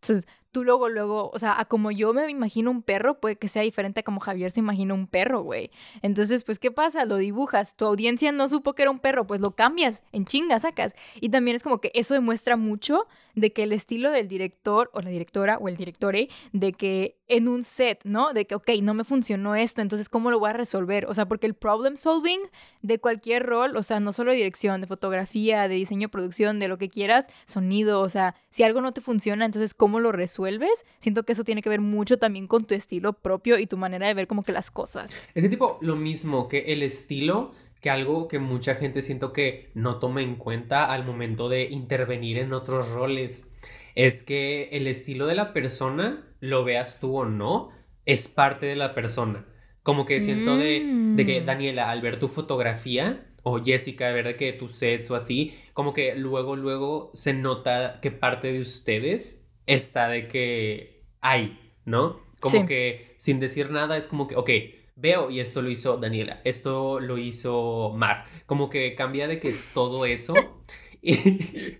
Entonces, 0.00 0.26
tú 0.52 0.64
luego, 0.64 0.88
luego, 0.88 1.30
o 1.32 1.38
sea, 1.38 1.58
a 1.58 1.64
como 1.64 1.90
yo 1.90 2.12
me 2.12 2.30
imagino 2.30 2.70
un 2.70 2.82
perro, 2.82 3.18
puede 3.18 3.36
que 3.36 3.48
sea 3.48 3.62
diferente 3.62 4.00
a 4.00 4.02
como 4.02 4.20
Javier 4.20 4.50
se 4.50 4.60
imagina 4.60 4.92
un 4.92 5.06
perro, 5.06 5.42
güey. 5.42 5.70
Entonces, 6.02 6.44
pues, 6.44 6.58
¿qué 6.58 6.70
pasa? 6.70 7.06
Lo 7.06 7.16
dibujas, 7.16 7.74
tu 7.74 7.86
audiencia 7.86 8.30
no 8.32 8.48
supo 8.48 8.74
que 8.74 8.82
era 8.82 8.90
un 8.90 8.98
perro, 8.98 9.26
pues 9.26 9.40
lo 9.40 9.52
cambias, 9.56 10.02
en 10.12 10.26
chinga 10.26 10.60
sacas. 10.60 10.94
Y 11.20 11.30
también 11.30 11.56
es 11.56 11.62
como 11.62 11.80
que 11.80 11.90
eso 11.94 12.12
demuestra 12.12 12.56
mucho 12.56 13.06
de 13.34 13.52
que 13.52 13.62
el 13.62 13.72
estilo 13.72 14.10
del 14.10 14.28
director 14.28 14.90
o 14.92 15.00
la 15.00 15.08
directora 15.08 15.56
o 15.58 15.68
el 15.68 15.76
directore, 15.76 16.28
de 16.52 16.74
que 16.74 17.16
en 17.28 17.48
un 17.48 17.64
set, 17.64 18.00
¿no? 18.04 18.34
De 18.34 18.46
que, 18.46 18.54
ok, 18.54 18.70
no 18.82 18.92
me 18.92 19.04
funcionó 19.04 19.54
esto, 19.54 19.80
entonces, 19.80 20.10
¿cómo 20.10 20.30
lo 20.30 20.38
voy 20.38 20.50
a 20.50 20.52
resolver? 20.52 21.06
O 21.06 21.14
sea, 21.14 21.26
porque 21.26 21.46
el 21.46 21.54
problem 21.54 21.96
solving 21.96 22.40
de 22.82 22.98
cualquier 22.98 23.46
rol, 23.46 23.74
o 23.74 23.82
sea, 23.82 24.00
no 24.00 24.12
solo 24.12 24.32
de 24.32 24.36
dirección, 24.36 24.82
de 24.82 24.86
fotografía, 24.86 25.66
de 25.66 25.76
diseño, 25.76 26.10
producción, 26.10 26.58
de 26.58 26.68
lo 26.68 26.76
que 26.76 26.90
quieras, 26.90 27.30
sonido, 27.46 28.00
o 28.00 28.08
sea, 28.10 28.34
si 28.50 28.64
algo 28.64 28.82
no 28.82 28.92
te 28.92 29.00
funciona, 29.00 29.46
entonces, 29.46 29.72
¿cómo 29.72 29.98
lo 29.98 30.12
resuelves? 30.12 30.41
Resuelves, 30.42 30.84
siento 30.98 31.22
que 31.24 31.32
eso 31.32 31.44
tiene 31.44 31.62
que 31.62 31.68
ver 31.68 31.80
mucho 31.80 32.18
también 32.18 32.46
con 32.46 32.64
tu 32.64 32.74
estilo 32.74 33.12
propio 33.12 33.58
y 33.58 33.66
tu 33.66 33.76
manera 33.76 34.06
de 34.06 34.14
ver 34.14 34.26
como 34.26 34.42
que 34.42 34.52
las 34.52 34.70
cosas. 34.70 35.16
Ese 35.34 35.48
tipo, 35.48 35.78
lo 35.80 35.96
mismo 35.96 36.48
que 36.48 36.72
el 36.72 36.82
estilo, 36.82 37.52
que 37.80 37.90
algo 37.90 38.28
que 38.28 38.38
mucha 38.38 38.74
gente 38.74 39.02
siento 39.02 39.32
que 39.32 39.70
no 39.74 39.98
toma 39.98 40.22
en 40.22 40.36
cuenta 40.36 40.92
al 40.92 41.04
momento 41.04 41.48
de 41.48 41.64
intervenir 41.64 42.38
en 42.38 42.52
otros 42.52 42.90
roles, 42.90 43.52
es 43.94 44.22
que 44.22 44.68
el 44.72 44.86
estilo 44.86 45.26
de 45.26 45.34
la 45.34 45.52
persona, 45.52 46.24
lo 46.40 46.64
veas 46.64 47.00
tú 47.00 47.18
o 47.18 47.24
no, 47.24 47.70
es 48.06 48.28
parte 48.28 48.66
de 48.66 48.76
la 48.76 48.94
persona. 48.94 49.46
Como 49.82 50.06
que 50.06 50.20
siento 50.20 50.56
de, 50.56 50.84
de 51.16 51.26
que, 51.26 51.40
mm. 51.40 51.44
Daniela, 51.44 51.90
al 51.90 52.00
ver 52.02 52.18
tu 52.20 52.28
fotografía, 52.28 53.26
o 53.42 53.60
Jessica, 53.60 54.08
de 54.08 54.22
ver 54.22 54.36
que 54.36 54.52
tus 54.52 54.72
sets 54.76 55.10
o 55.10 55.16
así, 55.16 55.54
como 55.72 55.92
que 55.92 56.14
luego, 56.14 56.54
luego 56.54 57.10
se 57.14 57.32
nota 57.32 57.98
que 58.00 58.12
parte 58.12 58.52
de 58.52 58.60
ustedes 58.60 59.41
está 59.66 60.08
de 60.08 60.28
que 60.28 61.04
hay, 61.20 61.58
¿no? 61.84 62.20
Como 62.40 62.66
que 62.66 63.14
sin 63.18 63.40
decir 63.40 63.70
nada 63.70 63.96
es 63.96 64.08
como 64.08 64.26
que, 64.26 64.36
ok, 64.36 64.50
veo 64.96 65.30
y 65.30 65.40
esto 65.40 65.62
lo 65.62 65.70
hizo 65.70 65.96
Daniela, 65.96 66.40
esto 66.44 67.00
lo 67.00 67.18
hizo 67.18 67.92
Mar. 67.94 68.24
Como 68.46 68.68
que 68.68 68.94
cambia 68.94 69.28
de 69.28 69.38
que 69.38 69.54
todo 69.74 70.06
eso. 70.06 70.34
y, 71.02 71.76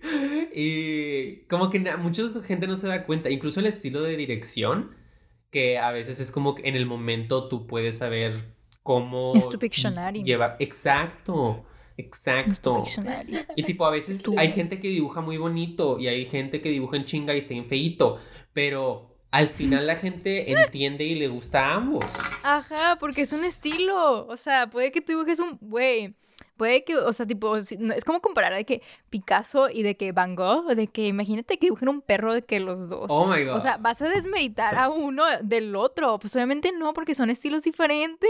como 1.47 1.69
que 1.69 1.79
mucha 1.97 2.23
gente 2.43 2.67
no 2.67 2.75
se 2.75 2.87
da 2.87 3.05
cuenta, 3.05 3.29
incluso 3.29 3.59
el 3.59 3.67
estilo 3.67 4.01
de 4.01 4.17
dirección, 4.17 4.95
que 5.49 5.77
a 5.77 5.91
veces 5.91 6.19
es 6.19 6.31
como 6.31 6.55
que 6.55 6.67
en 6.67 6.75
el 6.75 6.85
momento 6.85 7.47
tú 7.47 7.67
puedes 7.67 7.99
saber 7.99 8.55
cómo 8.81 9.33
es 9.35 9.47
tu 9.47 9.59
Pictionary. 9.59 10.23
llevar. 10.23 10.57
Exacto. 10.59 11.63
Exacto. 11.97 12.83
Y 13.55 13.63
tipo, 13.63 13.85
a 13.85 13.91
veces 13.91 14.23
hay 14.37 14.51
gente 14.51 14.79
que 14.79 14.87
dibuja 14.87 15.21
muy 15.21 15.37
bonito 15.37 15.99
y 15.99 16.07
hay 16.07 16.25
gente 16.25 16.61
que 16.61 16.69
dibuja 16.69 16.97
en 16.97 17.05
chinga 17.05 17.35
y 17.35 17.39
está 17.39 17.53
en 17.53 17.65
feito, 17.65 18.17
pero 18.53 19.12
al 19.33 19.47
final 19.47 19.87
la 19.87 19.95
gente 19.95 20.51
entiende 20.51 21.05
y 21.05 21.15
le 21.15 21.27
gusta 21.27 21.65
a 21.65 21.73
ambos. 21.73 22.05
Ajá, 22.43 22.97
porque 22.99 23.23
es 23.23 23.33
un 23.33 23.43
estilo. 23.43 24.27
O 24.27 24.37
sea, 24.37 24.67
puede 24.67 24.91
que 24.91 25.01
tú 25.01 25.13
dibujes 25.13 25.39
un, 25.39 25.57
güey, 25.59 26.13
puede 26.55 26.83
que, 26.83 26.95
o 26.97 27.11
sea, 27.11 27.25
tipo, 27.25 27.57
es 27.57 28.05
como 28.05 28.21
comparar 28.21 28.53
de 28.53 28.63
que 28.63 28.83
Picasso 29.09 29.71
y 29.71 29.81
de 29.81 29.97
que 29.97 30.11
Van 30.11 30.35
Gogh, 30.35 30.75
de 30.75 30.85
que 30.85 31.07
imagínate 31.07 31.57
que 31.57 31.65
dibujen 31.65 31.89
un 31.89 32.01
perro 32.01 32.31
de 32.31 32.43
que 32.43 32.59
los 32.59 32.89
dos. 32.89 33.07
Oh 33.09 33.25
my 33.25 33.43
God. 33.43 33.55
O 33.55 33.59
sea, 33.59 33.77
vas 33.77 34.03
a 34.03 34.07
desmeditar 34.07 34.75
a 34.75 34.89
uno 34.89 35.23
del 35.41 35.75
otro. 35.75 36.19
Pues 36.19 36.35
obviamente 36.35 36.71
no, 36.71 36.93
porque 36.93 37.15
son 37.15 37.31
estilos 37.31 37.63
diferentes. 37.63 38.29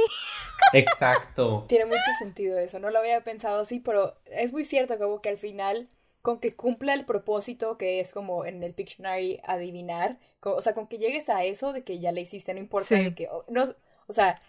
Exacto. 0.72 1.66
Tiene 1.68 1.84
mucho 1.84 2.00
sentido 2.18 2.58
eso. 2.58 2.80
No 2.80 2.90
lo 2.90 3.00
había 3.00 3.22
pensado 3.26 3.64
así, 3.64 3.82
pero 3.82 4.16
es 4.32 4.54
muy 4.54 4.64
cierto, 4.64 4.98
como 4.98 5.22
que 5.22 5.28
al 5.28 5.38
final 5.38 5.90
con 6.24 6.40
que 6.40 6.56
cumpla 6.56 6.94
el 6.94 7.04
propósito 7.06 7.78
que 7.78 8.00
es 8.00 8.14
como 8.14 8.46
en 8.46 8.64
el 8.64 8.74
Pictionary 8.74 9.42
adivinar, 9.44 10.18
o 10.40 10.62
sea, 10.62 10.74
con 10.74 10.88
que 10.88 10.98
llegues 10.98 11.30
a 11.30 11.44
eso 11.44 11.74
de 11.74 11.84
que 11.84 12.00
ya 12.00 12.14
le 12.14 12.22
hiciste, 12.22 12.54
no 12.54 12.62
importa 12.62 12.96
de 12.96 13.14
que, 13.14 13.28
no, 13.50 13.66
o 14.08 14.14
sea, 14.14 14.42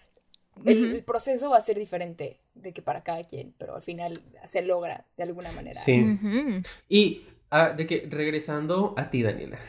el, 0.63 1.03
proceso 1.03 1.49
va 1.49 1.57
a 1.57 1.61
ser 1.61 1.77
diferente 1.77 2.39
de 2.53 2.71
que 2.73 2.81
para 2.81 3.03
cada 3.03 3.25
quien, 3.25 3.53
pero 3.57 3.75
al 3.75 3.83
final 3.83 4.23
se 4.45 4.61
logra 4.61 5.05
de 5.17 5.23
alguna 5.23 5.51
manera. 5.51 5.77
Sí. 5.77 6.01
Y 6.87 7.25
ah, 7.51 7.71
de 7.71 7.85
que 7.85 8.07
regresando 8.09 8.93
a 8.97 9.09
ti, 9.09 9.21
Daniela. 9.21 9.59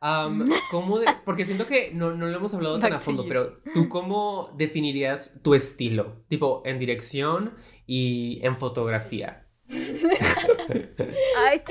¿cómo 0.70 1.00
de, 1.00 1.06
porque 1.24 1.44
siento 1.44 1.66
que 1.66 1.90
no, 1.92 2.14
no 2.14 2.28
lo 2.28 2.36
hemos 2.36 2.54
hablado 2.54 2.78
tan 2.78 2.92
a 2.92 3.00
fondo, 3.00 3.24
pero 3.26 3.58
¿tú 3.74 3.88
cómo 3.88 4.54
definirías 4.56 5.34
tu 5.42 5.54
estilo? 5.54 6.22
Tipo, 6.28 6.62
en 6.64 6.78
dirección 6.78 7.54
y 7.84 8.38
en 8.44 8.56
fotografía. 8.56 9.47
Ay. 11.36 11.62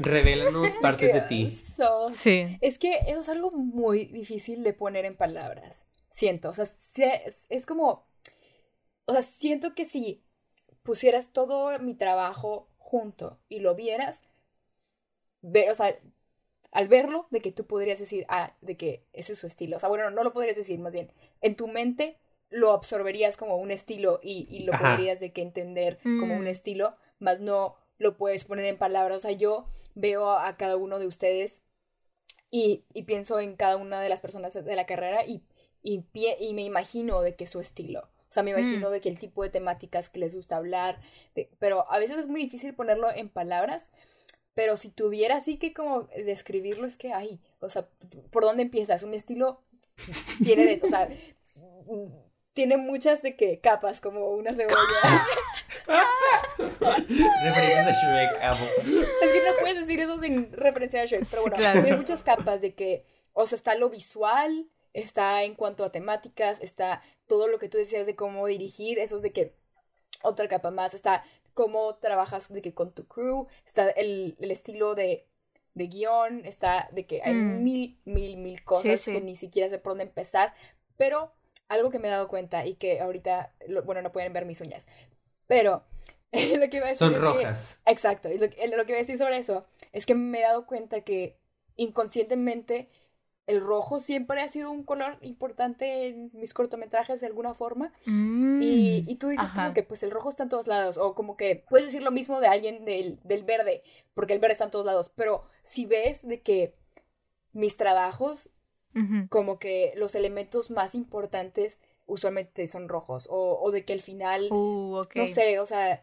Revélanos 0.00 0.74
partes 0.82 1.12
de 1.12 1.20
ti. 1.22 1.50
Sí. 2.10 2.58
Es 2.60 2.78
que 2.78 2.98
eso 3.06 3.20
es 3.20 3.28
algo 3.28 3.50
muy 3.50 4.06
difícil 4.06 4.62
de 4.62 4.72
poner 4.72 5.04
en 5.04 5.16
palabras 5.16 5.86
siento. 6.16 6.48
O 6.48 6.54
sea, 6.54 6.66
es, 7.50 7.66
como, 7.66 8.06
o 9.04 9.12
sea, 9.12 9.22
siento 9.22 9.74
que 9.74 9.84
si 9.84 10.24
pusieras 10.82 11.30
todo 11.32 11.78
mi 11.78 11.94
trabajo 11.94 12.68
junto 12.78 13.38
y 13.50 13.60
lo 13.60 13.74
vieras, 13.74 14.24
ver, 15.42 15.70
o 15.70 15.74
sea, 15.74 15.94
al 16.72 16.88
verlo, 16.88 17.26
de 17.30 17.40
que 17.40 17.52
tú 17.52 17.66
podrías 17.66 17.98
decir, 17.98 18.24
ah, 18.28 18.54
de 18.62 18.78
que 18.78 19.04
ese 19.12 19.34
es 19.34 19.38
su 19.38 19.46
estilo. 19.46 19.76
O 19.76 19.80
sea, 19.80 19.90
bueno, 19.90 20.08
no, 20.10 20.24
lo 20.24 20.32
podrías 20.32 20.56
decir, 20.56 20.78
más 20.78 20.94
bien, 20.94 21.12
en 21.42 21.54
tu 21.54 21.68
mente 21.68 22.18
lo 22.48 22.70
absorberías 22.72 23.36
como 23.36 23.56
un 23.56 23.70
estilo 23.70 24.18
y, 24.22 24.64
lo 24.64 24.72
podrías 24.72 25.20
de 25.20 25.32
que 25.32 25.42
entender 25.42 25.98
como 26.02 26.34
un 26.34 26.44
mm. 26.44 26.48
estilo, 26.48 26.96
más 27.18 27.40
no 27.40 27.76
lo 27.98 28.16
puedes 28.16 28.44
poner 28.44 28.66
en 28.66 28.78
palabras. 28.78 29.16
O 29.16 29.28
sea, 29.28 29.32
yo 29.32 29.66
veo 29.94 30.30
a 30.30 30.56
cada 30.56 30.76
uno 30.76 30.98
de 30.98 31.06
ustedes 31.06 31.62
y, 32.50 32.84
pienso 33.06 33.40
en 33.40 33.56
cada 33.56 33.76
una 33.76 34.00
de 34.00 34.08
las 34.08 34.20
personas 34.20 34.54
de 34.54 34.76
la 34.76 34.86
carrera 34.86 35.24
y, 35.24 35.42
y, 35.82 36.04
y 36.40 36.54
me 36.54 36.62
imagino 36.62 37.20
de 37.22 37.34
que 37.34 37.46
su 37.46 37.60
estilo. 37.60 38.08
O 38.28 38.32
sea, 38.32 38.42
me 38.42 38.50
imagino 38.50 38.88
mm. 38.88 38.92
de 38.92 39.00
que 39.00 39.08
el 39.08 39.18
tipo 39.18 39.42
de 39.42 39.50
temáticas 39.50 40.10
que 40.10 40.18
les 40.18 40.34
gusta 40.34 40.56
hablar, 40.56 41.00
pero 41.58 41.90
a 41.90 41.98
veces 41.98 42.18
es 42.18 42.28
muy 42.28 42.42
difícil 42.42 42.74
ponerlo 42.74 43.10
en 43.10 43.28
palabras, 43.28 43.90
pero 44.54 44.76
si 44.76 44.90
tuviera 44.90 45.36
así 45.36 45.58
que 45.58 45.72
como 45.72 46.08
describirlo 46.24 46.86
es 46.86 46.96
que, 46.96 47.12
ay, 47.12 47.40
o 47.60 47.68
sea, 47.68 47.88
¿por 48.30 48.42
dónde 48.42 48.64
empiezas? 48.64 49.02
Un 49.02 49.14
estilo 49.14 49.62
tiene, 50.42 50.80
o 50.82 50.88
sea, 50.88 51.08
tiene 52.56 52.78
muchas 52.78 53.20
de 53.20 53.36
que 53.36 53.60
capas 53.60 54.00
como 54.00 54.30
una 54.30 54.54
cebolla. 54.54 55.26
Referencias 56.56 57.86
a 57.86 57.92
Shrek, 57.92 58.42
amo. 58.42 58.64
Es 59.22 59.32
que 59.32 59.42
no 59.44 59.56
puedes 59.60 59.80
decir 59.80 60.00
eso 60.00 60.18
sin 60.22 60.50
referencia 60.52 61.02
a 61.02 61.04
Shrek, 61.04 61.26
pero 61.30 61.42
bueno, 61.42 61.58
tiene 61.58 61.96
muchas 61.98 62.22
capas 62.22 62.62
de 62.62 62.74
que, 62.74 63.04
o 63.34 63.46
sea, 63.46 63.56
está 63.56 63.74
lo 63.74 63.90
visual, 63.90 64.70
está 64.94 65.44
en 65.44 65.54
cuanto 65.54 65.84
a 65.84 65.92
temáticas, 65.92 66.62
está 66.62 67.02
todo 67.26 67.46
lo 67.46 67.58
que 67.58 67.68
tú 67.68 67.76
decías 67.76 68.06
de 68.06 68.16
cómo 68.16 68.46
dirigir, 68.46 68.98
eso 69.00 69.16
es 69.16 69.22
de 69.22 69.32
que 69.32 69.52
otra 70.22 70.48
capa 70.48 70.70
más, 70.70 70.94
está 70.94 71.24
cómo 71.52 71.96
trabajas 71.96 72.50
de 72.50 72.62
que 72.62 72.72
con 72.72 72.92
tu 72.92 73.06
crew, 73.06 73.48
está 73.66 73.90
el, 73.90 74.34
el 74.40 74.50
estilo 74.50 74.94
de, 74.94 75.28
de 75.74 75.86
guion, 75.88 76.46
está 76.46 76.88
de 76.92 77.04
que 77.04 77.20
hay 77.22 77.34
mm. 77.34 77.62
mil, 77.62 78.00
mil, 78.06 78.38
mil 78.38 78.64
cosas 78.64 79.04
que 79.04 79.20
ni 79.20 79.36
siquiera 79.36 79.68
sé 79.68 79.78
por 79.78 79.90
dónde 79.92 80.04
empezar, 80.04 80.54
pero 80.96 81.35
algo 81.68 81.90
que 81.90 81.98
me 81.98 82.08
he 82.08 82.10
dado 82.10 82.28
cuenta 82.28 82.66
y 82.66 82.74
que 82.74 83.00
ahorita, 83.00 83.52
bueno, 83.84 84.02
no 84.02 84.12
pueden 84.12 84.32
ver 84.32 84.44
mis 84.44 84.60
uñas, 84.60 84.86
pero 85.46 85.84
lo 86.32 86.68
que 86.68 86.76
iba 86.76 86.86
a 86.86 86.90
decir 86.90 86.98
Son 86.98 87.14
rojas. 87.20 87.80
exacto, 87.86 88.30
y 88.30 88.38
lo, 88.38 88.48
que 88.50 88.66
iba 88.66 88.96
a 88.96 89.02
decir 89.02 89.18
sobre 89.18 89.38
eso 89.38 89.66
es 89.92 90.06
que 90.06 90.14
me 90.14 90.40
he 90.40 90.42
dado 90.42 90.66
cuenta 90.66 91.00
que 91.02 91.38
inconscientemente 91.76 92.88
el 93.46 93.60
rojo 93.60 94.00
siempre 94.00 94.40
ha 94.40 94.48
sido 94.48 94.72
un 94.72 94.82
color 94.82 95.18
importante 95.20 96.08
en 96.08 96.30
mis 96.32 96.52
cortometrajes 96.52 97.20
de 97.20 97.28
alguna 97.28 97.54
forma. 97.54 97.92
Mm, 98.04 98.60
y, 98.60 99.16
tú 99.20 99.28
dices 99.28 99.52
como 99.52 99.72
que 99.72 99.84
pues 99.84 100.02
el 100.02 100.10
rojo 100.10 100.30
está 100.30 100.42
en 100.42 100.48
todos 100.48 100.66
lados. 100.66 100.98
O 100.98 101.14
como 101.14 101.36
que 101.36 101.64
puedes 101.68 101.86
decir 101.86 102.02
lo 102.02 102.10
mismo 102.10 102.40
de 102.40 102.48
alguien 102.48 102.84
del, 102.84 103.20
del, 103.22 103.44
verde, 103.44 103.84
porque 104.14 104.32
el 104.32 104.40
verde 104.40 104.54
está 104.54 104.64
en 104.64 104.72
todos 104.72 104.86
lados. 104.86 105.12
Pero 105.14 105.44
si 105.62 105.86
ves 105.86 106.26
de 106.26 106.42
que 106.42 106.74
mis 107.52 107.76
trabajos 107.76 108.50
como 109.28 109.58
que 109.58 109.92
los 109.96 110.14
elementos 110.14 110.70
más 110.70 110.94
importantes 110.94 111.78
usualmente 112.06 112.66
son 112.68 112.88
rojos 112.88 113.26
o, 113.30 113.58
o 113.60 113.70
de 113.70 113.84
que 113.84 113.92
al 113.92 114.00
final, 114.00 114.48
uh, 114.50 115.02
no 115.14 115.26
sé, 115.26 115.58
o 115.58 115.66
sea, 115.66 116.02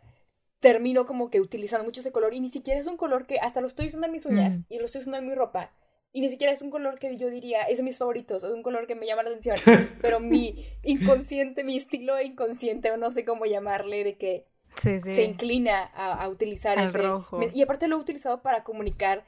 termino 0.60 1.06
como 1.06 1.30
que 1.30 1.42
utilizando 1.42 1.86
mucho 1.86 2.02
ese 2.02 2.12
color 2.12 2.34
y 2.34 2.40
ni 2.40 2.50
siquiera 2.50 2.80
es 2.80 2.88
un 2.88 2.98
color 2.98 3.26
que 3.26 3.40
hasta 3.40 3.62
lo 3.62 3.68
estoy 3.68 3.88
usando 3.88 4.08
en 4.08 4.14
mis 4.14 4.26
uñas 4.26 4.60
mm. 4.60 4.64
y 4.70 4.80
lo 4.80 4.86
estoy 4.86 5.02
usando 5.02 5.18
en 5.18 5.28
mi 5.28 5.34
ropa 5.34 5.72
y 6.14 6.22
ni 6.22 6.30
siquiera 6.30 6.54
es 6.54 6.62
un 6.62 6.70
color 6.70 7.00
que 7.00 7.18
yo 7.18 7.30
diría 7.30 7.64
es 7.64 7.78
de 7.78 7.84
mis 7.84 7.98
favoritos 7.98 8.44
o 8.44 8.48
es 8.48 8.54
un 8.54 8.62
color 8.62 8.86
que 8.86 8.96
me 8.96 9.08
llama 9.08 9.24
la 9.24 9.30
atención, 9.32 9.56
pero 10.02 10.20
mi 10.20 10.64
inconsciente, 10.84 11.64
mi 11.64 11.76
estilo 11.76 12.22
inconsciente 12.22 12.92
o 12.92 12.98
no 12.98 13.10
sé 13.10 13.26
cómo 13.26 13.46
llamarle 13.46 14.04
de 14.04 14.16
que 14.16 14.46
se 14.78 15.24
inclina 15.24 15.84
a, 15.84 16.28
utilizar 16.30 16.80
ese 16.80 16.98
rojo. 17.00 17.40
Y 17.54 17.62
aparte 17.62 17.88
lo 17.88 17.98
he 17.98 18.00
utilizado 18.00 18.42
para 18.42 18.64
comunicar 18.64 19.26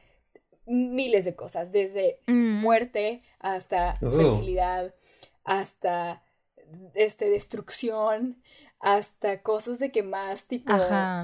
miles 0.68 1.26
de 1.26 1.36
cosas, 1.36 1.72
desde 1.72 2.20
mm. 2.28 2.62
muerte 2.62 3.22
hasta 3.46 3.94
oh. 4.02 4.12
fertilidad, 4.12 4.94
hasta 5.44 6.24
este, 6.96 7.30
destrucción, 7.30 8.42
hasta 8.80 9.42
cosas 9.44 9.78
de 9.78 9.92
que 9.92 10.02
más 10.02 10.46
tipo 10.48 10.74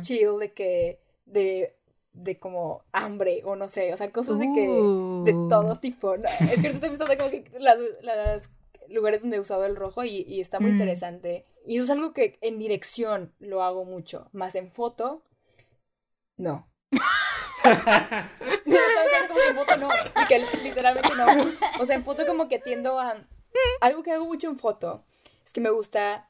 chill, 0.02 0.38
de 0.40 0.54
que, 0.54 1.00
de, 1.26 1.76
de 2.14 2.38
como 2.38 2.84
hambre 2.92 3.42
o 3.44 3.56
no 3.56 3.68
sé, 3.68 3.92
o 3.92 3.98
sea, 3.98 4.12
cosas 4.12 4.38
de 4.38 4.46
que, 4.54 4.68
de 4.68 5.36
uh. 5.36 5.50
todo 5.50 5.80
tipo. 5.80 6.14
Es 6.14 6.62
que 6.62 6.68
estoy 6.68 6.90
pensando 6.90 7.18
como 7.18 7.32
que 7.32 7.52
las, 7.60 7.80
las 8.04 8.50
lugares 8.88 9.22
donde 9.22 9.38
he 9.38 9.40
usado 9.40 9.66
el 9.66 9.76
rojo 9.76 10.04
y, 10.04 10.24
y 10.28 10.42
está 10.42 10.60
muy 10.60 10.72
mm. 10.72 10.76
interesante. 10.76 11.46
Y 11.66 11.78
eso 11.78 11.86
es 11.86 11.90
algo 11.90 12.14
que 12.14 12.38
en 12.42 12.60
dirección 12.60 13.34
lo 13.40 13.64
hago 13.64 13.84
mucho, 13.84 14.30
más 14.32 14.54
en 14.54 14.72
foto, 14.72 15.24
no. 16.38 16.68
como 19.28 19.40
que 19.40 19.48
en 19.50 19.56
foto 19.56 19.78
no, 19.78 19.90
y 20.22 20.28
que 20.28 20.40
literalmente 20.64 21.10
no. 21.16 21.26
O 21.80 21.86
sea, 21.86 21.96
en 21.96 22.04
foto 22.04 22.26
como 22.26 22.50
que 22.50 22.60
tiendo 22.60 23.00
a... 23.00 23.26
Algo 23.82 24.04
que 24.04 24.12
hago 24.12 24.26
mucho 24.26 24.48
en 24.48 24.58
foto 24.58 25.04
es 25.46 25.54
que 25.54 25.62
me 25.62 25.70
gusta 25.70 26.30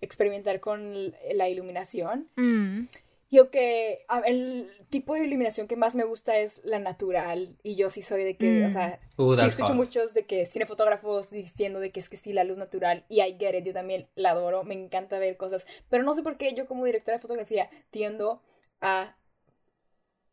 experimentar 0.00 0.60
con 0.60 1.14
la 1.34 1.48
iluminación. 1.48 2.28
Mm. 2.36 2.86
Yo 3.32 3.50
que 3.50 4.04
el 4.26 4.72
tipo 4.88 5.14
de 5.14 5.24
iluminación 5.24 5.68
que 5.68 5.76
más 5.76 5.94
me 5.94 6.02
gusta 6.02 6.38
es 6.38 6.60
la 6.64 6.80
natural. 6.80 7.56
Y 7.62 7.76
yo 7.76 7.90
sí 7.90 8.02
soy 8.02 8.24
de 8.24 8.36
que, 8.36 8.64
o 8.64 8.68
mm. 8.68 8.70
sea, 8.70 9.00
sí 9.16 9.46
escucho 9.46 9.74
muchos 9.74 10.14
de 10.14 10.26
que 10.26 10.46
cinefotógrafos 10.46 11.30
diciendo 11.30 11.78
de 11.78 11.92
que 11.92 12.00
es 12.00 12.08
que 12.08 12.16
sí, 12.16 12.32
la 12.32 12.44
luz 12.44 12.58
natural. 12.58 13.04
Y 13.08 13.20
I 13.20 13.36
get 13.38 13.56
it, 13.56 13.64
yo 13.64 13.72
también 13.72 14.08
la 14.16 14.30
adoro, 14.30 14.64
me 14.64 14.74
encanta 14.74 15.18
ver 15.18 15.36
cosas. 15.36 15.66
Pero 15.88 16.02
no 16.02 16.14
sé 16.14 16.22
por 16.22 16.38
qué 16.38 16.54
yo 16.54 16.66
como 16.66 16.84
directora 16.84 17.18
de 17.18 17.22
fotografía 17.22 17.70
tiendo 17.90 18.42
a 18.80 19.16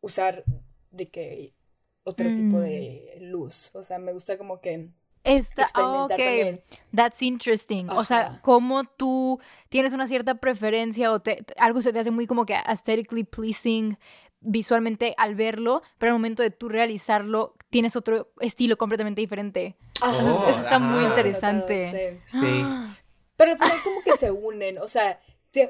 usar 0.00 0.44
de 0.90 1.08
que 1.08 1.54
otro 2.04 2.26
tipo 2.28 2.60
de 2.60 3.18
mm. 3.20 3.24
luz. 3.24 3.70
O 3.74 3.82
sea, 3.82 3.98
me 3.98 4.12
gusta 4.12 4.38
como 4.38 4.60
que 4.60 4.90
Está, 5.24 5.68
ok, 5.74 6.60
that's 6.94 7.22
interesting. 7.22 7.88
O 7.90 8.04
sea, 8.04 8.40
como 8.42 8.84
tú 8.84 9.40
tienes 9.68 9.92
una 9.92 10.06
cierta 10.06 10.36
preferencia 10.36 11.12
o 11.12 11.18
te, 11.18 11.44
algo 11.58 11.82
se 11.82 11.92
te 11.92 11.98
hace 11.98 12.10
muy 12.10 12.26
como 12.26 12.46
que 12.46 12.54
aesthetically 12.54 13.24
pleasing 13.24 13.98
visualmente 14.40 15.14
al 15.18 15.34
verlo, 15.34 15.82
pero 15.98 16.12
al 16.12 16.18
momento 16.18 16.42
de 16.42 16.50
tú 16.50 16.68
realizarlo 16.68 17.56
tienes 17.70 17.96
otro 17.96 18.30
estilo 18.40 18.78
completamente 18.78 19.20
diferente. 19.20 19.76
eso, 19.96 20.48
está 20.48 20.78
muy 20.78 21.04
interesante. 21.04 22.20
Sí. 22.24 22.64
Pero 23.36 23.50
al 23.52 23.58
final 23.58 23.78
como 23.84 24.02
que 24.02 24.16
se 24.16 24.30
unen, 24.30 24.78
o 24.78 24.88
sea, 24.88 25.20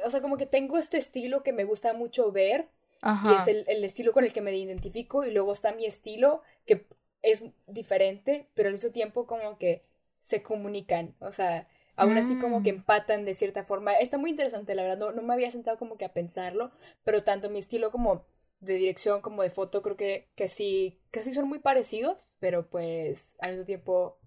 o 0.05 0.11
sea, 0.11 0.21
como 0.21 0.37
que 0.37 0.47
tengo 0.47 0.79
este 0.79 0.99
estilo 0.99 1.43
que 1.43 1.53
me 1.53 1.65
gusta 1.65 1.93
mucho 1.93 2.31
ver, 2.31 2.69
y 3.03 3.35
es 3.35 3.67
el, 3.69 3.85
estilo 3.85 4.13
con 4.13 4.25
el 4.25 4.33
que 4.33 4.41
me 4.41 4.57
identifico 4.57 5.25
y 5.25 5.31
luego 5.31 5.53
está 5.53 5.73
mi 5.73 5.87
estilo 5.87 6.43
que 6.67 6.87
es 7.23 7.45
diferente, 7.67 8.49
pero 8.55 8.69
al 8.69 8.75
mismo 8.75 8.91
tiempo 8.91 9.27
como 9.27 9.59
que 9.59 9.85
se 10.19 10.43
comunican, 10.43 11.15
o 11.21 11.33
sea, 11.33 11.69
aún 11.97 12.17
así 12.17 12.39
como 12.39 12.63
que 12.63 12.73
mm. 12.73 12.77
empatan 12.77 13.25
de 13.25 13.35
cierta 13.35 13.65
forma. 13.65 13.93
Está 13.95 14.19
muy 14.19 14.31
interesante, 14.31 14.75
la 14.75 14.83
verdad, 14.83 14.99
no, 14.99 15.13
no 15.13 15.23
me 15.23 15.35
había 15.35 15.51
sentado 15.51 15.79
como 15.79 15.97
que 15.97 16.05
a 16.05 16.13
pensarlo, 16.13 16.73
pero 17.05 17.25
tanto 17.25 17.51
mi 17.51 17.59
estilo 17.59 17.91
como 17.91 18.25
de 18.61 18.75
dirección 18.75 19.21
como 19.21 19.43
de 19.43 19.51
foto 19.51 19.83
creo 19.83 19.97
que, 19.97 20.29
que 20.35 20.49
sí, 20.49 21.01
casi 21.11 21.33
son 21.33 21.49
muy 21.49 21.61
parecidos, 21.61 22.29
pero 22.41 22.69
pues 22.69 23.35
al 23.39 23.53
mismo 23.53 23.67
tiempo 23.67 24.19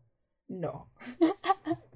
no. 0.48 0.90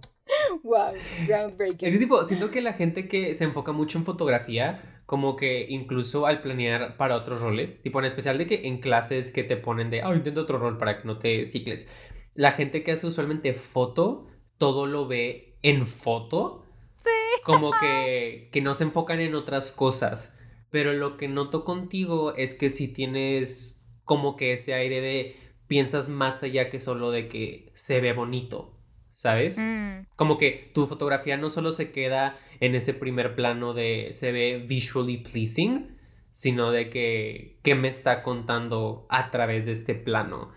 wow, 0.64 0.94
groundbreaking. 1.28 1.88
Ese 1.88 1.98
tipo, 1.98 2.24
siento 2.24 2.52
que 2.52 2.62
la 2.62 2.74
gente 2.74 3.08
que 3.08 3.34
se 3.34 3.44
enfoca 3.44 3.72
mucho 3.72 3.98
en 3.98 4.06
fotografía 4.06 4.82
como 5.06 5.36
que 5.36 5.68
incluso 5.70 6.26
al 6.26 6.42
planear 6.42 6.98
para 6.98 7.16
otros 7.16 7.42
roles, 7.42 7.82
tipo 7.82 8.00
en 8.00 8.06
especial 8.06 8.38
de 8.38 8.48
que 8.48 8.68
en 8.68 8.80
clases 8.80 9.32
que 9.32 9.44
te 9.44 9.56
ponen 9.56 9.90
de, 9.90 10.02
ah, 10.02 10.10
oh, 10.10 10.16
intento 10.16 10.42
otro 10.42 10.58
rol 10.58 10.78
para 10.78 11.00
que 11.00 11.08
no 11.08 11.20
te 11.20 11.46
cicles. 11.46 11.90
La 12.34 12.52
gente 12.52 12.84
que 12.84 12.92
hace 12.92 13.08
usualmente 13.08 13.54
foto, 13.54 14.28
todo 14.58 14.88
lo 14.88 15.08
ve 15.08 15.58
en 15.62 15.86
foto. 15.86 16.66
Sí. 17.04 17.42
Como 17.44 17.72
que, 17.80 18.50
que 18.52 18.62
no 18.62 18.74
se 18.76 18.86
enfocan 18.86 19.20
en 19.20 19.36
otras 19.36 19.72
cosas. 19.72 20.40
Pero 20.72 20.94
lo 20.94 21.18
que 21.18 21.28
noto 21.28 21.64
contigo 21.64 22.36
es 22.36 22.56
que 22.56 22.70
si 22.70 22.88
tienes 22.88 23.86
como 24.04 24.36
que 24.36 24.54
ese 24.54 24.74
aire 24.74 25.02
de 25.02 25.36
piensas 25.68 26.10
más 26.10 26.44
allá 26.44 26.70
que 26.70 26.80
solo 26.80 27.12
de 27.12 27.28
que 27.28 27.72
se 27.74 28.02
ve 28.02 28.14
bonito. 28.14 28.75
¿Sabes? 29.16 29.58
Mm. 29.58 30.06
Como 30.16 30.38
que 30.38 30.72
tu 30.74 30.86
fotografía 30.86 31.38
no 31.38 31.50
solo 31.50 31.72
se 31.72 31.92
queda 31.92 32.36
en 32.60 32.76
ese 32.76 32.94
primer 32.94 33.36
plano 33.36 33.74
de 33.74 34.10
se 34.12 34.32
ve 34.32 34.64
visually 34.68 35.18
pleasing, 35.18 35.98
sino 36.32 36.72
de 36.72 36.90
que 36.90 37.58
qué 37.64 37.74
me 37.76 37.88
está 37.88 38.22
contando 38.22 39.08
a 39.10 39.32
través 39.32 39.66
de 39.66 39.72
este 39.72 39.96
plano, 39.96 40.52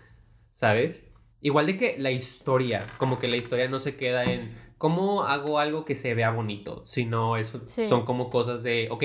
¿sabes? 0.51 1.11
Igual 1.41 1.67
de 1.67 1.77
que 1.77 1.95
la 1.97 2.11
historia, 2.11 2.85
como 2.97 3.17
que 3.17 3.29
la 3.29 3.37
historia 3.37 3.69
no 3.69 3.79
se 3.79 3.95
queda 3.95 4.25
en 4.25 4.53
cómo 4.77 5.23
hago 5.23 5.57
algo 5.57 5.85
que 5.85 5.95
se 5.95 6.13
vea 6.13 6.31
bonito, 6.31 6.83
sino 6.85 7.37
eso 7.37 7.65
son 7.67 8.03
como 8.03 8.29
cosas 8.29 8.61
de, 8.61 8.89
ok, 8.91 9.03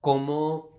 ¿cómo 0.00 0.70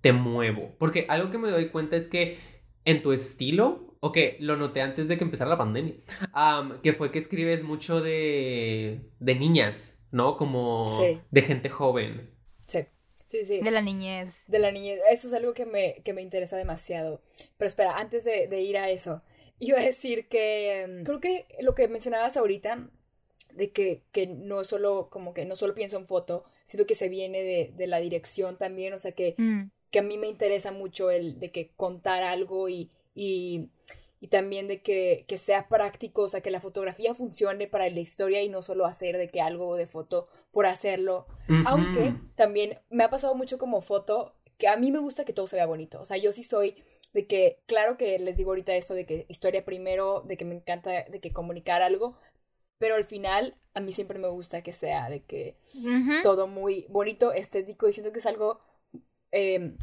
te 0.00 0.12
muevo? 0.12 0.74
Porque 0.78 1.06
algo 1.08 1.30
que 1.30 1.38
me 1.38 1.50
doy 1.50 1.68
cuenta 1.68 1.96
es 1.96 2.08
que 2.08 2.38
en 2.84 3.02
tu 3.02 3.12
estilo 3.12 3.91
ok, 4.04 4.18
lo 4.40 4.56
noté 4.56 4.80
antes 4.80 5.06
de 5.06 5.16
que 5.16 5.22
empezara 5.22 5.48
la 5.48 5.56
pandemia, 5.56 5.94
que 6.82 6.92
fue 6.92 7.12
que 7.12 7.20
escribes 7.20 7.62
mucho 7.62 8.00
de, 8.00 9.00
de 9.20 9.34
niñas, 9.36 10.04
¿no? 10.10 10.36
Como 10.36 11.00
de 11.30 11.42
gente 11.42 11.68
joven. 11.68 12.28
Sí. 12.66 12.80
Sí, 13.28 13.46
sí. 13.46 13.60
De 13.60 13.70
la 13.70 13.80
niñez. 13.80 14.44
De 14.48 14.58
la 14.58 14.72
niñez. 14.72 15.00
Eso 15.10 15.28
es 15.28 15.32
algo 15.32 15.54
que 15.54 15.64
me, 15.64 16.02
que 16.04 16.12
me 16.12 16.20
interesa 16.20 16.56
demasiado. 16.56 17.22
Pero 17.56 17.68
espera, 17.68 17.96
antes 17.96 18.24
de, 18.24 18.46
de 18.48 18.60
ir 18.60 18.76
a 18.76 18.90
eso, 18.90 19.22
iba 19.60 19.78
a 19.78 19.84
decir 19.84 20.26
que 20.26 21.00
mm, 21.00 21.04
creo 21.04 21.20
que 21.20 21.46
lo 21.60 21.74
que 21.74 21.88
mencionabas 21.88 22.36
ahorita, 22.36 22.90
de 23.54 23.70
que, 23.70 24.02
que 24.10 24.26
no 24.26 24.64
solo, 24.64 25.08
como 25.10 25.32
que 25.32 25.44
no 25.44 25.54
solo 25.54 25.74
pienso 25.74 25.96
en 25.96 26.08
foto, 26.08 26.44
sino 26.64 26.86
que 26.86 26.96
se 26.96 27.08
viene 27.08 27.42
de, 27.42 27.72
de 27.74 27.86
la 27.86 28.00
dirección 28.00 28.58
también, 28.58 28.94
o 28.94 28.98
sea 28.98 29.12
que, 29.12 29.36
mm. 29.38 29.70
que 29.92 30.00
a 30.00 30.02
mí 30.02 30.18
me 30.18 30.26
interesa 30.26 30.72
mucho 30.72 31.10
el 31.10 31.38
de 31.38 31.52
que 31.52 31.70
contar 31.76 32.24
algo 32.24 32.68
y, 32.68 32.90
y, 33.14 33.70
y 34.20 34.28
también 34.28 34.68
de 34.68 34.82
que, 34.82 35.24
que, 35.26 35.38
sea 35.38 35.68
práctico, 35.68 36.22
o 36.22 36.28
sea, 36.28 36.40
que 36.40 36.50
la 36.50 36.60
fotografía 36.60 37.14
funcione 37.14 37.66
para 37.66 37.88
la 37.88 38.00
historia 38.00 38.42
y 38.42 38.48
no 38.48 38.62
solo 38.62 38.86
hacer 38.86 39.16
de 39.18 39.28
que 39.28 39.40
algo 39.40 39.76
de 39.76 39.86
foto 39.86 40.28
por 40.50 40.66
hacerlo. 40.66 41.26
Aunque 41.66 42.14
también 42.36 42.78
me 42.88 43.04
ha 43.04 43.10
pasado 43.10 43.34
mucho 43.34 43.58
como 43.58 43.82
foto, 43.82 44.34
que 44.58 44.68
a 44.68 44.76
mí 44.76 44.92
me 44.92 45.00
gusta 45.00 45.24
que 45.24 45.32
todo 45.32 45.46
se 45.46 45.56
vea 45.56 45.66
bonito, 45.66 46.00
o 46.00 46.04
sea, 46.04 46.16
yo 46.18 46.32
sí 46.32 46.44
soy 46.44 46.76
de 47.12 47.26
que, 47.26 47.58
claro 47.66 47.96
que 47.96 48.18
les 48.18 48.36
digo 48.36 48.50
ahorita 48.50 48.74
esto 48.74 48.94
de 48.94 49.04
que 49.04 49.26
historia 49.28 49.64
primero, 49.64 50.22
de 50.22 50.36
que 50.36 50.44
me 50.44 50.54
encanta 50.54 51.04
de 51.04 51.20
que 51.20 51.32
comunicar 51.32 51.82
algo, 51.82 52.16
pero 52.78 52.94
al 52.94 53.04
final 53.04 53.56
a 53.74 53.80
mí 53.80 53.92
siempre 53.92 54.18
me 54.18 54.28
gusta 54.28 54.62
que 54.62 54.72
sea 54.72 55.08
de 55.08 55.22
que 55.22 55.56
todo 56.22 56.46
muy 56.46 56.86
bonito, 56.88 57.32
estético, 57.32 57.88
y 57.88 57.92
siento 57.92 58.12
que 58.12 58.20
es 58.20 58.26
algo 58.26 58.60
em, 59.30 59.76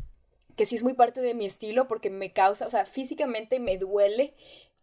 que 0.59 0.65
sí 0.65 0.75
es 0.75 0.83
muy 0.83 0.91
parte 0.91 1.21
de 1.21 1.33
mi 1.35 1.45
estilo 1.45 1.87
porque 1.87 2.09
me 2.09 2.33
causa, 2.33 2.67
o 2.67 2.69
sea, 2.69 2.85
físicamente 2.85 3.61
me 3.61 3.77
duele 3.77 4.33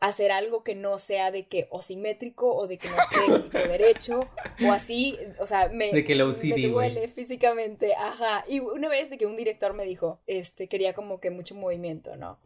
hacer 0.00 0.32
algo 0.32 0.64
que 0.64 0.74
no 0.74 0.96
sea 0.96 1.30
de 1.30 1.48
que 1.48 1.66
o 1.68 1.82
simétrico 1.82 2.50
o 2.54 2.66
de 2.66 2.78
que 2.78 2.88
no 2.88 2.96
esté 3.42 3.58
derecho 3.68 4.20
o 4.66 4.72
así, 4.72 5.18
o 5.38 5.46
sea, 5.46 5.68
me, 5.68 5.92
de 5.92 6.02
que 6.02 6.14
lo 6.14 6.28
me 6.28 6.62
duele 6.62 7.08
físicamente, 7.08 7.94
ajá. 7.94 8.46
Y 8.48 8.60
una 8.60 8.88
vez 8.88 9.10
de 9.10 9.18
que 9.18 9.26
un 9.26 9.36
director 9.36 9.74
me 9.74 9.84
dijo, 9.84 10.18
este, 10.26 10.66
quería 10.66 10.94
como 10.94 11.20
que 11.20 11.28
mucho 11.28 11.54
movimiento, 11.54 12.16
¿no? 12.16 12.38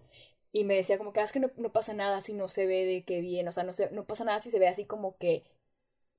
Y 0.50 0.64
me 0.64 0.74
decía 0.74 0.98
como 0.98 1.12
que, 1.12 1.20
ah, 1.20 1.24
es 1.24 1.30
que 1.30 1.38
no, 1.38 1.52
no 1.56 1.70
pasa 1.70 1.94
nada 1.94 2.20
si 2.22 2.34
no 2.34 2.48
se 2.48 2.66
ve 2.66 2.84
de 2.84 3.04
que 3.04 3.20
bien, 3.20 3.46
o 3.46 3.52
sea, 3.52 3.62
no, 3.62 3.72
se, 3.72 3.92
no 3.92 4.06
pasa 4.06 4.24
nada 4.24 4.40
si 4.40 4.50
se 4.50 4.58
ve 4.58 4.66
así 4.66 4.86
como 4.86 5.16
que 5.18 5.44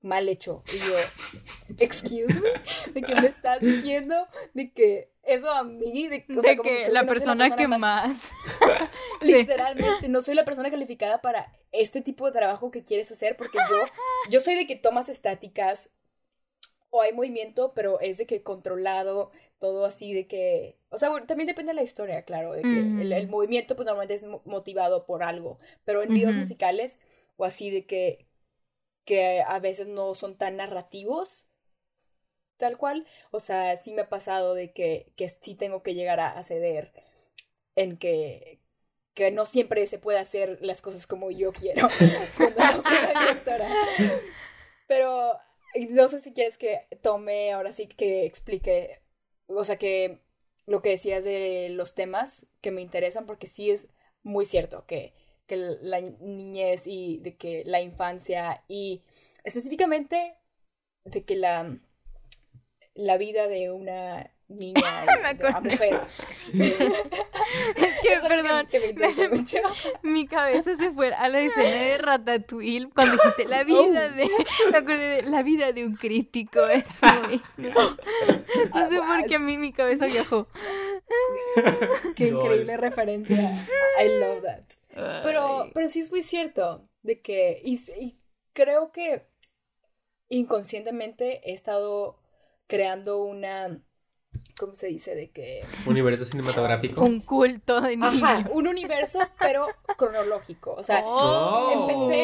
mal 0.02 0.28
hecho. 0.30 0.64
Y 0.74 0.78
yo, 0.78 1.76
excuse 1.78 2.40
me, 2.40 2.50
de 2.94 3.02
que 3.02 3.16
me 3.16 3.28
estás 3.28 3.62
diciendo 3.62 4.16
de 4.54 4.72
que 4.72 5.12
eso 5.24 5.50
a 5.52 5.64
mí, 5.64 6.08
de, 6.08 6.26
que, 6.26 6.90
la, 6.90 7.06
persona 7.06 7.56
que 7.56 7.68
más, 7.68 8.32
literalmente, 9.22 10.10
no 10.10 10.22
soy 10.22 10.34
la 10.34 10.46
persona 10.46 10.72
calificada 10.72 11.22
para 11.22 11.54
este 11.72 12.02
tipo 12.02 12.26
de 12.26 12.32
trabajo 12.32 12.72
que 12.72 12.84
quieres 12.84 13.12
hacer, 13.12 13.38
porque 13.38 13.60
yo, 13.70 13.86
yo 14.30 14.42
soy 14.42 14.56
de 14.56 14.66
que 14.66 14.76
tomas 14.76 15.10
estáticas 15.10 15.90
o 16.90 17.02
hay 17.02 17.14
movimiento, 17.14 17.74
pero 17.74 18.00
es 18.02 18.18
de 18.18 18.26
que 18.26 18.44
controlado, 18.44 19.32
todo 19.60 19.86
así 19.86 20.14
de 20.14 20.28
que, 20.28 20.76
o 20.90 20.98
sea, 20.98 21.10
también 21.28 21.48
depende 21.48 21.70
de 21.70 21.76
la 21.76 21.84
historia, 21.84 22.24
claro, 22.24 22.54
de 22.54 22.64
que 22.64 22.80
el, 22.80 23.28
movimiento 23.28 23.76
pues 23.76 23.86
normalmente 23.86 24.16
es 24.16 24.26
motivado 24.46 25.06
por 25.06 25.24
algo, 25.24 25.58
pero 25.86 26.02
en 26.02 26.14
videos 26.14 26.34
musicales 26.34 27.00
o 27.38 27.46
así 27.46 27.70
de 27.70 27.86
que 27.86 28.26
que 29.06 29.42
a 29.42 29.60
veces 29.60 29.88
no 29.88 30.16
son 30.16 30.38
tan 30.38 30.58
narrativos, 30.58 31.48
tal 32.58 32.78
cual. 32.78 33.08
O 33.32 33.40
sea, 33.40 33.76
sí 33.78 33.94
me 33.94 34.02
ha 34.02 34.10
pasado 34.10 34.54
de 34.54 34.72
que, 34.72 35.12
que 35.16 35.30
sí 35.30 35.56
tengo 35.56 35.84
que 35.84 35.96
llegar 35.96 36.20
a, 36.20 36.42
ceder 36.44 36.94
en 37.76 37.98
que, 37.98 38.60
que 39.14 39.32
no 39.32 39.46
siempre 39.46 39.86
se 39.88 40.00
puede 40.00 40.20
hacer 40.20 40.60
las 40.62 40.82
cosas 40.82 41.08
como 41.08 41.32
yo 41.32 41.52
quiero. 41.52 41.88
Pero 44.88 45.40
no 45.90 46.08
sé 46.08 46.22
si 46.22 46.34
quieres 46.34 46.58
que 46.58 46.88
tome 47.02 47.54
ahora 47.54 47.72
sí 47.72 47.88
que 47.88 48.26
explique, 48.26 49.02
o 49.48 49.64
sea, 49.64 49.78
que 49.78 50.20
lo 50.66 50.82
que 50.82 50.90
decías 50.90 51.24
de 51.24 51.70
los 51.70 51.96
temas 51.96 52.46
que 52.62 52.72
me 52.72 52.82
interesan, 52.82 53.26
porque 53.26 53.48
sí 53.48 53.72
es 53.72 53.88
muy 54.24 54.46
cierto 54.46 54.86
que 54.86 55.14
que 55.52 55.58
la 55.82 56.00
niñez 56.00 56.84
y 56.86 57.18
de 57.18 57.36
que 57.36 57.64
la 57.66 57.82
infancia 57.82 58.64
y 58.70 59.04
específicamente 59.44 60.38
de 61.04 61.26
que 61.26 61.36
la, 61.36 61.78
la 62.94 63.18
vida 63.18 63.50
de 63.50 63.70
una 63.70 64.32
niña, 64.48 65.06
de 65.38 65.46
una 65.46 65.60
mujer. 65.60 66.02
es 66.54 68.00
que, 68.02 68.20
perdón, 68.30 68.66
mi 70.04 70.26
cabeza 70.26 70.74
se 70.78 70.92
fue 70.92 71.14
a 71.14 71.28
la 71.28 71.42
escena 71.42 71.68
de 71.68 71.98
Ratatouille 71.98 72.90
cuando 72.96 73.18
dijiste 73.18 73.44
la 73.44 73.66
vida 73.66 74.10
oh. 74.10 74.16
de, 74.16 74.30
me 74.72 74.78
acordé 74.78 75.22
de 75.22 75.22
la 75.24 75.44
vida 75.44 75.74
de 75.74 75.86
un 75.86 75.98
crítico, 75.98 76.66
es 76.66 76.98
muy, 77.28 77.42
no, 77.58 77.90
sé 78.90 78.98
por 79.00 79.28
qué 79.28 79.36
a 79.36 79.40
mí 79.40 79.58
mi 79.58 79.74
cabeza 79.74 80.06
viajó. 80.06 80.48
Qué 82.16 82.30
increíble 82.30 82.78
referencia, 82.78 83.68
I 84.02 84.08
love 84.18 84.44
that. 84.44 84.81
Pero, 84.94 85.70
pero 85.74 85.90
sí 85.90 86.02
es 86.02 86.12
muy 86.12 86.24
cierto 86.24 86.90
de 87.02 87.22
que, 87.22 87.62
y, 87.64 88.20
creo 88.54 88.92
que 88.92 89.28
inconscientemente 90.30 91.42
he 91.50 91.54
estado 91.54 92.20
creando 92.68 93.24
una, 93.24 93.82
¿cómo 94.58 94.76
se 94.76 94.88
dice? 94.88 95.16
De 95.16 95.32
que... 95.32 95.62
Universo 95.86 96.26
cinematográfico. 96.26 97.04
Un 97.04 97.22
culto 97.22 97.82
de 97.82 97.98
niños. 97.98 98.22
Ajá, 98.22 98.50
un 98.52 98.68
universo, 98.68 99.20
pero 99.40 99.68
cronológico. 99.98 100.74
O 100.74 100.84
sea, 100.84 101.04
oh. 101.06 101.90
empecé... 101.90 102.24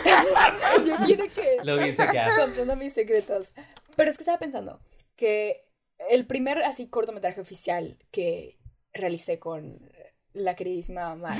Yo 0.86 0.96
quiero 1.06 1.24
que... 1.32 1.58
Lo 1.62 1.76
dice 1.76 2.06
que 2.10 2.20
Contando 2.36 2.76
mis 2.76 2.92
secretos. 2.92 3.52
Pero 3.96 4.10
es 4.10 4.16
que 4.16 4.22
estaba 4.22 4.38
pensando 4.38 4.80
que 5.16 5.66
el 6.08 6.26
primer 6.26 6.62
así 6.62 6.88
cortometraje 6.88 7.40
oficial 7.40 7.98
que 8.10 8.58
realicé 8.92 9.38
con 9.38 9.89
la 10.32 10.54
queridísima 10.54 11.14
Mark 11.16 11.38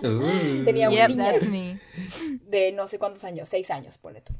Tenía 0.64 0.88
una 0.88 1.08
niña 1.08 1.32
de 2.46 2.72
no 2.72 2.86
sé 2.88 2.98
cuántos 2.98 3.24
años, 3.24 3.48
seis 3.48 3.70
años, 3.70 3.98
ponle 3.98 4.22
tú. 4.22 4.32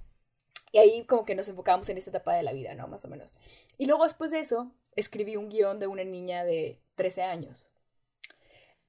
Y 0.72 0.78
ahí 0.78 1.04
como 1.04 1.24
que 1.24 1.34
nos 1.34 1.48
enfocábamos 1.48 1.88
en 1.88 1.98
esta 1.98 2.10
etapa 2.10 2.34
de 2.34 2.42
la 2.42 2.52
vida, 2.52 2.74
¿no? 2.74 2.86
Más 2.86 3.04
o 3.04 3.08
menos. 3.08 3.34
Y 3.76 3.86
luego 3.86 4.04
después 4.04 4.30
de 4.30 4.40
eso, 4.40 4.72
escribí 4.94 5.36
un 5.36 5.48
guion 5.48 5.80
de 5.80 5.86
una 5.86 6.04
niña 6.04 6.44
de 6.44 6.80
13 6.94 7.22
años. 7.22 7.72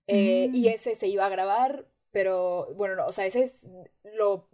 Eh, 0.07 0.49
y 0.53 0.69
mm. 0.69 0.73
ese 0.73 0.95
se 0.95 1.07
iba 1.07 1.25
a 1.25 1.29
grabar, 1.29 1.87
pero 2.11 2.73
bueno, 2.75 2.95
no, 2.95 3.07
o 3.07 3.11
sea, 3.11 3.25
ese 3.25 3.43
es 3.43 3.55
lo... 4.15 4.47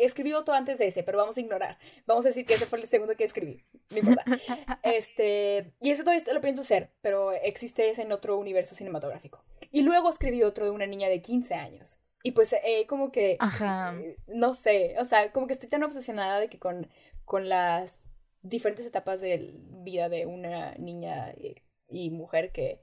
escribí 0.00 0.34
otro 0.34 0.52
antes 0.52 0.78
de 0.78 0.88
ese, 0.88 1.02
pero 1.02 1.18
vamos 1.18 1.36
a 1.36 1.40
ignorar. 1.40 1.78
Vamos 2.06 2.26
a 2.26 2.28
decir 2.28 2.44
que 2.44 2.54
ese 2.54 2.66
fue 2.66 2.80
el 2.80 2.88
segundo 2.88 3.16
que 3.16 3.24
escribí. 3.24 3.64
No 3.90 3.98
importa. 3.98 4.24
Este, 4.82 5.72
y 5.80 5.90
ese 5.90 6.04
todavía 6.04 6.34
lo 6.34 6.40
pienso 6.40 6.62
hacer, 6.62 6.90
pero 7.00 7.32
existe 7.32 7.90
ese 7.90 8.02
en 8.02 8.12
otro 8.12 8.36
universo 8.36 8.74
cinematográfico. 8.74 9.44
Y 9.76 9.82
luego 9.82 10.08
escribí 10.08 10.42
otro 10.42 10.64
de 10.64 10.70
una 10.70 10.86
niña 10.86 11.10
de 11.10 11.20
15 11.20 11.54
años. 11.54 12.00
Y 12.22 12.32
pues 12.32 12.50
eh, 12.54 12.86
como 12.88 13.12
que, 13.12 13.32
eh, 13.32 14.16
no 14.26 14.54
sé, 14.54 14.96
o 14.98 15.04
sea, 15.04 15.32
como 15.32 15.46
que 15.46 15.52
estoy 15.52 15.68
tan 15.68 15.82
obsesionada 15.82 16.40
de 16.40 16.48
que 16.48 16.58
con, 16.58 16.88
con 17.26 17.50
las 17.50 18.00
diferentes 18.40 18.86
etapas 18.86 19.20
de 19.20 19.52
vida 19.82 20.08
de 20.08 20.24
una 20.24 20.74
niña 20.76 21.34
y, 21.36 21.56
y 21.90 22.08
mujer 22.08 22.52
que, 22.52 22.80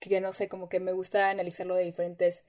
que 0.00 0.20
no 0.20 0.32
sé, 0.32 0.48
como 0.48 0.68
que 0.68 0.80
me 0.80 0.90
gusta 0.90 1.30
analizarlo 1.30 1.76
de 1.76 1.84
diferentes 1.84 2.44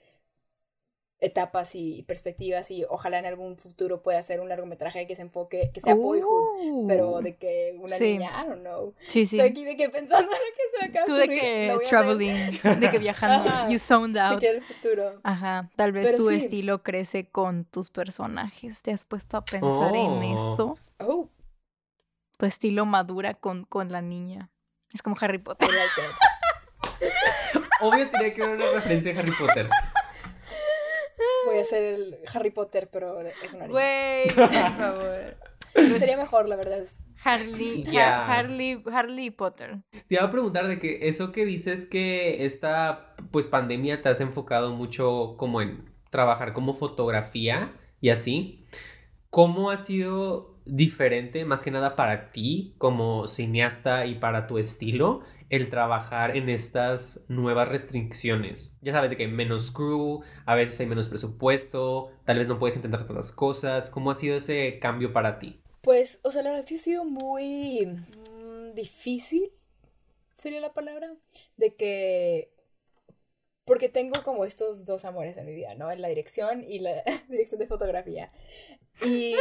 etapas 1.24 1.74
y 1.74 2.04
perspectivas 2.04 2.70
y 2.70 2.84
ojalá 2.90 3.18
en 3.18 3.26
algún 3.26 3.58
futuro 3.58 4.02
pueda 4.02 4.20
hacer 4.20 4.42
un 4.42 4.50
largometraje 4.50 5.08
que 5.08 5.16
se 5.16 5.22
enfoque, 5.22 5.72
que 5.74 5.80
sea 5.80 5.96
boyhood, 5.96 6.86
pero 6.88 7.12
uh, 7.12 7.22
de 7.22 7.38
que 7.38 7.78
una 7.80 7.98
niña, 7.98 8.44
I 8.44 8.50
don't 8.50 8.60
know. 8.62 8.94
Sí, 9.00 9.26
sí. 9.26 9.40
Estoy 9.40 9.52
aquí 9.52 9.64
de 9.64 9.78
que 9.78 9.88
pensando 9.90 10.24
en 10.24 10.28
lo 10.28 10.34
que 10.34 10.78
se 10.78 10.86
acaba 10.86 11.06
Tú 11.06 11.14
de 11.14 11.30
que 11.30 11.78
traveling, 11.88 12.52
de 12.80 12.92
que 12.92 13.00
viajando, 13.00 13.72
you 13.72 13.80
zoned 13.80 14.18
out. 14.18 14.42
De 14.42 14.48
que 14.48 14.58
el 14.58 14.62
futuro. 14.62 15.22
Ajá, 15.24 15.70
tal 15.78 15.94
vez 15.94 16.18
tu 16.18 16.30
estilo 16.30 16.84
crece 16.84 17.26
con 17.26 17.64
tus 17.66 17.90
personajes. 17.90 18.82
¿Te 18.82 18.92
has 18.92 19.06
puesto 19.06 19.38
a 19.38 19.46
pensar 19.46 19.96
en 19.96 20.12
oh. 20.12 20.34
eso? 20.34 20.78
Oh. 21.00 21.30
Tu 22.38 22.46
estilo 22.46 22.86
madura 22.86 23.34
con, 23.34 23.64
con 23.64 23.90
la 23.92 24.02
niña. 24.02 24.50
Es 24.94 25.02
como 25.02 25.16
Harry 25.22 25.38
Potter. 25.38 25.70
Obvio 27.80 28.10
tenía 28.10 28.34
que 28.34 28.44
haber 28.44 28.58
una 28.58 28.72
referencia 28.72 29.14
a 29.14 29.20
Harry 29.20 29.32
Potter. 29.32 29.70
Voy 31.46 31.58
a 31.58 31.62
hacer 31.62 31.84
el 31.84 32.18
Harry 32.34 32.52
Potter, 32.52 32.90
pero 32.92 33.22
es 33.22 33.54
una 33.54 33.68
niña. 33.68 33.72
Güey, 33.72 34.30
por 34.36 34.54
favor. 34.54 35.38
Sería 36.00 36.18
mejor, 36.18 36.48
la 36.48 36.56
verdad. 36.56 36.84
Harley, 37.24 37.84
Harley, 37.96 38.84
Harley 38.92 39.32
Potter. 39.32 39.82
Te 39.92 40.16
iba 40.16 40.24
a 40.24 40.32
preguntar 40.32 40.68
de 40.68 40.78
que 40.80 41.08
eso 41.08 41.32
que 41.32 41.46
dices 41.46 41.86
que 41.86 42.46
esta 42.46 43.16
pues 43.32 43.48
pandemia 43.48 44.02
te 44.02 44.10
has 44.10 44.22
enfocado 44.22 44.76
mucho 44.76 45.36
como 45.38 45.62
en 45.62 45.90
trabajar 46.10 46.54
como 46.54 46.74
fotografía 46.74 47.74
y 48.02 48.10
así. 48.10 48.66
¿Cómo 49.30 49.72
ha 49.72 49.78
sido 49.78 50.54
diferente, 50.66 51.46
más 51.46 51.64
que 51.64 51.72
nada 51.72 51.96
para 51.96 52.28
ti 52.28 52.76
como 52.78 53.28
cineasta 53.28 54.06
y 54.06 54.16
para 54.16 54.48
tu 54.48 54.58
estilo, 54.58 55.22
el 55.54 55.70
trabajar 55.70 56.36
en 56.36 56.50
estas 56.50 57.24
nuevas 57.28 57.70
restricciones? 57.70 58.80
Ya 58.82 58.92
sabes 58.92 59.12
de 59.12 59.18
que 59.18 59.28
menos 59.28 59.70
crew, 59.70 60.24
a 60.48 60.56
veces 60.56 60.80
hay 60.80 60.88
menos 60.88 61.10
presupuesto, 61.10 62.12
tal 62.26 62.40
vez 62.40 62.48
no 62.48 62.58
puedes 62.58 62.76
intentar 62.76 63.04
todas 63.04 63.18
las 63.18 63.32
cosas. 63.32 63.92
¿Cómo 63.92 64.10
ha 64.10 64.16
sido 64.16 64.36
ese 64.36 64.80
cambio 64.80 65.14
para 65.14 65.38
ti? 65.38 65.62
Pues, 65.82 66.20
o 66.24 66.32
sea, 66.32 66.42
la 66.42 66.50
verdad 66.50 66.66
sí 66.68 66.78
ha 66.78 66.80
sido 66.80 67.06
muy 67.06 67.86
mm, 67.86 68.74
difícil, 68.74 69.52
sería 70.38 70.60
la 70.60 70.74
palabra, 70.74 71.14
de 71.58 71.76
que 71.76 72.50
porque 73.64 73.90
tengo 73.90 74.24
como 74.24 74.46
estos 74.46 74.86
dos 74.86 75.06
amores 75.06 75.38
en 75.38 75.46
mi 75.46 75.54
vida, 75.54 75.76
¿no? 75.76 75.94
La 75.94 76.08
dirección 76.08 76.66
y 76.68 76.80
la 76.80 77.04
dirección 77.30 77.60
de 77.60 77.68
fotografía. 77.68 78.32
Y, 79.06 79.36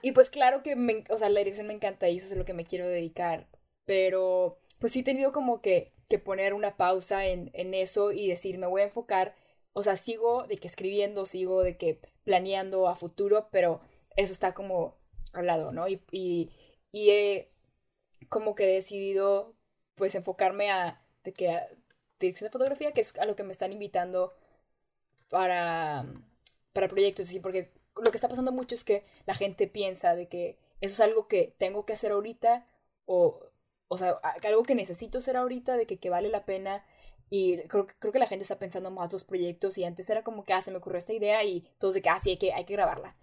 y 0.00 0.12
pues 0.12 0.30
claro 0.30 0.62
que, 0.62 0.74
me, 0.74 1.04
o 1.10 1.18
sea, 1.18 1.28
la 1.28 1.40
dirección 1.40 1.66
me 1.66 1.74
encanta 1.74 2.08
y 2.08 2.16
eso 2.16 2.32
es 2.32 2.38
lo 2.38 2.46
que 2.46 2.54
me 2.54 2.64
quiero 2.64 2.88
dedicar, 2.88 3.46
pero 3.84 4.58
pues 4.80 4.92
sí 4.94 5.00
he 5.00 5.04
tenido 5.04 5.32
como 5.32 5.62
que, 5.62 5.92
que 6.08 6.18
poner 6.18 6.54
una 6.54 6.76
pausa 6.76 7.26
en, 7.26 7.50
en 7.54 7.74
eso 7.74 8.12
y 8.12 8.28
decir, 8.28 8.58
me 8.58 8.66
voy 8.68 8.82
a 8.82 8.86
enfocar, 8.86 9.36
o 9.74 9.82
sea, 9.84 9.96
sigo 9.96 10.46
de 10.48 10.58
que 10.58 10.68
escribiendo, 10.68 11.26
sigo 11.26 11.62
de 11.62 11.76
que 11.78 12.00
planeando 12.24 12.88
a 12.88 12.96
futuro, 12.96 13.48
pero 13.52 13.82
eso 14.16 14.32
está 14.32 14.54
como 14.54 14.96
al 15.32 15.46
lado, 15.46 15.72
¿no? 15.72 15.88
Y, 15.88 16.02
y, 16.12 16.50
y 16.92 17.10
he 17.10 17.52
como 18.28 18.54
que 18.54 18.66
decidido 18.66 19.54
pues 19.96 20.14
enfocarme 20.14 20.70
a 20.70 21.02
de 21.24 21.32
que 21.32 21.58
dirección 22.18 22.48
de 22.48 22.52
fotografía, 22.52 22.92
que 22.92 23.00
es 23.02 23.16
a 23.18 23.26
lo 23.26 23.36
que 23.36 23.44
me 23.44 23.52
están 23.52 23.72
invitando 23.72 24.34
para, 25.28 26.06
para 26.72 26.88
proyectos, 26.88 27.28
así, 27.28 27.40
porque 27.40 27.72
lo 27.96 28.10
que 28.10 28.16
está 28.16 28.28
pasando 28.28 28.52
mucho 28.52 28.74
es 28.74 28.84
que 28.84 29.04
la 29.26 29.34
gente 29.34 29.66
piensa 29.66 30.14
de 30.14 30.28
que 30.28 30.58
eso 30.80 30.94
es 30.94 31.00
algo 31.00 31.28
que 31.28 31.54
tengo 31.58 31.84
que 31.86 31.92
hacer 31.94 32.12
ahorita 32.12 32.66
o, 33.06 33.49
o 33.90 33.98
sea, 33.98 34.20
algo 34.44 34.62
que 34.62 34.74
necesito 34.74 35.18
hacer 35.18 35.36
ahorita, 35.36 35.76
de 35.76 35.86
que, 35.86 35.98
que 35.98 36.10
vale 36.10 36.28
la 36.28 36.44
pena. 36.44 36.84
Y 37.28 37.58
creo, 37.68 37.86
creo 37.98 38.12
que 38.12 38.18
la 38.18 38.26
gente 38.26 38.42
está 38.42 38.58
pensando 38.58 38.90
más 38.90 39.12
los 39.12 39.24
proyectos 39.24 39.78
y 39.78 39.84
antes 39.84 40.10
era 40.10 40.24
como 40.24 40.44
que, 40.44 40.52
ah, 40.52 40.60
se 40.60 40.70
me 40.70 40.78
ocurrió 40.78 40.98
esta 40.98 41.12
idea 41.12 41.44
y 41.44 41.64
todos 41.78 41.94
de 41.94 42.02
que, 42.02 42.08
ah, 42.08 42.18
sí, 42.20 42.30
hay 42.30 42.36
que, 42.38 42.52
hay 42.52 42.64
que 42.64 42.72
grabarla. 42.72 43.16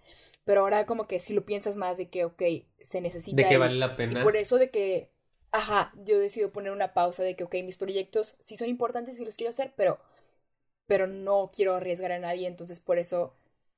Pero 0.44 0.62
ahora 0.62 0.86
como 0.86 1.06
que 1.06 1.18
si 1.18 1.34
lo 1.34 1.44
piensas 1.44 1.76
más 1.76 1.98
de 1.98 2.08
que, 2.08 2.24
ok, 2.24 2.42
se 2.80 3.00
necesita. 3.00 3.42
De 3.42 3.48
que 3.48 3.58
vale 3.58 3.74
la 3.74 3.96
pena. 3.96 4.20
Y 4.20 4.22
por 4.22 4.36
eso 4.36 4.56
de 4.56 4.70
que 4.70 5.10
ajá, 5.52 5.92
yo 6.04 6.18
decido 6.18 6.52
poner 6.52 6.72
una 6.72 6.94
pausa 6.94 7.22
de 7.22 7.36
que, 7.36 7.44
ok, 7.44 7.54
mis 7.64 7.76
proyectos 7.76 8.36
sí 8.42 8.56
son 8.56 8.68
importantes 8.68 9.18
y 9.20 9.24
los 9.24 9.36
quiero 9.36 9.50
hacer, 9.50 9.72
pero, 9.76 9.98
pero 10.86 11.06
no 11.06 11.50
quiero 11.54 11.74
arriesgar 11.74 12.12
a 12.12 12.18
nadie, 12.18 12.46
entonces 12.46 12.80
por 12.80 12.98
eso 12.98 13.34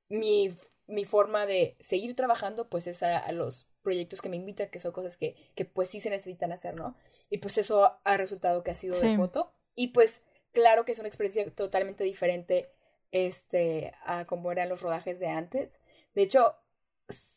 mi, 0.08 0.54
mi 0.86 1.04
forma 1.04 1.46
de 1.46 1.76
seguir 1.80 2.16
trabajando, 2.16 2.68
pues 2.68 2.86
es 2.86 3.02
a, 3.02 3.30
los 3.32 3.66
proyectos 3.82 4.20
que 4.22 4.28
me 4.28 4.36
invitan, 4.36 4.68
que 4.68 4.80
son 4.80 4.92
cosas 4.92 5.16
que, 5.16 5.36
que, 5.54 5.64
pues 5.64 5.88
sí 5.88 6.00
se 6.00 6.10
necesitan 6.10 6.52
hacer, 6.52 6.74
¿no? 6.74 6.96
Y 7.30 7.38
pues 7.38 7.58
eso 7.58 7.98
ha 8.04 8.16
resultado 8.16 8.62
que 8.62 8.70
ha 8.70 8.74
sido 8.74 8.98
de 8.98 9.16
foto. 9.16 9.52
Y 9.74 9.88
pues 9.88 10.22
claro 10.52 10.84
que 10.84 10.92
es 10.92 10.98
una 10.98 11.08
experiencia 11.08 11.48
totalmente 11.54 12.04
diferente 12.04 12.70
este, 13.12 13.92
a 14.04 14.26
como 14.26 14.52
eran 14.52 14.68
los 14.68 14.82
rodajes 14.82 15.20
de 15.20 15.28
antes. 15.28 15.80
De 16.14 16.22
hecho, 16.22 16.56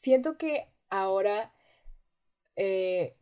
siento 0.01 0.37
que 0.37 0.67
ahora 0.89 1.53
eh, 2.55 3.15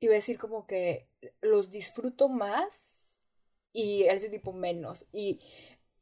iba 0.00 0.12
a 0.12 0.16
decir 0.16 0.38
como 0.38 0.66
que 0.66 1.08
los 1.40 1.70
disfruto 1.70 2.28
más 2.28 3.20
y 3.72 4.04
ese 4.04 4.28
tipo 4.28 4.52
menos. 4.52 5.06
Y 5.12 5.40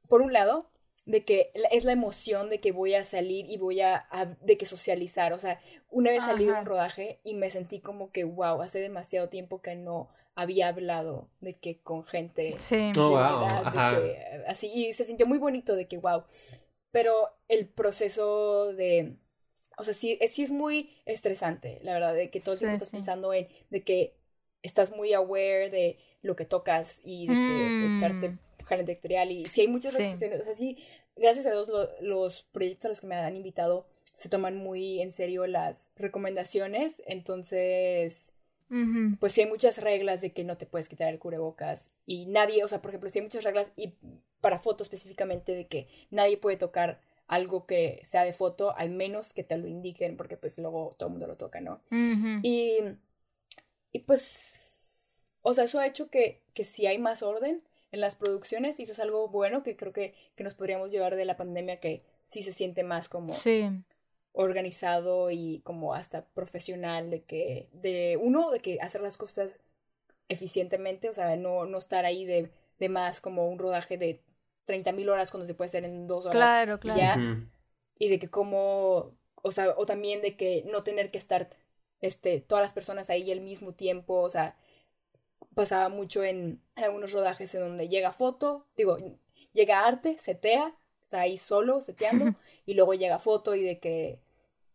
por 0.08 0.22
un 0.22 0.32
lado, 0.32 0.69
de 1.10 1.24
que 1.24 1.50
es 1.70 1.84
la 1.84 1.92
emoción 1.92 2.50
de 2.50 2.60
que 2.60 2.72
voy 2.72 2.94
a 2.94 3.04
salir 3.04 3.48
y 3.50 3.56
voy 3.56 3.80
a, 3.80 4.06
de 4.40 4.56
que 4.56 4.66
socializar. 4.66 5.32
O 5.32 5.38
sea, 5.38 5.60
una 5.90 6.10
vez 6.10 6.24
salí 6.24 6.46
de 6.46 6.52
un 6.52 6.64
rodaje 6.64 7.20
y 7.24 7.34
me 7.34 7.50
sentí 7.50 7.80
como 7.80 8.10
que, 8.12 8.24
wow, 8.24 8.62
hace 8.62 8.78
demasiado 8.78 9.28
tiempo 9.28 9.60
que 9.60 9.74
no 9.74 10.08
había 10.34 10.68
hablado 10.68 11.28
de 11.40 11.54
que 11.54 11.80
con 11.80 12.04
gente 12.04 12.54
sí. 12.56 12.92
oh, 12.96 13.10
wow. 13.10 13.48
así 14.46 14.70
y 14.72 14.92
se 14.92 15.04
sintió 15.04 15.26
muy 15.26 15.38
bonito 15.38 15.74
de 15.74 15.86
que 15.86 15.98
wow 15.98 16.22
pero 16.92 17.28
el 17.48 17.66
proceso 17.66 18.72
de 18.72 19.16
o 19.76 19.84
sea, 19.84 19.94
sí, 19.94 20.18
sí 20.30 20.42
es 20.42 20.50
muy 20.50 20.90
estresante, 21.06 21.80
la 21.82 21.94
verdad, 21.94 22.14
de 22.14 22.28
que 22.28 22.40
todo 22.40 22.52
el 22.52 22.58
tiempo 22.58 22.74
estás 22.74 22.90
pensando 22.90 23.32
en, 23.32 23.48
de 23.70 23.82
que 23.82 24.14
estás 24.62 24.94
muy 24.94 25.14
aware 25.14 25.70
de 25.70 25.98
lo 26.20 26.36
que 26.36 26.44
tocas 26.44 27.00
y 27.02 27.26
de 27.26 27.34
que 27.34 27.96
echarte 27.96 28.28
mm. 28.28 28.38
antibacterial 28.68 29.32
y 29.32 29.46
si 29.46 29.62
hay 29.62 29.68
muchas 29.68 29.94
restricciones, 29.94 30.42
o 30.42 30.44
sea, 30.44 30.54
sí, 30.54 30.76
gracias 31.16 31.46
a 31.46 31.52
Dios 31.52 31.70
los 32.00 32.42
proyectos 32.52 32.86
a 32.86 32.88
los 32.90 33.00
que 33.00 33.06
me 33.06 33.16
han 33.16 33.36
invitado 33.36 33.86
se 34.14 34.28
toman 34.28 34.56
muy 34.56 35.00
en 35.00 35.12
serio 35.12 35.46
las 35.46 35.90
recomendaciones, 35.96 37.02
entonces, 37.06 38.32
pues 39.18 39.32
sí 39.32 39.40
hay 39.40 39.48
muchas 39.48 39.78
reglas 39.78 40.20
de 40.20 40.32
que 40.32 40.44
no 40.44 40.56
te 40.56 40.66
puedes 40.66 40.88
quitar 40.88 41.08
el 41.08 41.18
cubrebocas 41.18 41.90
y 42.06 42.26
nadie, 42.26 42.62
o 42.62 42.68
sea, 42.68 42.82
por 42.82 42.90
ejemplo, 42.90 43.08
sí 43.08 43.18
hay 43.18 43.24
muchas 43.24 43.44
reglas 43.44 43.72
y 43.76 43.94
para 44.40 44.58
fotos 44.58 44.86
específicamente 44.86 45.54
de 45.54 45.66
que 45.66 45.88
nadie 46.10 46.36
puede 46.36 46.56
tocar 46.56 47.00
algo 47.26 47.64
que 47.64 48.00
sea 48.04 48.24
de 48.24 48.32
foto, 48.32 48.76
al 48.76 48.90
menos 48.90 49.32
que 49.32 49.44
te 49.44 49.56
lo 49.56 49.66
indiquen, 49.68 50.16
porque 50.16 50.36
pues 50.36 50.58
luego 50.58 50.96
todo 50.98 51.08
el 51.08 51.12
mundo 51.12 51.26
lo 51.26 51.36
toca, 51.36 51.60
¿no? 51.60 51.80
y, 52.42 52.78
y 53.92 53.98
pues, 54.00 55.28
o 55.42 55.54
sea, 55.54 55.64
eso 55.64 55.78
ha 55.78 55.86
hecho 55.86 56.10
que, 56.10 56.42
que 56.54 56.64
sí 56.64 56.86
hay 56.86 56.98
más 56.98 57.22
orden 57.22 57.62
en 57.92 58.00
las 58.00 58.16
producciones 58.16 58.78
y 58.78 58.84
eso 58.84 58.92
es 58.92 59.00
algo 59.00 59.28
bueno 59.28 59.62
que 59.62 59.76
creo 59.76 59.92
que, 59.92 60.14
que 60.36 60.44
nos 60.44 60.54
podríamos 60.54 60.92
llevar 60.92 61.16
de 61.16 61.24
la 61.24 61.36
pandemia, 61.36 61.80
que 61.80 62.02
sí 62.24 62.42
se 62.42 62.52
siente 62.52 62.82
más 62.82 63.08
como 63.08 63.34
organizado 64.32 65.30
y 65.30 65.60
como 65.64 65.94
hasta 65.94 66.24
profesional, 66.26 67.10
de 67.10 67.22
que, 67.22 67.68
de 67.72 68.18
uno, 68.20 68.50
de 68.50 68.60
que 68.60 68.78
hacer 68.80 69.00
las 69.00 69.16
cosas 69.16 69.58
eficientemente, 70.28 71.08
o 71.08 71.14
sea, 71.14 71.36
no, 71.36 71.66
no 71.66 71.78
estar 71.78 72.04
ahí 72.04 72.24
de, 72.24 72.50
de 72.78 72.88
más 72.88 73.20
como 73.20 73.48
un 73.48 73.58
rodaje 73.58 73.98
de 73.98 74.22
30 74.64 74.92
mil 74.92 75.08
horas 75.08 75.30
cuando 75.30 75.46
se 75.46 75.54
puede 75.54 75.68
hacer 75.68 75.84
en 75.84 76.06
dos 76.06 76.26
horas. 76.26 76.36
Claro, 76.36 76.78
claro. 76.78 77.00
Ya, 77.00 77.38
Y 77.98 78.08
de 78.08 78.18
que 78.20 78.30
como, 78.30 79.16
o 79.42 79.50
sea, 79.50 79.74
o 79.76 79.86
también 79.86 80.22
de 80.22 80.36
que 80.36 80.64
no 80.70 80.84
tener 80.84 81.10
que 81.10 81.18
estar, 81.18 81.50
este, 82.00 82.40
todas 82.40 82.62
las 82.62 82.72
personas 82.72 83.10
ahí 83.10 83.32
al 83.32 83.40
mismo 83.40 83.74
tiempo, 83.74 84.20
o 84.20 84.30
sea, 84.30 84.56
pasaba 85.54 85.88
mucho 85.88 86.22
en, 86.24 86.62
algunos 86.76 87.12
rodajes 87.12 87.54
en 87.54 87.60
donde 87.60 87.88
llega 87.88 88.12
foto, 88.12 88.66
digo, 88.76 88.96
llega 89.52 89.86
arte, 89.86 90.16
setea, 90.18 90.76
está 91.02 91.20
ahí 91.22 91.36
solo, 91.36 91.80
seteando, 91.80 92.34
y 92.66 92.74
luego 92.74 92.94
llega 92.94 93.18
foto 93.18 93.54
y 93.54 93.62
de 93.62 93.78
que, 93.80 94.20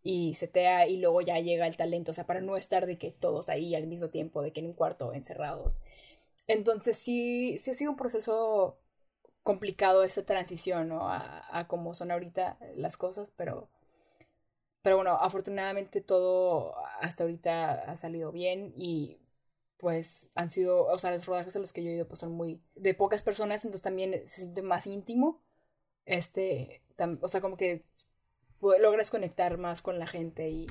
y 0.04 0.36
setea, 0.36 0.88
y 0.88 0.98
luego 0.98 1.22
ya 1.22 1.40
llega 1.40 1.68
el 1.68 1.78
talento, 1.78 2.12
o 2.12 2.14
sea, 2.14 2.26
para 2.26 2.42
no 2.42 2.58
estar 2.58 2.86
de 2.86 2.98
que 2.98 3.12
todos 3.12 3.50
ahí 3.50 3.76
al 3.76 3.88
mismo 3.88 4.10
tiempo, 4.10 4.42
de 4.42 4.52
que 4.52 4.60
en 4.60 4.68
un 4.68 4.74
cuarto 4.74 5.14
encerrados. 5.14 5.82
Entonces 6.48 6.98
sí, 6.98 7.58
sí 7.60 7.72
ha 7.72 7.74
sido 7.74 7.92
un 7.92 7.98
proceso 7.98 8.78
complicado 9.44 10.04
esta 10.04 10.26
transición, 10.26 10.90
¿no? 10.90 11.10
A, 11.10 11.46
a 11.58 11.68
cómo 11.68 11.94
son 11.94 12.12
ahorita 12.12 12.58
las 12.76 12.98
cosas, 12.98 13.32
pero, 13.32 13.70
pero 14.82 14.98
bueno, 14.98 15.18
afortunadamente 15.20 16.02
todo 16.02 16.76
hasta 17.02 17.24
ahorita 17.24 17.72
ha 17.90 17.98
salido 17.98 18.32
bien 18.32 18.74
y 18.76 19.18
pues 19.78 20.30
han 20.36 20.50
sido, 20.50 20.86
o 20.86 20.98
sea, 20.98 21.12
los 21.12 21.26
rodajes 21.26 21.56
a 21.56 21.60
los 21.60 21.74
que 21.74 21.84
yo 21.84 21.90
he 21.90 21.96
ido 21.96 22.08
pues 22.08 22.20
son 22.20 22.32
muy 22.32 22.62
de 22.76 22.94
pocas 22.94 23.24
personas, 23.24 23.64
entonces 23.66 23.82
también 23.82 24.22
se 24.26 24.42
siente 24.42 24.62
más 24.62 24.88
íntimo, 24.88 25.42
este, 26.06 26.82
o 27.22 27.28
sea, 27.28 27.42
como 27.42 27.58
que 27.58 27.84
logras 28.62 29.12
conectar 29.12 29.58
más 29.58 29.82
con 29.82 30.00
la 30.00 30.08
gente 30.08 30.50
y, 30.50 30.68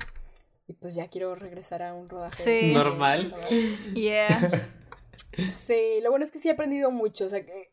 y 0.67 0.73
pues 0.73 0.95
ya 0.95 1.07
quiero 1.07 1.35
regresar 1.35 1.83
a 1.83 1.93
un 1.93 2.09
rodaje. 2.09 2.43
Sí. 2.43 2.73
Normal. 2.73 3.35
Yeah. 3.93 4.71
Sí, 5.65 6.01
lo 6.01 6.09
bueno 6.09 6.25
es 6.25 6.31
que 6.31 6.39
sí 6.39 6.49
he 6.49 6.51
aprendido 6.51 6.91
mucho, 6.91 7.25
o 7.25 7.29
sea, 7.29 7.45
que 7.45 7.71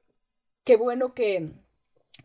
qué 0.64 0.76
bueno 0.76 1.12
que, 1.12 1.50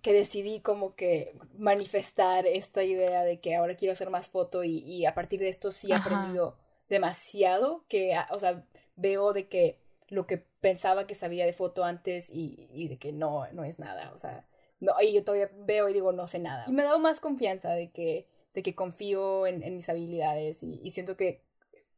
que 0.01 0.13
decidí 0.13 0.59
como 0.59 0.95
que 0.95 1.35
manifestar 1.57 2.45
esta 2.45 2.83
idea 2.83 3.23
de 3.23 3.39
que 3.39 3.55
ahora 3.55 3.75
quiero 3.75 3.93
hacer 3.93 4.09
más 4.09 4.29
foto 4.29 4.63
y, 4.63 4.77
y 4.79 5.05
a 5.05 5.15
partir 5.15 5.39
de 5.39 5.49
esto 5.49 5.71
sí 5.71 5.91
he 5.91 5.95
aprendido 5.95 6.55
demasiado, 6.89 7.83
que, 7.87 8.15
o 8.29 8.39
sea, 8.39 8.63
veo 8.97 9.31
de 9.31 9.47
que 9.47 9.79
lo 10.09 10.27
que 10.27 10.37
pensaba 10.37 11.07
que 11.07 11.15
sabía 11.15 11.45
de 11.45 11.53
foto 11.53 11.85
antes 11.85 12.29
y, 12.29 12.67
y 12.73 12.89
de 12.89 12.97
que 12.97 13.13
no, 13.13 13.47
no 13.53 13.63
es 13.63 13.79
nada, 13.79 14.11
o 14.13 14.17
sea, 14.17 14.45
no, 14.79 14.93
y 15.01 15.13
yo 15.13 15.23
todavía 15.23 15.49
veo 15.65 15.89
y 15.89 15.93
digo 15.93 16.11
no 16.11 16.27
sé 16.27 16.39
nada. 16.39 16.65
Y 16.67 16.71
me 16.71 16.81
ha 16.83 16.85
dado 16.85 16.99
más 16.99 17.19
confianza 17.19 17.71
de 17.71 17.89
que, 17.91 18.27
de 18.53 18.63
que 18.63 18.75
confío 18.75 19.47
en, 19.47 19.63
en 19.63 19.75
mis 19.75 19.89
habilidades 19.89 20.63
y, 20.63 20.79
y 20.83 20.91
siento 20.91 21.15
que 21.17 21.41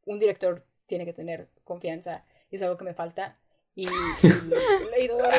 un 0.05 0.19
director 0.19 0.65
tiene 0.85 1.05
que 1.05 1.13
tener 1.13 1.49
confianza 1.63 2.25
y 2.51 2.55
es 2.55 2.61
algo 2.61 2.77
que 2.77 2.85
me 2.85 2.93
falta 2.93 3.37
y, 3.75 3.83
y 3.83 3.87
he 4.97 5.05
ido 5.05 5.17
que 5.17 5.23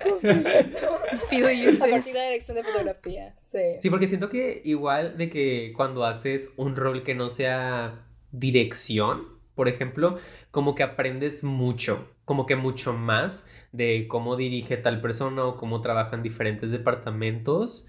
a 0.00 1.88
partir 1.90 2.12
de 2.14 2.18
la 2.18 2.24
dirección 2.24 2.56
de 2.56 2.64
fotografía. 2.64 3.34
Sí. 3.38 3.58
sí, 3.80 3.90
porque 3.90 4.06
siento 4.06 4.28
que 4.28 4.62
igual 4.64 5.18
de 5.18 5.28
que 5.28 5.72
cuando 5.76 6.04
haces 6.04 6.50
un 6.56 6.76
rol 6.76 7.02
que 7.02 7.14
no 7.14 7.28
sea 7.28 8.06
dirección, 8.32 9.39
por 9.60 9.68
ejemplo, 9.68 10.16
como 10.50 10.74
que 10.74 10.82
aprendes 10.82 11.44
mucho, 11.44 12.08
como 12.24 12.46
que 12.46 12.56
mucho 12.56 12.94
más 12.94 13.52
de 13.72 14.08
cómo 14.08 14.36
dirige 14.36 14.78
tal 14.78 15.02
persona 15.02 15.44
o 15.44 15.58
cómo 15.58 15.82
trabaja 15.82 16.16
en 16.16 16.22
diferentes 16.22 16.70
departamentos. 16.70 17.86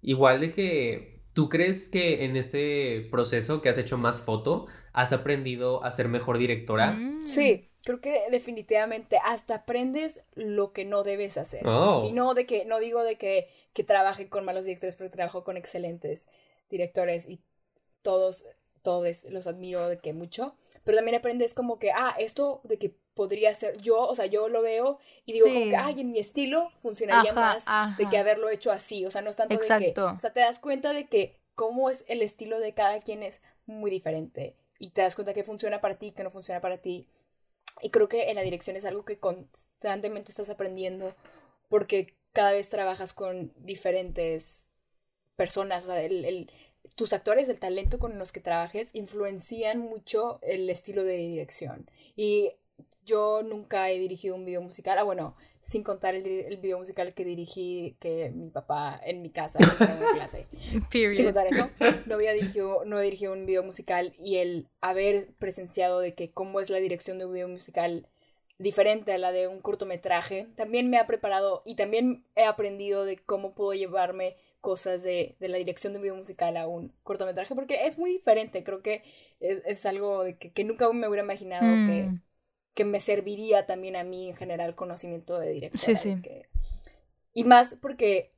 Igual 0.00 0.40
de 0.40 0.52
que 0.52 1.18
tú 1.32 1.48
crees 1.48 1.88
que 1.88 2.24
en 2.24 2.36
este 2.36 3.08
proceso 3.10 3.60
que 3.60 3.68
has 3.68 3.78
hecho 3.78 3.98
más 3.98 4.22
foto, 4.22 4.68
has 4.92 5.12
aprendido 5.12 5.82
a 5.82 5.90
ser 5.90 6.06
mejor 6.06 6.38
directora. 6.38 6.96
Sí, 7.26 7.68
creo 7.82 8.00
que 8.00 8.22
definitivamente 8.30 9.18
hasta 9.24 9.56
aprendes 9.56 10.20
lo 10.36 10.72
que 10.72 10.84
no 10.84 11.02
debes 11.02 11.36
hacer. 11.36 11.66
Oh. 11.66 12.04
Y 12.08 12.12
no 12.12 12.34
de 12.34 12.46
que, 12.46 12.64
no 12.64 12.78
digo 12.78 13.02
de 13.02 13.16
que, 13.16 13.48
que 13.72 13.82
trabaje 13.82 14.28
con 14.28 14.44
malos 14.44 14.66
directores, 14.66 14.94
pero 14.94 15.10
trabajo 15.10 15.42
con 15.42 15.56
excelentes 15.56 16.28
directores 16.70 17.28
y 17.28 17.40
todos, 18.02 18.44
todos 18.82 19.24
los 19.24 19.48
admiro 19.48 19.88
de 19.88 19.98
que 19.98 20.12
mucho. 20.12 20.54
Pero 20.84 20.98
también 20.98 21.16
aprendes 21.16 21.54
como 21.54 21.78
que, 21.78 21.90
ah, 21.92 22.14
esto 22.18 22.60
de 22.64 22.78
que 22.78 22.94
podría 23.14 23.54
ser 23.54 23.78
yo, 23.78 24.00
o 24.00 24.14
sea, 24.14 24.26
yo 24.26 24.48
lo 24.48 24.62
veo 24.62 24.98
y 25.24 25.32
digo 25.32 25.46
como 25.46 25.68
que, 25.68 25.76
ay, 25.76 26.00
en 26.00 26.12
mi 26.12 26.18
estilo 26.18 26.70
funcionaría 26.76 27.32
más 27.32 27.64
de 27.96 28.08
que 28.08 28.18
haberlo 28.18 28.48
hecho 28.48 28.70
así, 28.70 29.04
o 29.04 29.10
sea, 29.10 29.22
no 29.22 29.30
es 29.30 29.36
tanto 29.36 29.56
de 29.56 29.92
que, 29.92 30.00
o 30.00 30.18
sea, 30.18 30.32
te 30.32 30.40
das 30.40 30.58
cuenta 30.58 30.92
de 30.92 31.08
que 31.08 31.40
cómo 31.54 31.90
es 31.90 32.04
el 32.06 32.22
estilo 32.22 32.60
de 32.60 32.74
cada 32.74 33.00
quien 33.00 33.24
es 33.24 33.42
muy 33.66 33.90
diferente 33.90 34.56
y 34.78 34.90
te 34.90 35.02
das 35.02 35.14
cuenta 35.14 35.34
que 35.34 35.44
funciona 35.44 35.80
para 35.80 35.98
ti, 35.98 36.12
que 36.12 36.22
no 36.22 36.30
funciona 36.30 36.60
para 36.60 36.78
ti. 36.78 37.08
Y 37.82 37.90
creo 37.90 38.08
que 38.08 38.30
en 38.30 38.36
la 38.36 38.42
dirección 38.42 38.76
es 38.76 38.84
algo 38.84 39.04
que 39.04 39.18
constantemente 39.18 40.30
estás 40.30 40.50
aprendiendo 40.50 41.14
porque 41.68 42.14
cada 42.32 42.52
vez 42.52 42.68
trabajas 42.68 43.12
con 43.12 43.52
diferentes 43.56 44.66
personas, 45.36 45.84
o 45.84 45.86
sea, 45.88 46.02
el, 46.02 46.50
tus 46.94 47.12
actores, 47.12 47.48
el 47.48 47.58
talento 47.58 47.98
con 47.98 48.18
los 48.18 48.32
que 48.32 48.40
trabajes, 48.40 48.90
influencian 48.92 49.78
mucho 49.78 50.38
el 50.42 50.68
estilo 50.70 51.04
de 51.04 51.16
dirección. 51.16 51.90
Y 52.16 52.52
yo 53.04 53.42
nunca 53.42 53.90
he 53.90 53.98
dirigido 53.98 54.34
un 54.34 54.44
video 54.44 54.60
musical. 54.60 54.98
Ah, 54.98 55.02
bueno, 55.02 55.34
sin 55.62 55.82
contar 55.82 56.14
el, 56.14 56.26
el 56.26 56.56
video 56.56 56.78
musical 56.78 57.12
que 57.12 57.24
dirigí, 57.24 57.94
que 58.00 58.30
mi 58.30 58.48
papá 58.50 58.98
en 59.04 59.20
mi 59.20 59.30
casa 59.30 59.58
en 59.60 60.14
clase. 60.14 60.46
Sin 60.90 61.24
contar 61.26 61.46
eso, 61.46 61.68
no 62.06 62.14
había 62.14 62.32
dirigido, 62.32 62.84
no 62.86 62.98
he 62.98 63.04
dirigido 63.04 63.34
un 63.34 63.44
video 63.44 63.62
musical 63.62 64.14
y 64.18 64.36
el 64.36 64.68
haber 64.80 65.28
presenciado 65.38 66.00
de 66.00 66.14
que 66.14 66.30
cómo 66.30 66.60
es 66.60 66.70
la 66.70 66.78
dirección 66.78 67.18
de 67.18 67.26
un 67.26 67.34
video 67.34 67.48
musical 67.48 68.08
diferente 68.58 69.12
a 69.12 69.18
la 69.18 69.30
de 69.30 69.46
un 69.46 69.60
cortometraje, 69.60 70.48
también 70.56 70.88
me 70.88 70.96
ha 70.96 71.06
preparado 71.06 71.62
y 71.64 71.76
también 71.76 72.24
he 72.34 72.44
aprendido 72.44 73.04
de 73.04 73.18
cómo 73.18 73.54
puedo 73.54 73.74
llevarme 73.74 74.36
cosas 74.60 75.02
de, 75.02 75.36
de 75.40 75.48
la 75.48 75.58
dirección 75.58 75.92
de 75.92 75.98
un 75.98 76.02
video 76.02 76.16
musical 76.16 76.56
a 76.56 76.66
un 76.66 76.92
cortometraje, 77.02 77.54
porque 77.54 77.86
es 77.86 77.98
muy 77.98 78.10
diferente, 78.10 78.64
creo 78.64 78.82
que 78.82 79.02
es, 79.40 79.86
algo 79.86 80.24
de 80.24 80.36
que, 80.36 80.52
que, 80.52 80.64
nunca 80.64 80.92
me 80.92 81.06
hubiera 81.06 81.24
imaginado 81.24 81.64
que 81.86 82.04
mm 82.04 82.20
que 82.78 82.84
me 82.84 83.00
serviría 83.00 83.66
también 83.66 83.96
a 83.96 84.04
mí 84.04 84.28
en 84.28 84.36
general 84.36 84.76
conocimiento 84.76 85.36
de 85.36 85.50
dirección. 85.50 85.96
Sí, 85.96 86.14
sí. 86.22 86.42
Y 87.34 87.42
más 87.42 87.74
porque 87.82 88.36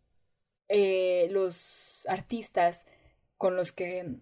eh, 0.68 1.28
los 1.30 2.06
artistas 2.08 2.86
con 3.36 3.54
los 3.54 3.70
que 3.70 4.16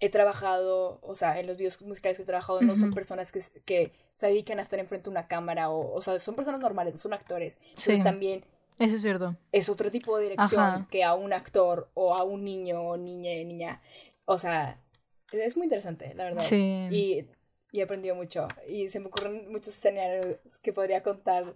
he 0.00 0.10
trabajado, 0.10 1.00
o 1.00 1.14
sea, 1.14 1.40
en 1.40 1.46
los 1.46 1.56
videos 1.56 1.80
musicales 1.80 2.18
que 2.18 2.24
he 2.24 2.26
trabajado, 2.26 2.60
no 2.60 2.76
son 2.76 2.90
personas 2.92 3.32
que, 3.32 3.42
que, 3.64 3.92
se 4.12 4.26
dedican 4.26 4.58
a 4.58 4.62
estar 4.62 4.78
enfrente 4.78 5.04
de 5.04 5.12
una 5.12 5.28
cámara, 5.28 5.70
o, 5.70 5.94
o 5.94 6.02
sea, 6.02 6.18
son 6.18 6.34
personas 6.34 6.60
normales, 6.60 6.92
no 6.92 7.00
son 7.00 7.14
actores. 7.14 7.58
Entonces 7.70 8.02
también... 8.02 8.44
Eso 8.78 8.96
es 8.96 9.02
cierto. 9.02 9.36
Es 9.52 9.68
otro 9.68 9.90
tipo 9.90 10.16
de 10.18 10.24
dirección 10.24 10.86
que 10.90 11.04
a 11.04 11.14
un 11.14 11.32
actor 11.32 11.90
o 11.94 12.14
a 12.14 12.24
un 12.24 12.44
niño 12.44 12.80
o 12.80 12.96
niña, 12.96 13.30
niña. 13.44 13.80
O 14.24 14.38
sea, 14.38 14.80
es 15.32 15.56
muy 15.56 15.64
interesante, 15.64 16.14
la 16.14 16.24
verdad. 16.24 16.42
Sí. 16.42 16.88
Y 16.90 17.26
y 17.76 17.80
he 17.80 17.82
aprendido 17.82 18.14
mucho. 18.14 18.48
Y 18.68 18.88
se 18.88 19.00
me 19.00 19.06
ocurren 19.06 19.50
muchos 19.52 19.76
escenarios 19.76 20.38
que 20.62 20.72
podría 20.72 21.02
contar 21.02 21.54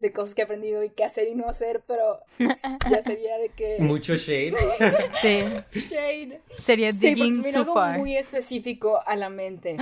de 0.00 0.12
cosas 0.12 0.34
que 0.34 0.42
he 0.42 0.44
aprendido 0.44 0.84
y 0.84 0.90
qué 0.90 1.04
hacer 1.04 1.26
y 1.28 1.34
no 1.34 1.48
hacer, 1.48 1.82
pero 1.86 2.20
ya 2.38 3.02
sería 3.02 3.38
de 3.38 3.48
que... 3.48 3.78
Mucho 3.80 4.16
shade. 4.16 4.54
sí. 5.22 5.42
Shade. 5.88 6.42
Sería 6.58 6.92
digging 6.92 7.44
sí, 7.44 7.64
too 7.64 7.78
algo 7.78 7.98
muy 7.98 8.16
específico 8.16 9.00
a 9.06 9.16
la 9.16 9.30
mente. 9.30 9.76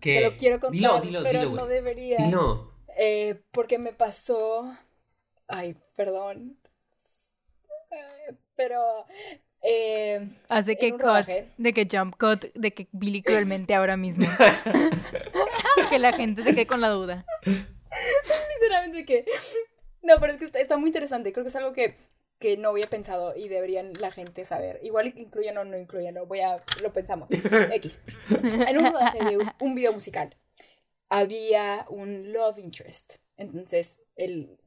¿Qué? 0.00 0.12
Que 0.18 0.20
lo 0.20 0.36
quiero 0.36 0.60
contar, 0.60 1.02
pero 1.24 1.50
no 1.50 1.66
debería. 1.66 2.18
Dilo. 2.18 2.72
Eh, 2.96 3.40
porque 3.50 3.78
me 3.78 3.92
pasó... 3.92 4.72
Ay, 5.48 5.76
perdón. 5.96 6.58
Eh, 7.90 8.34
pero 8.54 9.06
eh, 9.62 10.28
Hace 10.48 10.76
que 10.76 10.92
cut, 10.92 11.26
de 11.56 11.72
que 11.72 11.88
jump 11.90 12.16
cut, 12.16 12.52
de 12.54 12.72
que 12.72 12.88
Billy 12.92 13.22
cruelmente 13.22 13.74
ahora 13.74 13.96
mismo. 13.96 14.26
que 15.90 15.98
la 15.98 16.12
gente 16.12 16.42
se 16.42 16.54
quede 16.54 16.66
con 16.66 16.80
la 16.80 16.90
duda. 16.90 17.24
Literalmente 17.44 19.04
que... 19.04 19.24
No, 20.02 20.20
pero 20.20 20.32
es 20.32 20.38
que 20.38 20.60
está, 20.60 20.76
muy 20.76 20.88
interesante. 20.88 21.32
Creo 21.32 21.44
que 21.44 21.48
es 21.48 21.56
algo 21.56 21.72
que, 21.72 21.96
que 22.38 22.56
no 22.56 22.70
había 22.70 22.86
pensado 22.86 23.34
y 23.34 23.48
deberían 23.48 23.94
la 23.94 24.10
gente 24.10 24.44
saber. 24.44 24.78
Igual 24.82 25.12
incluyen 25.16 25.58
o 25.58 25.64
no 25.64 25.76
incluyen, 25.76 26.14
no 26.14 26.26
voy 26.26 26.40
a... 26.40 26.62
Lo 26.82 26.92
pensamos. 26.92 27.28
X. 27.72 28.00
En 28.66 28.78
un 28.78 28.92
rodaje 28.92 29.24
de 29.24 29.38
un 29.60 29.74
video 29.74 29.92
musical 29.92 30.36
había 31.08 31.86
un 31.88 32.32
love 32.32 32.58
interest. 32.58 33.14
Entonces, 33.36 33.98
el 34.16 34.58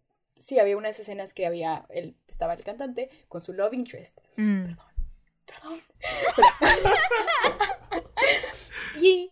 sí, 0.41 0.59
había 0.59 0.75
unas 0.75 0.99
escenas 0.99 1.33
que 1.33 1.45
había, 1.45 1.85
él 1.89 2.17
estaba 2.27 2.53
el 2.53 2.63
cantante 2.63 3.09
con 3.27 3.41
su 3.41 3.53
love 3.53 3.73
interest. 3.73 4.19
Mm. 4.35 4.75
Perdón, 5.45 5.79
perdón. 6.25 6.81
y 9.01 9.31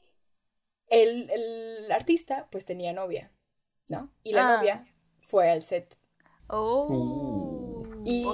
el, 0.88 1.30
el, 1.30 1.92
artista, 1.92 2.48
pues 2.52 2.66
tenía 2.66 2.94
novia, 2.94 3.32
¿no? 3.90 4.14
Y 4.24 4.34
la 4.34 4.48
ah. 4.48 4.58
novia 4.58 4.86
fue 5.20 5.50
al 5.50 5.66
set. 5.66 5.98
Oh. 6.48 7.84
Y, 8.06 8.26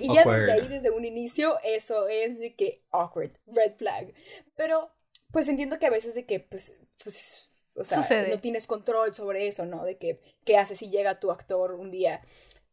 y 0.00 0.14
ya 0.14 0.24
desde 0.24 0.52
ahí, 0.52 0.68
desde 0.68 0.90
un 0.90 1.04
inicio, 1.04 1.58
eso 1.64 2.06
es 2.08 2.38
de 2.38 2.54
que 2.54 2.84
awkward, 2.90 3.32
red 3.46 3.74
flag. 3.76 4.12
Pero, 4.54 4.90
pues 5.32 5.48
entiendo 5.48 5.78
que 5.78 5.86
a 5.86 5.90
veces 5.90 6.14
de 6.14 6.26
que, 6.26 6.40
pues, 6.40 6.74
pues 7.02 7.45
o 7.76 7.84
sea, 7.84 8.26
no 8.28 8.40
tienes 8.40 8.66
control 8.66 9.14
sobre 9.14 9.46
eso, 9.46 9.66
¿no? 9.66 9.84
De 9.84 9.96
que, 9.96 10.20
qué 10.44 10.56
haces 10.56 10.78
si 10.78 10.90
llega 10.90 11.20
tu 11.20 11.30
actor 11.30 11.72
un 11.72 11.90
día. 11.90 12.22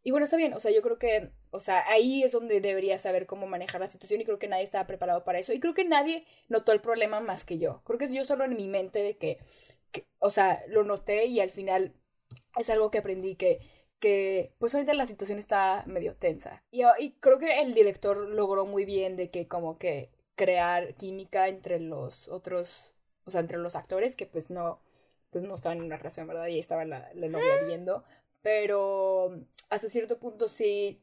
Y 0.03 0.11
bueno, 0.11 0.25
está 0.25 0.35
bien, 0.37 0.53
o 0.53 0.59
sea, 0.59 0.71
yo 0.71 0.81
creo 0.81 0.99
que, 0.99 1.31
o 1.51 1.59
sea, 1.59 1.87
ahí 1.87 2.23
es 2.23 2.33
donde 2.33 2.59
deberías 2.59 3.01
saber 3.01 3.25
cómo 3.25 3.47
manejar 3.47 3.79
la 3.79 3.89
situación 3.89 4.19
y 4.19 4.25
creo 4.25 4.39
que 4.39 4.49
nadie 4.49 4.63
estaba 4.63 4.85
preparado 4.85 5.23
para 5.23 5.39
eso. 5.39 5.53
Y 5.53 5.59
creo 5.59 5.73
que 5.73 5.85
nadie 5.85 6.25
notó 6.49 6.73
el 6.73 6.81
problema 6.81 7.21
más 7.21 7.45
que 7.45 7.57
yo. 7.57 7.81
Creo 7.85 7.97
que 7.97 8.05
es 8.05 8.11
yo 8.11 8.25
solo 8.25 8.43
en 8.43 8.55
mi 8.57 8.67
mente 8.67 8.99
de 8.99 9.17
que, 9.17 9.39
o 10.19 10.29
sea, 10.29 10.63
lo 10.67 10.83
noté 10.83 11.25
y 11.25 11.39
al 11.39 11.51
final 11.51 11.93
es 12.57 12.69
algo 12.69 12.91
que 12.91 12.97
aprendí 12.97 13.35
que, 13.35 13.61
que 13.99 14.53
pues 14.57 14.75
ahorita 14.75 14.93
la 14.93 15.05
situación 15.05 15.39
está 15.39 15.83
medio 15.87 16.15
tensa. 16.15 16.63
Y, 16.71 16.83
y 16.99 17.11
creo 17.21 17.39
que 17.39 17.61
el 17.61 17.73
director 17.73 18.17
logró 18.17 18.65
muy 18.65 18.83
bien 18.83 19.15
de 19.15 19.29
que 19.29 19.47
como 19.47 19.77
que 19.77 20.09
crear 20.35 20.95
química 20.95 21.47
entre 21.47 21.79
los 21.79 22.27
otros, 22.27 22.93
o 23.25 23.31
sea, 23.31 23.39
entre 23.41 23.57
los 23.57 23.75
actores 23.77 24.17
que 24.17 24.25
pues 24.25 24.49
no, 24.49 24.81
pues 25.33 25.43
no 25.43 25.55
estaban 25.55 25.79
en 25.79 25.85
una 25.85 25.97
relación, 25.97 26.27
¿verdad? 26.27 26.47
Y 26.47 26.53
ahí 26.53 26.59
estaba 26.59 26.85
la, 26.85 27.11
la 27.13 27.27
novia 27.27 27.59
ah. 27.61 27.65
viendo. 27.65 28.05
Pero 28.41 29.41
hasta 29.69 29.89
cierto 29.89 30.19
punto 30.19 30.47
sí, 30.47 31.01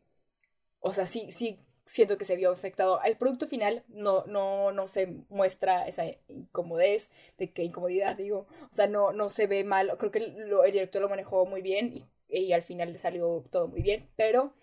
o 0.81 0.93
sea, 0.93 1.07
sí, 1.07 1.31
sí 1.33 1.59
siento 1.91 2.19
que 2.19 2.25
se 2.25 2.37
vio 2.37 2.53
afectado. 2.53 3.01
Al 3.01 3.17
producto 3.17 3.47
final 3.49 3.85
no, 3.89 4.25
no, 4.27 4.73
no 4.73 4.89
se 4.89 5.07
muestra 5.29 5.89
esa 5.89 6.05
incomodez, 6.29 7.11
de 7.39 7.53
que 7.53 7.65
incomodidad, 7.65 8.17
digo, 8.17 8.47
o 8.71 8.75
sea, 8.75 8.87
no, 8.87 9.13
no 9.13 9.31
se 9.31 9.47
ve 9.47 9.65
mal. 9.65 9.97
Creo 9.99 10.13
que 10.13 10.21
lo, 10.21 10.65
el 10.65 10.73
director 10.73 11.03
lo 11.03 11.09
manejó 11.09 11.47
muy 11.47 11.63
bien 11.63 11.93
y, 11.97 12.07
y, 12.29 12.53
al 12.53 12.63
final 12.63 12.97
salió 12.99 13.45
todo 13.51 13.69
muy 13.69 13.83
bien, 13.83 14.09
pero 14.17 14.55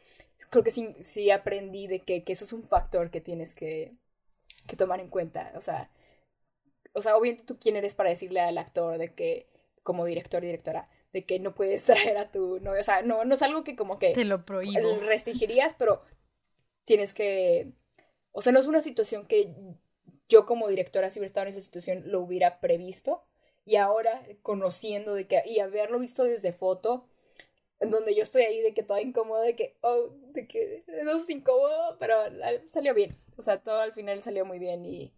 creo 0.50 0.64
que 0.64 0.72
sí, 0.72 0.96
sí 1.04 1.32
aprendí 1.32 1.88
de 1.88 2.00
que, 2.02 2.24
que 2.24 2.34
eso 2.34 2.46
es 2.46 2.54
un 2.54 2.64
factor 2.68 3.12
que 3.12 3.22
tienes 3.22 3.56
que, 3.56 3.94
que 4.68 4.78
tomar 4.78 5.00
en 5.02 5.10
cuenta. 5.10 5.52
O 5.56 5.62
sea, 5.62 5.92
o 6.94 7.02
sea, 7.02 7.18
obviamente 7.18 7.46
tú 7.46 7.58
quién 7.60 7.76
eres 7.76 7.96
para 7.96 8.10
decirle 8.10 8.42
al 8.42 8.58
actor 8.58 8.98
de 8.98 9.14
que 9.14 9.48
como 9.88 10.04
director, 10.04 10.42
directora, 10.42 10.90
de 11.14 11.26
que 11.26 11.40
no 11.40 11.56
puedes 11.56 11.84
traer 11.86 12.18
a 12.18 12.30
tu 12.30 12.60
novio. 12.60 12.82
O 12.82 12.84
sea, 12.84 13.04
no, 13.04 13.24
no 13.24 13.36
es 13.36 13.42
algo 13.42 13.64
que 13.64 13.78
como 13.78 14.00
que... 14.00 14.12
Te 14.12 14.26
lo 14.26 14.46
prohíbo. 14.46 15.00
Restringirías, 15.00 15.74
pero 15.80 16.02
tienes 16.84 17.14
que... 17.14 17.72
O 18.34 18.42
sea, 18.42 18.52
no 18.52 18.60
es 18.60 18.68
una 18.68 18.82
situación 18.82 19.26
que 19.28 19.56
yo 20.28 20.46
como 20.46 20.68
directora, 20.68 21.10
si 21.10 21.20
hubiera 21.20 21.28
estado 21.28 21.46
en 21.46 21.52
esa 21.52 21.62
situación, 21.62 22.04
lo 22.08 22.20
hubiera 22.20 22.60
previsto. 22.60 23.24
Y 23.64 23.78
ahora, 23.78 24.28
conociendo 24.42 25.14
de 25.14 25.26
que... 25.26 25.42
Y 25.46 25.62
haberlo 25.62 26.00
visto 26.00 26.26
desde 26.26 26.52
foto, 26.52 27.08
en 27.80 27.90
donde 27.90 28.14
yo 28.14 28.24
estoy 28.24 28.42
ahí 28.42 28.60
de 28.60 28.74
que 28.74 28.84
toda 28.84 29.02
incómoda, 29.02 29.42
de 29.44 29.56
que, 29.56 29.78
oh, 29.84 30.10
de 30.34 30.50
que 30.50 30.84
eso 30.86 31.18
es 31.18 31.30
incómodo, 31.30 31.96
pero 31.98 32.18
salió 32.66 32.94
bien. 32.94 33.16
O 33.38 33.42
sea, 33.42 33.64
todo 33.64 33.80
al 33.80 33.94
final 33.94 34.22
salió 34.22 34.44
muy 34.44 34.60
bien 34.60 34.86
y 34.86 35.14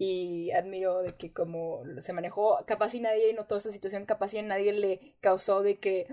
y 0.00 0.52
admiro 0.52 1.02
de 1.02 1.16
que 1.16 1.32
como 1.32 1.82
se 1.98 2.12
manejó, 2.12 2.64
capaz 2.66 2.94
y 2.94 3.00
nadie 3.00 3.34
notó 3.34 3.56
esta 3.56 3.72
situación, 3.72 4.06
capaz 4.06 4.32
y 4.32 4.38
a 4.38 4.42
nadie 4.42 4.72
le 4.72 5.14
causó 5.20 5.62
de 5.62 5.76
que, 5.76 6.06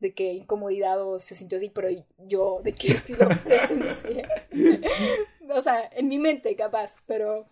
de 0.00 0.12
que 0.12 0.32
incomodidad 0.32 1.00
o 1.00 1.20
se 1.20 1.36
sintió 1.36 1.58
así, 1.58 1.70
pero 1.70 1.88
yo 2.18 2.60
de 2.64 2.72
que 2.72 2.88
sí 2.88 3.14
lo 3.14 3.28
presencié. 3.44 4.26
o 5.48 5.60
sea, 5.60 5.88
en 5.92 6.08
mi 6.08 6.18
mente 6.18 6.56
capaz, 6.56 6.96
pero, 7.06 7.46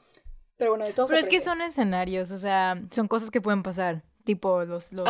pero 0.57 0.72
bueno, 0.72 0.85
de 0.85 0.93
todos. 0.93 1.11
Pero 1.11 1.22
es 1.22 1.29
que 1.29 1.39
son 1.39 1.62
escenarios, 1.62 2.33
o 2.33 2.39
sea, 2.39 2.83
son 2.91 3.07
cosas 3.07 3.31
que 3.31 3.41
pueden 3.41 3.62
pasar, 3.62 4.03
tipo 4.24 4.64
los... 4.64 4.93
los 4.93 5.09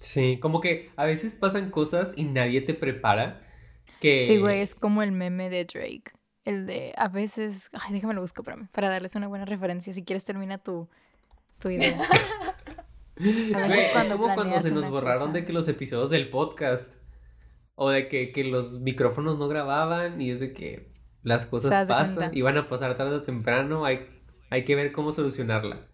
Sí, 0.00 0.38
como 0.40 0.62
que 0.62 0.90
a 0.96 1.04
veces 1.04 1.34
pasan 1.34 1.70
cosas 1.70 2.14
y 2.16 2.24
nadie 2.24 2.62
te 2.62 2.72
prepara. 2.72 3.42
Que... 4.00 4.20
Sí, 4.20 4.38
güey, 4.38 4.62
es 4.62 4.74
como 4.74 5.02
el 5.02 5.12
meme 5.12 5.50
de 5.50 5.66
Drake. 5.66 6.15
El 6.46 6.66
de 6.66 6.94
a 6.96 7.08
veces. 7.08 7.70
Ay, 7.72 7.92
déjame 7.94 8.14
lo 8.14 8.20
busco 8.20 8.42
para, 8.42 8.56
para 8.72 8.88
darles 8.88 9.14
una 9.16 9.28
buena 9.28 9.44
referencia. 9.44 9.92
Si 9.92 10.04
quieres, 10.04 10.24
termina 10.24 10.58
tu, 10.58 10.88
tu 11.58 11.70
idea. 11.70 12.00
es 13.16 14.08
como 14.08 14.34
cuando 14.34 14.60
se 14.60 14.70
nos 14.70 14.88
borraron 14.88 15.32
de 15.32 15.44
que 15.44 15.52
los 15.52 15.68
episodios 15.68 16.10
del 16.10 16.30
podcast 16.30 16.94
o 17.74 17.90
de 17.90 18.08
que, 18.08 18.32
que, 18.32 18.44
los 18.44 18.80
micrófonos 18.80 19.38
no 19.38 19.48
grababan 19.48 20.20
y 20.20 20.30
es 20.30 20.40
de 20.40 20.52
que 20.52 20.92
las 21.22 21.46
cosas 21.46 21.86
pasan 21.88 22.30
y 22.34 22.42
van 22.42 22.56
a 22.56 22.68
pasar 22.68 22.96
tarde 22.96 23.16
o 23.16 23.22
temprano, 23.22 23.84
hay, 23.84 24.06
hay 24.50 24.64
que 24.64 24.76
ver 24.76 24.92
cómo 24.92 25.12
solucionarla. 25.12 25.86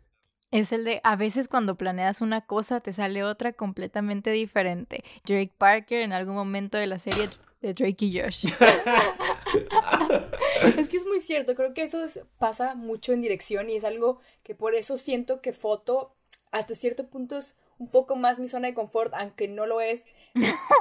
Es 0.51 0.73
el 0.73 0.85
de 0.85 1.01
a 1.03 1.17
veces 1.17 1.49
cuando 1.49 1.77
planeas 1.77 2.21
una 2.21 2.43
cosa 2.43 2.81
te 2.81 2.93
sale 2.93 3.25
otra 3.25 3.55
completamente 3.55 4.31
diferente. 4.31 5.03
Drake 5.25 5.55
Parker 5.57 6.03
en 6.03 6.13
algún 6.13 6.35
momento 6.35 6.77
de 6.77 6.87
la 6.87 6.99
serie 6.99 7.31
de 7.63 7.73
Drake 7.73 8.05
y 8.05 8.21
Josh. 8.21 8.47
es 10.79 10.89
que 10.89 10.97
es 10.97 11.07
muy 11.07 11.21
cierto, 11.21 11.55
creo 11.55 11.75
que 11.75 11.83
eso 11.83 11.99
pasa 12.39 12.75
mucho 12.75 13.13
en 13.13 13.23
dirección 13.23 13.71
y 13.71 13.77
es 13.77 13.85
algo 13.85 14.21
que 14.43 14.55
por 14.55 14.75
eso 14.75 14.99
siento 14.99 15.41
que 15.41 15.53
foto 15.53 16.15
hasta 16.51 16.75
cierto 16.75 17.09
punto 17.09 17.39
es 17.39 17.57
un 17.79 17.89
poco 17.89 18.15
más 18.15 18.39
mi 18.39 18.49
zona 18.49 18.69
de 18.69 18.75
confort, 18.75 19.13
aunque 19.15 19.49
no 19.49 19.67
lo 19.67 19.81
es, 19.81 20.05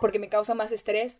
porque 0.02 0.20
me 0.20 0.30
causa 0.30 0.54
más 0.54 0.72
estrés, 0.72 1.20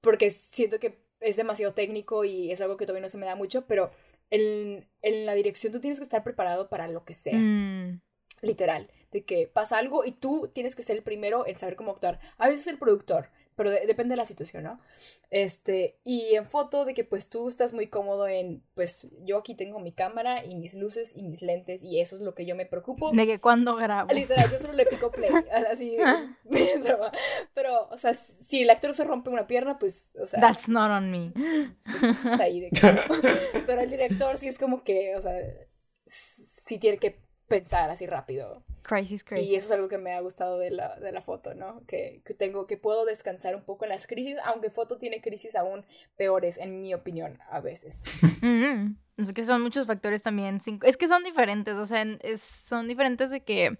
porque 0.00 0.30
siento 0.30 0.78
que 0.78 1.02
es 1.20 1.36
demasiado 1.36 1.74
técnico 1.74 2.24
y 2.24 2.50
es 2.50 2.60
algo 2.60 2.76
que 2.76 2.86
todavía 2.86 3.02
no 3.04 3.10
se 3.10 3.18
me 3.18 3.26
da 3.26 3.34
mucho, 3.34 3.66
pero 3.66 3.90
en, 4.30 4.86
la 5.02 5.34
dirección 5.34 5.72
tú 5.72 5.80
tienes 5.80 5.98
que 5.98 6.04
estar 6.04 6.22
preparado 6.22 6.68
para 6.68 6.88
lo 6.88 7.04
que 7.04 7.14
sea. 7.14 7.36
Mm. 7.36 8.00
Literal, 8.42 8.90
de 9.10 9.24
que 9.24 9.46
pasa 9.46 9.76
algo 9.76 10.04
y 10.06 10.12
tú 10.12 10.50
tienes 10.54 10.74
que 10.74 10.82
ser 10.82 10.96
el 10.96 11.02
primero 11.02 11.46
en 11.46 11.58
saber 11.58 11.76
cómo 11.76 11.90
actuar. 11.90 12.20
A 12.38 12.48
veces 12.48 12.66
el 12.68 12.78
productor, 12.78 13.28
pero 13.60 13.72
depende 13.72 14.14
de 14.14 14.16
la 14.16 14.24
situación, 14.24 14.62
¿no? 14.62 14.80
Este, 15.28 15.98
y 16.02 16.34
en 16.34 16.46
foto 16.46 16.86
de 16.86 16.94
que 16.94 17.04
pues 17.04 17.28
tú 17.28 17.46
estás 17.46 17.74
muy 17.74 17.88
cómodo 17.88 18.26
en, 18.26 18.62
pues 18.72 19.08
yo 19.22 19.36
aquí 19.36 19.54
tengo 19.54 19.80
mi 19.80 19.92
cámara 19.92 20.46
y 20.46 20.54
mis 20.54 20.72
luces 20.72 21.12
y 21.14 21.24
mis 21.24 21.42
lentes 21.42 21.84
y 21.84 22.00
eso 22.00 22.16
es 22.16 22.22
lo 22.22 22.34
que 22.34 22.46
yo 22.46 22.56
me 22.56 22.64
preocupo. 22.64 23.12
De 23.12 23.26
que 23.26 23.38
cuando 23.38 23.76
grabo. 23.76 24.14
Literal, 24.14 24.50
yo 24.50 24.56
solo 24.56 24.72
le 24.72 24.86
pico 24.86 25.10
play, 25.10 25.28
así, 25.70 25.98
pero, 27.54 27.86
o 27.90 27.98
sea, 27.98 28.14
si 28.14 28.62
el 28.62 28.70
actor 28.70 28.94
se 28.94 29.04
rompe 29.04 29.28
una 29.28 29.46
pierna, 29.46 29.78
pues, 29.78 30.08
o 30.18 30.24
sea. 30.24 30.40
That's 30.40 30.66
not 30.70 30.90
on 30.90 31.10
me. 31.10 31.34
Pues, 31.84 32.02
está 32.02 32.44
ahí 32.44 32.60
de 32.60 32.70
Pero 33.66 33.82
el 33.82 33.90
director 33.90 34.38
sí 34.38 34.48
es 34.48 34.56
como 34.56 34.84
que, 34.84 35.16
o 35.16 35.20
sea, 35.20 35.38
sí 36.06 36.78
tiene 36.78 36.96
que 36.96 37.18
pensar 37.50 37.90
así 37.90 38.06
rápido. 38.06 38.62
Crisis, 38.82 39.24
crisis. 39.24 39.50
Y 39.50 39.56
eso 39.56 39.66
es 39.66 39.72
algo 39.72 39.88
que 39.88 39.98
me 39.98 40.12
ha 40.12 40.20
gustado 40.20 40.58
de 40.58 40.70
la, 40.70 40.96
de 41.00 41.12
la 41.12 41.20
foto, 41.20 41.52
¿no? 41.54 41.82
Que, 41.86 42.22
que, 42.24 42.32
tengo, 42.32 42.66
que 42.66 42.76
puedo 42.78 43.04
descansar 43.04 43.54
un 43.54 43.62
poco 43.62 43.84
en 43.84 43.90
las 43.90 44.06
crisis, 44.06 44.36
aunque 44.44 44.70
foto 44.70 44.96
tiene 44.96 45.20
crisis 45.20 45.56
aún 45.56 45.84
peores, 46.16 46.58
en 46.58 46.80
mi 46.80 46.94
opinión, 46.94 47.38
a 47.50 47.60
veces. 47.60 48.04
Es 49.18 49.34
que 49.34 49.44
son 49.44 49.60
muchos 49.60 49.86
factores 49.86 50.22
también. 50.22 50.60
Es 50.82 50.96
que 50.96 51.06
son 51.06 51.22
diferentes, 51.24 51.76
o 51.76 51.84
sea, 51.84 52.06
es, 52.22 52.40
son 52.40 52.88
diferentes 52.88 53.30
de 53.30 53.42
que 53.42 53.76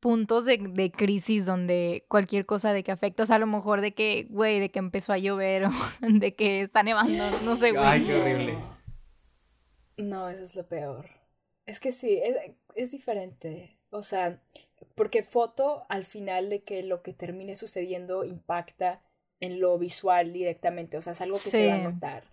puntos 0.00 0.46
de, 0.46 0.56
de, 0.56 0.90
crisis 0.90 1.44
donde 1.44 2.06
cualquier 2.08 2.46
cosa 2.46 2.72
de 2.72 2.82
que 2.82 2.90
afecta, 2.90 3.24
o 3.24 3.26
sea, 3.26 3.36
a 3.36 3.40
lo 3.40 3.46
mejor 3.46 3.82
de 3.82 3.92
que, 3.92 4.26
güey, 4.30 4.60
de 4.60 4.70
que 4.70 4.78
empezó 4.78 5.12
a 5.12 5.18
llover 5.18 5.64
o 5.66 5.70
de 6.00 6.34
que 6.34 6.62
está 6.62 6.82
nevando, 6.82 7.30
no 7.42 7.56
sé, 7.56 7.72
güey. 7.72 7.84
Ay, 7.84 8.06
qué 8.06 8.14
horrible. 8.14 8.58
No, 9.98 10.30
eso 10.30 10.44
es 10.44 10.56
lo 10.56 10.66
peor. 10.66 11.10
Es 11.66 11.80
que 11.80 11.92
sí, 11.92 12.20
es, 12.22 12.36
es 12.74 12.90
diferente. 12.90 13.76
O 13.90 14.02
sea, 14.02 14.40
porque 14.94 15.22
foto 15.22 15.86
al 15.88 16.04
final 16.04 16.50
de 16.50 16.62
que 16.62 16.82
lo 16.82 17.02
que 17.02 17.12
termine 17.12 17.56
sucediendo 17.56 18.24
impacta 18.24 19.02
en 19.40 19.60
lo 19.60 19.78
visual 19.78 20.32
directamente, 20.32 20.96
o 20.96 21.00
sea, 21.00 21.12
es 21.12 21.20
algo 21.20 21.36
que 21.36 21.50
se 21.50 21.68
va 21.68 21.74
a 21.74 21.78
notar. 21.78 22.24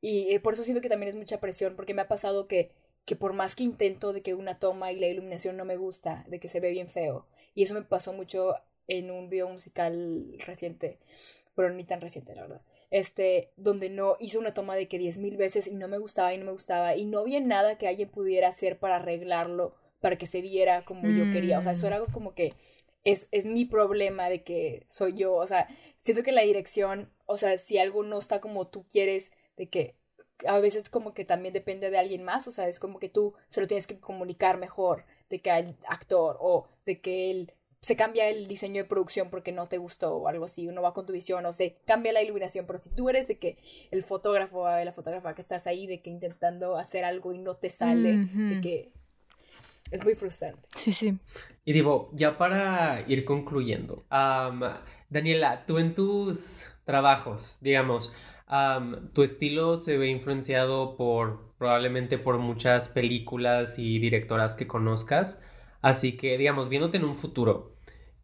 Y 0.00 0.38
por 0.40 0.54
eso 0.54 0.64
siento 0.64 0.82
que 0.82 0.88
también 0.88 1.08
es 1.08 1.16
mucha 1.16 1.40
presión, 1.40 1.76
porque 1.76 1.94
me 1.94 2.02
ha 2.02 2.08
pasado 2.08 2.46
que, 2.46 2.72
que 3.06 3.16
por 3.16 3.32
más 3.32 3.56
que 3.56 3.64
intento 3.64 4.12
de 4.12 4.20
que 4.22 4.34
una 4.34 4.58
toma 4.58 4.92
y 4.92 5.00
la 5.00 5.06
iluminación 5.06 5.56
no 5.56 5.64
me 5.64 5.76
gusta, 5.76 6.24
de 6.28 6.38
que 6.40 6.48
se 6.48 6.60
ve 6.60 6.70
bien 6.70 6.88
feo, 6.88 7.26
y 7.54 7.62
eso 7.62 7.74
me 7.74 7.82
pasó 7.82 8.12
mucho 8.12 8.54
en 8.86 9.10
un 9.10 9.30
video 9.30 9.48
musical 9.48 10.36
reciente, 10.40 10.98
pero 11.54 11.70
ni 11.70 11.84
tan 11.84 12.02
reciente, 12.02 12.34
la 12.34 12.42
verdad 12.42 12.62
este, 12.90 13.50
donde 13.56 13.90
no 13.90 14.16
hice 14.20 14.38
una 14.38 14.54
toma 14.54 14.76
de 14.76 14.88
que 14.88 14.98
diez 14.98 15.18
mil 15.18 15.36
veces 15.36 15.66
y 15.66 15.74
no 15.74 15.88
me 15.88 15.98
gustaba 15.98 16.34
y 16.34 16.38
no 16.38 16.44
me 16.44 16.52
gustaba 16.52 16.96
y 16.96 17.04
no 17.04 17.20
había 17.20 17.40
nada 17.40 17.78
que 17.78 17.88
alguien 17.88 18.08
pudiera 18.08 18.48
hacer 18.48 18.78
para 18.78 18.96
arreglarlo, 18.96 19.74
para 20.00 20.16
que 20.18 20.26
se 20.26 20.40
viera 20.40 20.84
como 20.84 21.08
yo 21.08 21.32
quería. 21.32 21.58
O 21.58 21.62
sea, 21.62 21.72
eso 21.72 21.86
era 21.86 21.96
algo 21.96 22.08
como 22.12 22.34
que 22.34 22.54
es, 23.04 23.28
es 23.30 23.46
mi 23.46 23.64
problema 23.64 24.28
de 24.28 24.42
que 24.42 24.84
soy 24.88 25.14
yo. 25.14 25.34
O 25.34 25.46
sea, 25.46 25.68
siento 25.98 26.22
que 26.22 26.32
la 26.32 26.42
dirección, 26.42 27.10
o 27.26 27.36
sea, 27.36 27.58
si 27.58 27.78
algo 27.78 28.02
no 28.02 28.18
está 28.18 28.40
como 28.40 28.66
tú 28.66 28.86
quieres, 28.88 29.32
de 29.56 29.68
que 29.68 29.96
a 30.46 30.58
veces 30.58 30.88
como 30.88 31.14
que 31.14 31.24
también 31.24 31.54
depende 31.54 31.90
de 31.90 31.98
alguien 31.98 32.24
más, 32.24 32.48
o 32.48 32.52
sea, 32.52 32.68
es 32.68 32.80
como 32.80 32.98
que 32.98 33.08
tú 33.08 33.34
se 33.48 33.60
lo 33.60 33.66
tienes 33.66 33.86
que 33.86 34.00
comunicar 34.00 34.58
mejor 34.58 35.04
de 35.30 35.40
que 35.40 35.50
al 35.50 35.76
actor 35.86 36.36
o 36.40 36.68
de 36.86 37.00
que 37.00 37.30
él 37.30 37.52
se 37.84 37.96
cambia 37.96 38.30
el 38.30 38.48
diseño 38.48 38.82
de 38.82 38.88
producción 38.88 39.28
porque 39.28 39.52
no 39.52 39.66
te 39.66 39.76
gustó 39.76 40.16
o 40.16 40.28
algo 40.28 40.46
así, 40.46 40.66
uno 40.68 40.80
va 40.80 40.94
con 40.94 41.04
tu 41.04 41.12
visión 41.12 41.44
o 41.44 41.52
se 41.52 41.76
cambia 41.84 42.14
la 42.14 42.22
iluminación, 42.22 42.64
pero 42.66 42.78
si 42.78 42.88
tú 42.88 43.10
eres 43.10 43.28
de 43.28 43.36
que 43.38 43.58
el 43.90 44.04
fotógrafo 44.04 44.60
o 44.60 44.84
la 44.84 44.92
fotógrafa 44.92 45.34
que 45.34 45.42
estás 45.42 45.66
ahí 45.66 45.86
de 45.86 46.00
que 46.00 46.08
intentando 46.08 46.76
hacer 46.76 47.04
algo 47.04 47.34
y 47.34 47.38
no 47.38 47.56
te 47.56 47.68
sale, 47.68 48.24
de 48.24 48.60
que 48.62 48.90
es 49.90 50.02
muy 50.02 50.14
frustrante. 50.14 50.66
Sí, 50.74 50.94
sí. 50.94 51.18
Y 51.66 51.74
digo, 51.74 52.08
ya 52.14 52.38
para 52.38 53.04
ir 53.06 53.26
concluyendo, 53.26 54.06
Daniela, 55.10 55.66
tú 55.66 55.78
en 55.78 55.94
tus 55.94 56.70
trabajos, 56.86 57.58
digamos, 57.60 58.14
tu 59.12 59.22
estilo 59.22 59.76
se 59.76 59.98
ve 59.98 60.08
influenciado 60.08 60.96
por 60.96 61.52
probablemente 61.58 62.16
por 62.16 62.38
muchas 62.38 62.88
películas 62.88 63.78
y 63.78 63.98
directoras 63.98 64.54
que 64.54 64.66
conozcas. 64.66 65.42
Así 65.82 66.16
que, 66.16 66.38
digamos, 66.38 66.70
viéndote 66.70 66.96
en 66.96 67.04
un 67.04 67.14
futuro, 67.14 67.73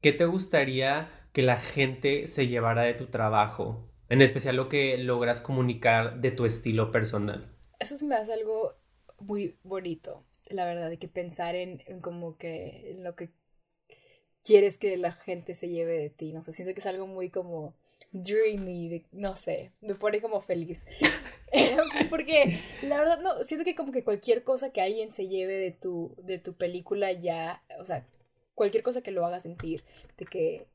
¿Qué 0.01 0.13
te 0.13 0.25
gustaría 0.25 1.11
que 1.35 1.43
la 1.43 1.59
gente 1.59 2.27
se 2.27 2.47
llevara 2.47 2.83
de 2.83 2.95
tu 2.95 3.09
trabajo? 3.09 3.87
En 4.09 4.23
especial 4.23 4.57
lo 4.57 4.71
que 4.71 4.97
logras 4.97 5.43
comunicar 5.43 6.23
de 6.23 6.31
tu 6.31 6.47
estilo 6.47 6.91
personal. 6.91 7.55
Eso 7.79 7.99
se 7.99 8.07
me 8.07 8.15
hace 8.15 8.33
algo 8.33 8.75
muy 9.19 9.59
bonito, 9.63 10.25
la 10.47 10.65
verdad, 10.65 10.89
de 10.89 10.99
que 10.99 11.07
pensar 11.07 11.55
en, 11.55 11.83
como 12.01 12.39
que 12.39 12.93
en 12.93 13.05
lo 13.05 13.15
que 13.15 13.29
quieres 14.43 14.79
que 14.79 14.97
la 14.97 15.13
gente 15.13 15.55
se 15.55 15.69
lleve 15.69 15.99
de 15.99 16.09
ti. 16.09 16.33
No 16.33 16.41
sé, 16.41 16.55
siento 16.55 16.73
que 16.73 16.81
es 16.81 16.87
algo 16.87 17.07
muy 17.07 17.29
como 17.29 17.77
dreamy, 18.11 19.05
no 19.13 19.37
sé, 19.37 19.73
me 19.83 19.95
pone 19.95 20.23
como 20.23 20.41
feliz. 20.41 20.87
Porque 22.09 22.59
la 22.83 22.99
verdad, 22.99 23.21
no, 23.21 23.35
siento 23.45 23.67
que 23.67 23.75
como 23.75 23.93
que 23.93 24.03
cualquier 24.03 24.45
cosa 24.45 24.73
que 24.73 24.81
alguien 24.81 25.13
se 25.13 25.29
lleve 25.29 25.55
de 25.55 25.73
tu, 25.73 26.17
de 26.23 26.39
tu 26.39 26.55
película 26.55 27.13
ya, 27.13 27.63
o 27.79 27.85
sea, 27.85 28.07
cualquier 28.61 28.83
cosa 28.83 29.01
que 29.01 29.11
lo 29.11 29.25
haga 29.25 29.41
sentir 29.41 29.85
de 30.19 30.27
que 30.27 30.67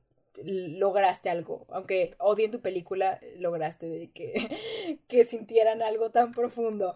lograste 0.43 1.29
algo, 1.29 1.67
aunque 1.69 2.15
odien 2.17 2.49
tu 2.49 2.59
película, 2.59 3.19
lograste 3.37 3.85
de 3.85 4.09
que, 4.09 4.33
que 5.07 5.23
sintieran 5.23 5.83
algo 5.83 6.09
tan 6.09 6.33
profundo. 6.33 6.95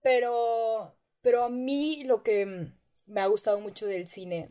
Pero, 0.00 0.94
pero 1.20 1.44
a 1.44 1.50
mí 1.50 2.04
lo 2.04 2.22
que 2.22 2.72
me 3.04 3.20
ha 3.20 3.26
gustado 3.26 3.60
mucho 3.60 3.86
del 3.86 4.08
cine 4.08 4.48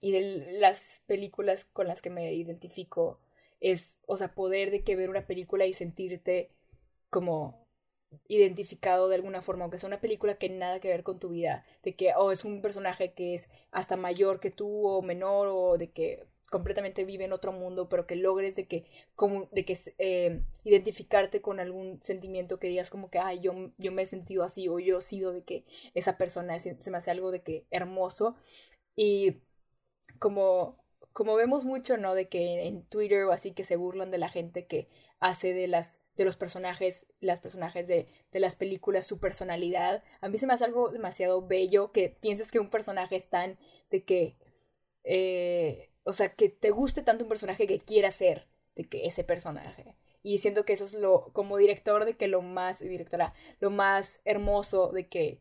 y 0.00 0.12
de 0.12 0.58
las 0.58 1.02
películas 1.06 1.66
con 1.66 1.86
las 1.86 2.00
que 2.00 2.08
me 2.08 2.32
identifico 2.32 3.20
es, 3.60 3.98
o 4.06 4.16
sea, 4.16 4.34
poder 4.34 4.70
de 4.70 4.84
que 4.84 4.96
ver 4.96 5.10
una 5.10 5.26
película 5.26 5.66
y 5.66 5.74
sentirte 5.74 6.48
como 7.10 7.67
identificado 8.28 9.08
de 9.08 9.16
alguna 9.16 9.42
forma, 9.42 9.64
aunque 9.64 9.78
sea 9.78 9.88
una 9.88 10.00
película 10.00 10.36
que 10.38 10.48
nada 10.48 10.80
que 10.80 10.88
ver 10.88 11.02
con 11.02 11.18
tu 11.18 11.30
vida, 11.30 11.64
de 11.82 11.94
que 11.94 12.12
oh, 12.16 12.32
es 12.32 12.44
un 12.44 12.62
personaje 12.62 13.12
que 13.12 13.34
es 13.34 13.48
hasta 13.70 13.96
mayor 13.96 14.40
que 14.40 14.50
tú 14.50 14.86
o 14.86 15.02
menor 15.02 15.48
o 15.48 15.78
de 15.78 15.90
que 15.90 16.26
completamente 16.50 17.04
vive 17.04 17.24
en 17.24 17.32
otro 17.32 17.52
mundo, 17.52 17.88
pero 17.88 18.06
que 18.06 18.16
logres 18.16 18.56
de 18.56 18.66
que, 18.66 18.86
como, 19.14 19.48
de 19.52 19.64
que 19.64 19.78
eh, 19.98 20.42
identificarte 20.64 21.42
con 21.42 21.60
algún 21.60 22.02
sentimiento 22.02 22.58
que 22.58 22.68
digas 22.68 22.90
como 22.90 23.10
que, 23.10 23.18
ay, 23.18 23.40
yo, 23.40 23.52
yo 23.76 23.92
me 23.92 24.02
he 24.02 24.06
sentido 24.06 24.44
así 24.44 24.68
o 24.68 24.78
yo 24.78 24.98
he 24.98 25.02
sido 25.02 25.32
de 25.32 25.44
que 25.44 25.64
esa 25.94 26.16
persona 26.16 26.58
se, 26.58 26.80
se 26.80 26.90
me 26.90 26.96
hace 26.98 27.10
algo 27.10 27.30
de 27.30 27.42
que 27.42 27.66
hermoso 27.70 28.36
y 28.96 29.42
como, 30.18 30.78
como 31.12 31.36
vemos 31.36 31.64
mucho, 31.64 31.96
¿no? 31.98 32.14
De 32.14 32.28
que 32.28 32.66
en 32.66 32.82
Twitter 32.84 33.24
o 33.24 33.32
así 33.32 33.52
que 33.52 33.64
se 33.64 33.76
burlan 33.76 34.10
de 34.10 34.18
la 34.18 34.28
gente 34.28 34.66
que 34.66 34.88
hace 35.20 35.52
de 35.52 35.68
las 35.68 36.00
de 36.18 36.24
los 36.24 36.36
personajes, 36.36 37.06
las 37.20 37.40
personajes 37.40 37.86
de, 37.86 38.08
de, 38.32 38.40
las 38.40 38.56
películas, 38.56 39.06
su 39.06 39.20
personalidad. 39.20 40.02
A 40.20 40.28
mí 40.28 40.36
se 40.36 40.48
me 40.48 40.52
hace 40.52 40.64
algo 40.64 40.90
demasiado 40.90 41.46
bello 41.46 41.92
que 41.92 42.08
pienses 42.08 42.50
que 42.50 42.58
un 42.58 42.70
personaje 42.70 43.14
es 43.14 43.28
tan 43.28 43.56
de 43.90 44.04
que, 44.04 44.36
eh, 45.04 45.90
o 46.02 46.12
sea, 46.12 46.34
que 46.34 46.48
te 46.48 46.70
guste 46.70 47.02
tanto 47.02 47.22
un 47.22 47.28
personaje 47.28 47.68
que 47.68 47.78
quiera 47.78 48.10
ser 48.10 48.48
de 48.74 48.84
que 48.84 49.06
ese 49.06 49.22
personaje. 49.22 49.94
Y 50.24 50.38
siento 50.38 50.64
que 50.64 50.72
eso 50.72 50.84
es 50.84 50.94
lo, 50.94 51.32
como 51.32 51.56
director, 51.56 52.04
de 52.04 52.16
que 52.16 52.26
lo 52.26 52.42
más, 52.42 52.80
directora, 52.80 53.32
lo 53.60 53.70
más 53.70 54.20
hermoso 54.24 54.90
de 54.90 55.08
que, 55.08 55.40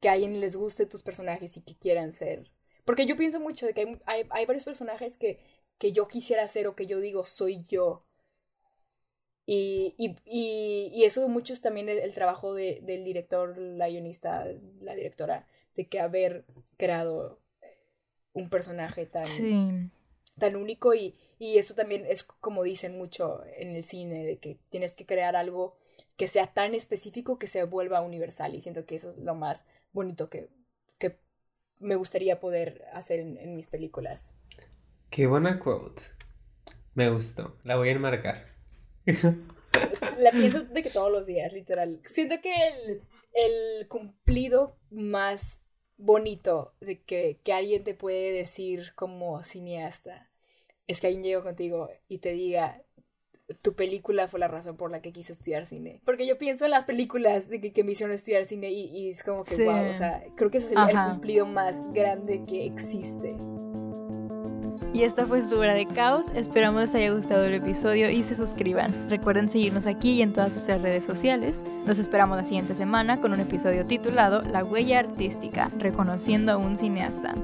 que 0.00 0.08
a 0.08 0.12
alguien 0.12 0.40
les 0.40 0.54
guste 0.54 0.86
tus 0.86 1.02
personajes 1.02 1.56
y 1.56 1.62
que 1.62 1.76
quieran 1.76 2.12
ser. 2.12 2.52
Porque 2.84 3.06
yo 3.06 3.16
pienso 3.16 3.40
mucho 3.40 3.66
de 3.66 3.74
que 3.74 3.80
hay, 3.80 4.00
hay, 4.06 4.26
hay 4.30 4.46
varios 4.46 4.64
personajes 4.64 5.18
que, 5.18 5.40
que 5.78 5.90
yo 5.90 6.06
quisiera 6.06 6.46
ser 6.46 6.68
o 6.68 6.76
que 6.76 6.86
yo 6.86 7.00
digo 7.00 7.24
soy 7.24 7.64
yo 7.68 8.06
y, 9.46 9.94
y, 9.98 10.16
y, 10.24 11.04
eso 11.04 11.28
mucho 11.28 11.52
es 11.52 11.60
también 11.60 11.88
el, 11.88 12.14
trabajo 12.14 12.54
de, 12.54 12.80
del 12.82 13.04
director, 13.04 13.58
la 13.58 13.88
guionista, 13.88 14.46
la 14.80 14.94
directora, 14.94 15.46
de 15.74 15.88
que 15.88 16.00
haber 16.00 16.44
creado 16.76 17.40
un 18.32 18.48
personaje 18.48 19.06
tan, 19.06 19.90
tan 20.38 20.56
único 20.56 20.94
y, 20.94 21.16
y 21.38 21.58
eso 21.58 21.74
también 21.74 22.06
es 22.06 22.22
como 22.22 22.62
dicen 22.62 22.96
mucho 22.96 23.42
en 23.56 23.74
el 23.74 23.84
cine, 23.84 24.24
de 24.24 24.38
que 24.38 24.58
tienes 24.70 24.94
que 24.94 25.06
crear 25.06 25.34
algo 25.34 25.76
que 26.16 26.28
sea 26.28 26.46
tan 26.52 26.74
específico 26.74 27.38
que 27.38 27.48
se 27.48 27.64
vuelva 27.64 28.00
universal 28.00 28.54
y 28.54 28.60
siento 28.60 28.86
que 28.86 28.94
eso 28.94 29.10
es 29.10 29.18
lo 29.18 29.34
más 29.34 29.66
bonito 29.92 30.30
que, 30.30 30.50
que 30.98 31.18
me 31.80 31.96
gustaría 31.96 32.38
poder 32.38 32.84
hacer 32.92 33.18
en, 33.18 33.56
mis 33.56 33.66
películas. 33.66 34.34
Qué 35.10 35.26
buena 35.26 35.58
quote. 35.58 36.02
Me 36.94 37.10
gustó. 37.10 37.56
La 37.64 37.76
voy 37.76 37.88
a 37.88 37.92
enmarcar. 37.92 38.51
La 40.18 40.30
pienso 40.32 40.62
de 40.64 40.82
que 40.82 40.90
todos 40.90 41.10
los 41.10 41.26
días, 41.26 41.52
literal. 41.52 42.00
Siento 42.04 42.36
que 42.42 42.52
el, 42.52 43.00
el 43.32 43.88
cumplido 43.88 44.76
más 44.90 45.58
bonito 45.96 46.74
de 46.80 47.00
que, 47.00 47.40
que, 47.42 47.52
alguien 47.52 47.84
te 47.84 47.94
puede 47.94 48.32
decir 48.32 48.92
como 48.94 49.42
cineasta 49.44 50.28
es 50.86 51.00
que 51.00 51.06
alguien 51.06 51.24
llegue 51.24 51.42
contigo 51.42 51.88
y 52.08 52.18
te 52.18 52.32
diga 52.32 52.82
tu 53.60 53.74
película 53.74 54.28
fue 54.28 54.40
la 54.40 54.48
razón 54.48 54.76
por 54.76 54.90
la 54.90 55.02
que 55.02 55.12
quise 55.12 55.32
estudiar 55.32 55.66
cine. 55.66 56.00
Porque 56.04 56.26
yo 56.26 56.38
pienso 56.38 56.64
en 56.64 56.70
las 56.70 56.84
películas 56.84 57.48
de 57.48 57.60
que, 57.60 57.72
que 57.72 57.84
me 57.84 57.92
hicieron 57.92 58.14
estudiar 58.14 58.46
cine 58.46 58.70
y, 58.70 59.10
es 59.10 59.22
como 59.22 59.44
que, 59.44 59.62
wow, 59.64 59.90
o 59.90 59.94
sea, 59.94 60.24
creo 60.36 60.50
que 60.50 60.58
ese 60.58 60.68
sería 60.68 60.88
el 60.88 61.12
cumplido 61.12 61.46
más 61.46 61.76
grande 61.92 62.44
que 62.46 62.64
existe. 62.64 63.36
Y 64.94 65.04
esta 65.04 65.24
fue 65.24 65.42
su 65.42 65.58
hora 65.58 65.74
de 65.74 65.86
caos. 65.86 66.26
Esperamos 66.34 66.82
les 66.82 66.94
haya 66.94 67.12
gustado 67.12 67.44
el 67.44 67.54
episodio 67.54 68.10
y 68.10 68.22
se 68.22 68.34
suscriban. 68.34 68.92
Recuerden 69.08 69.48
seguirnos 69.48 69.86
aquí 69.86 70.12
y 70.12 70.22
en 70.22 70.32
todas 70.32 70.52
sus 70.52 70.66
redes 70.66 71.04
sociales. 71.04 71.62
Nos 71.86 71.98
esperamos 71.98 72.36
la 72.36 72.44
siguiente 72.44 72.74
semana 72.74 73.20
con 73.20 73.32
un 73.32 73.40
episodio 73.40 73.86
titulado 73.86 74.42
La 74.42 74.64
huella 74.64 74.98
artística, 74.98 75.70
reconociendo 75.78 76.52
a 76.52 76.56
un 76.58 76.76
cineasta. 76.76 77.34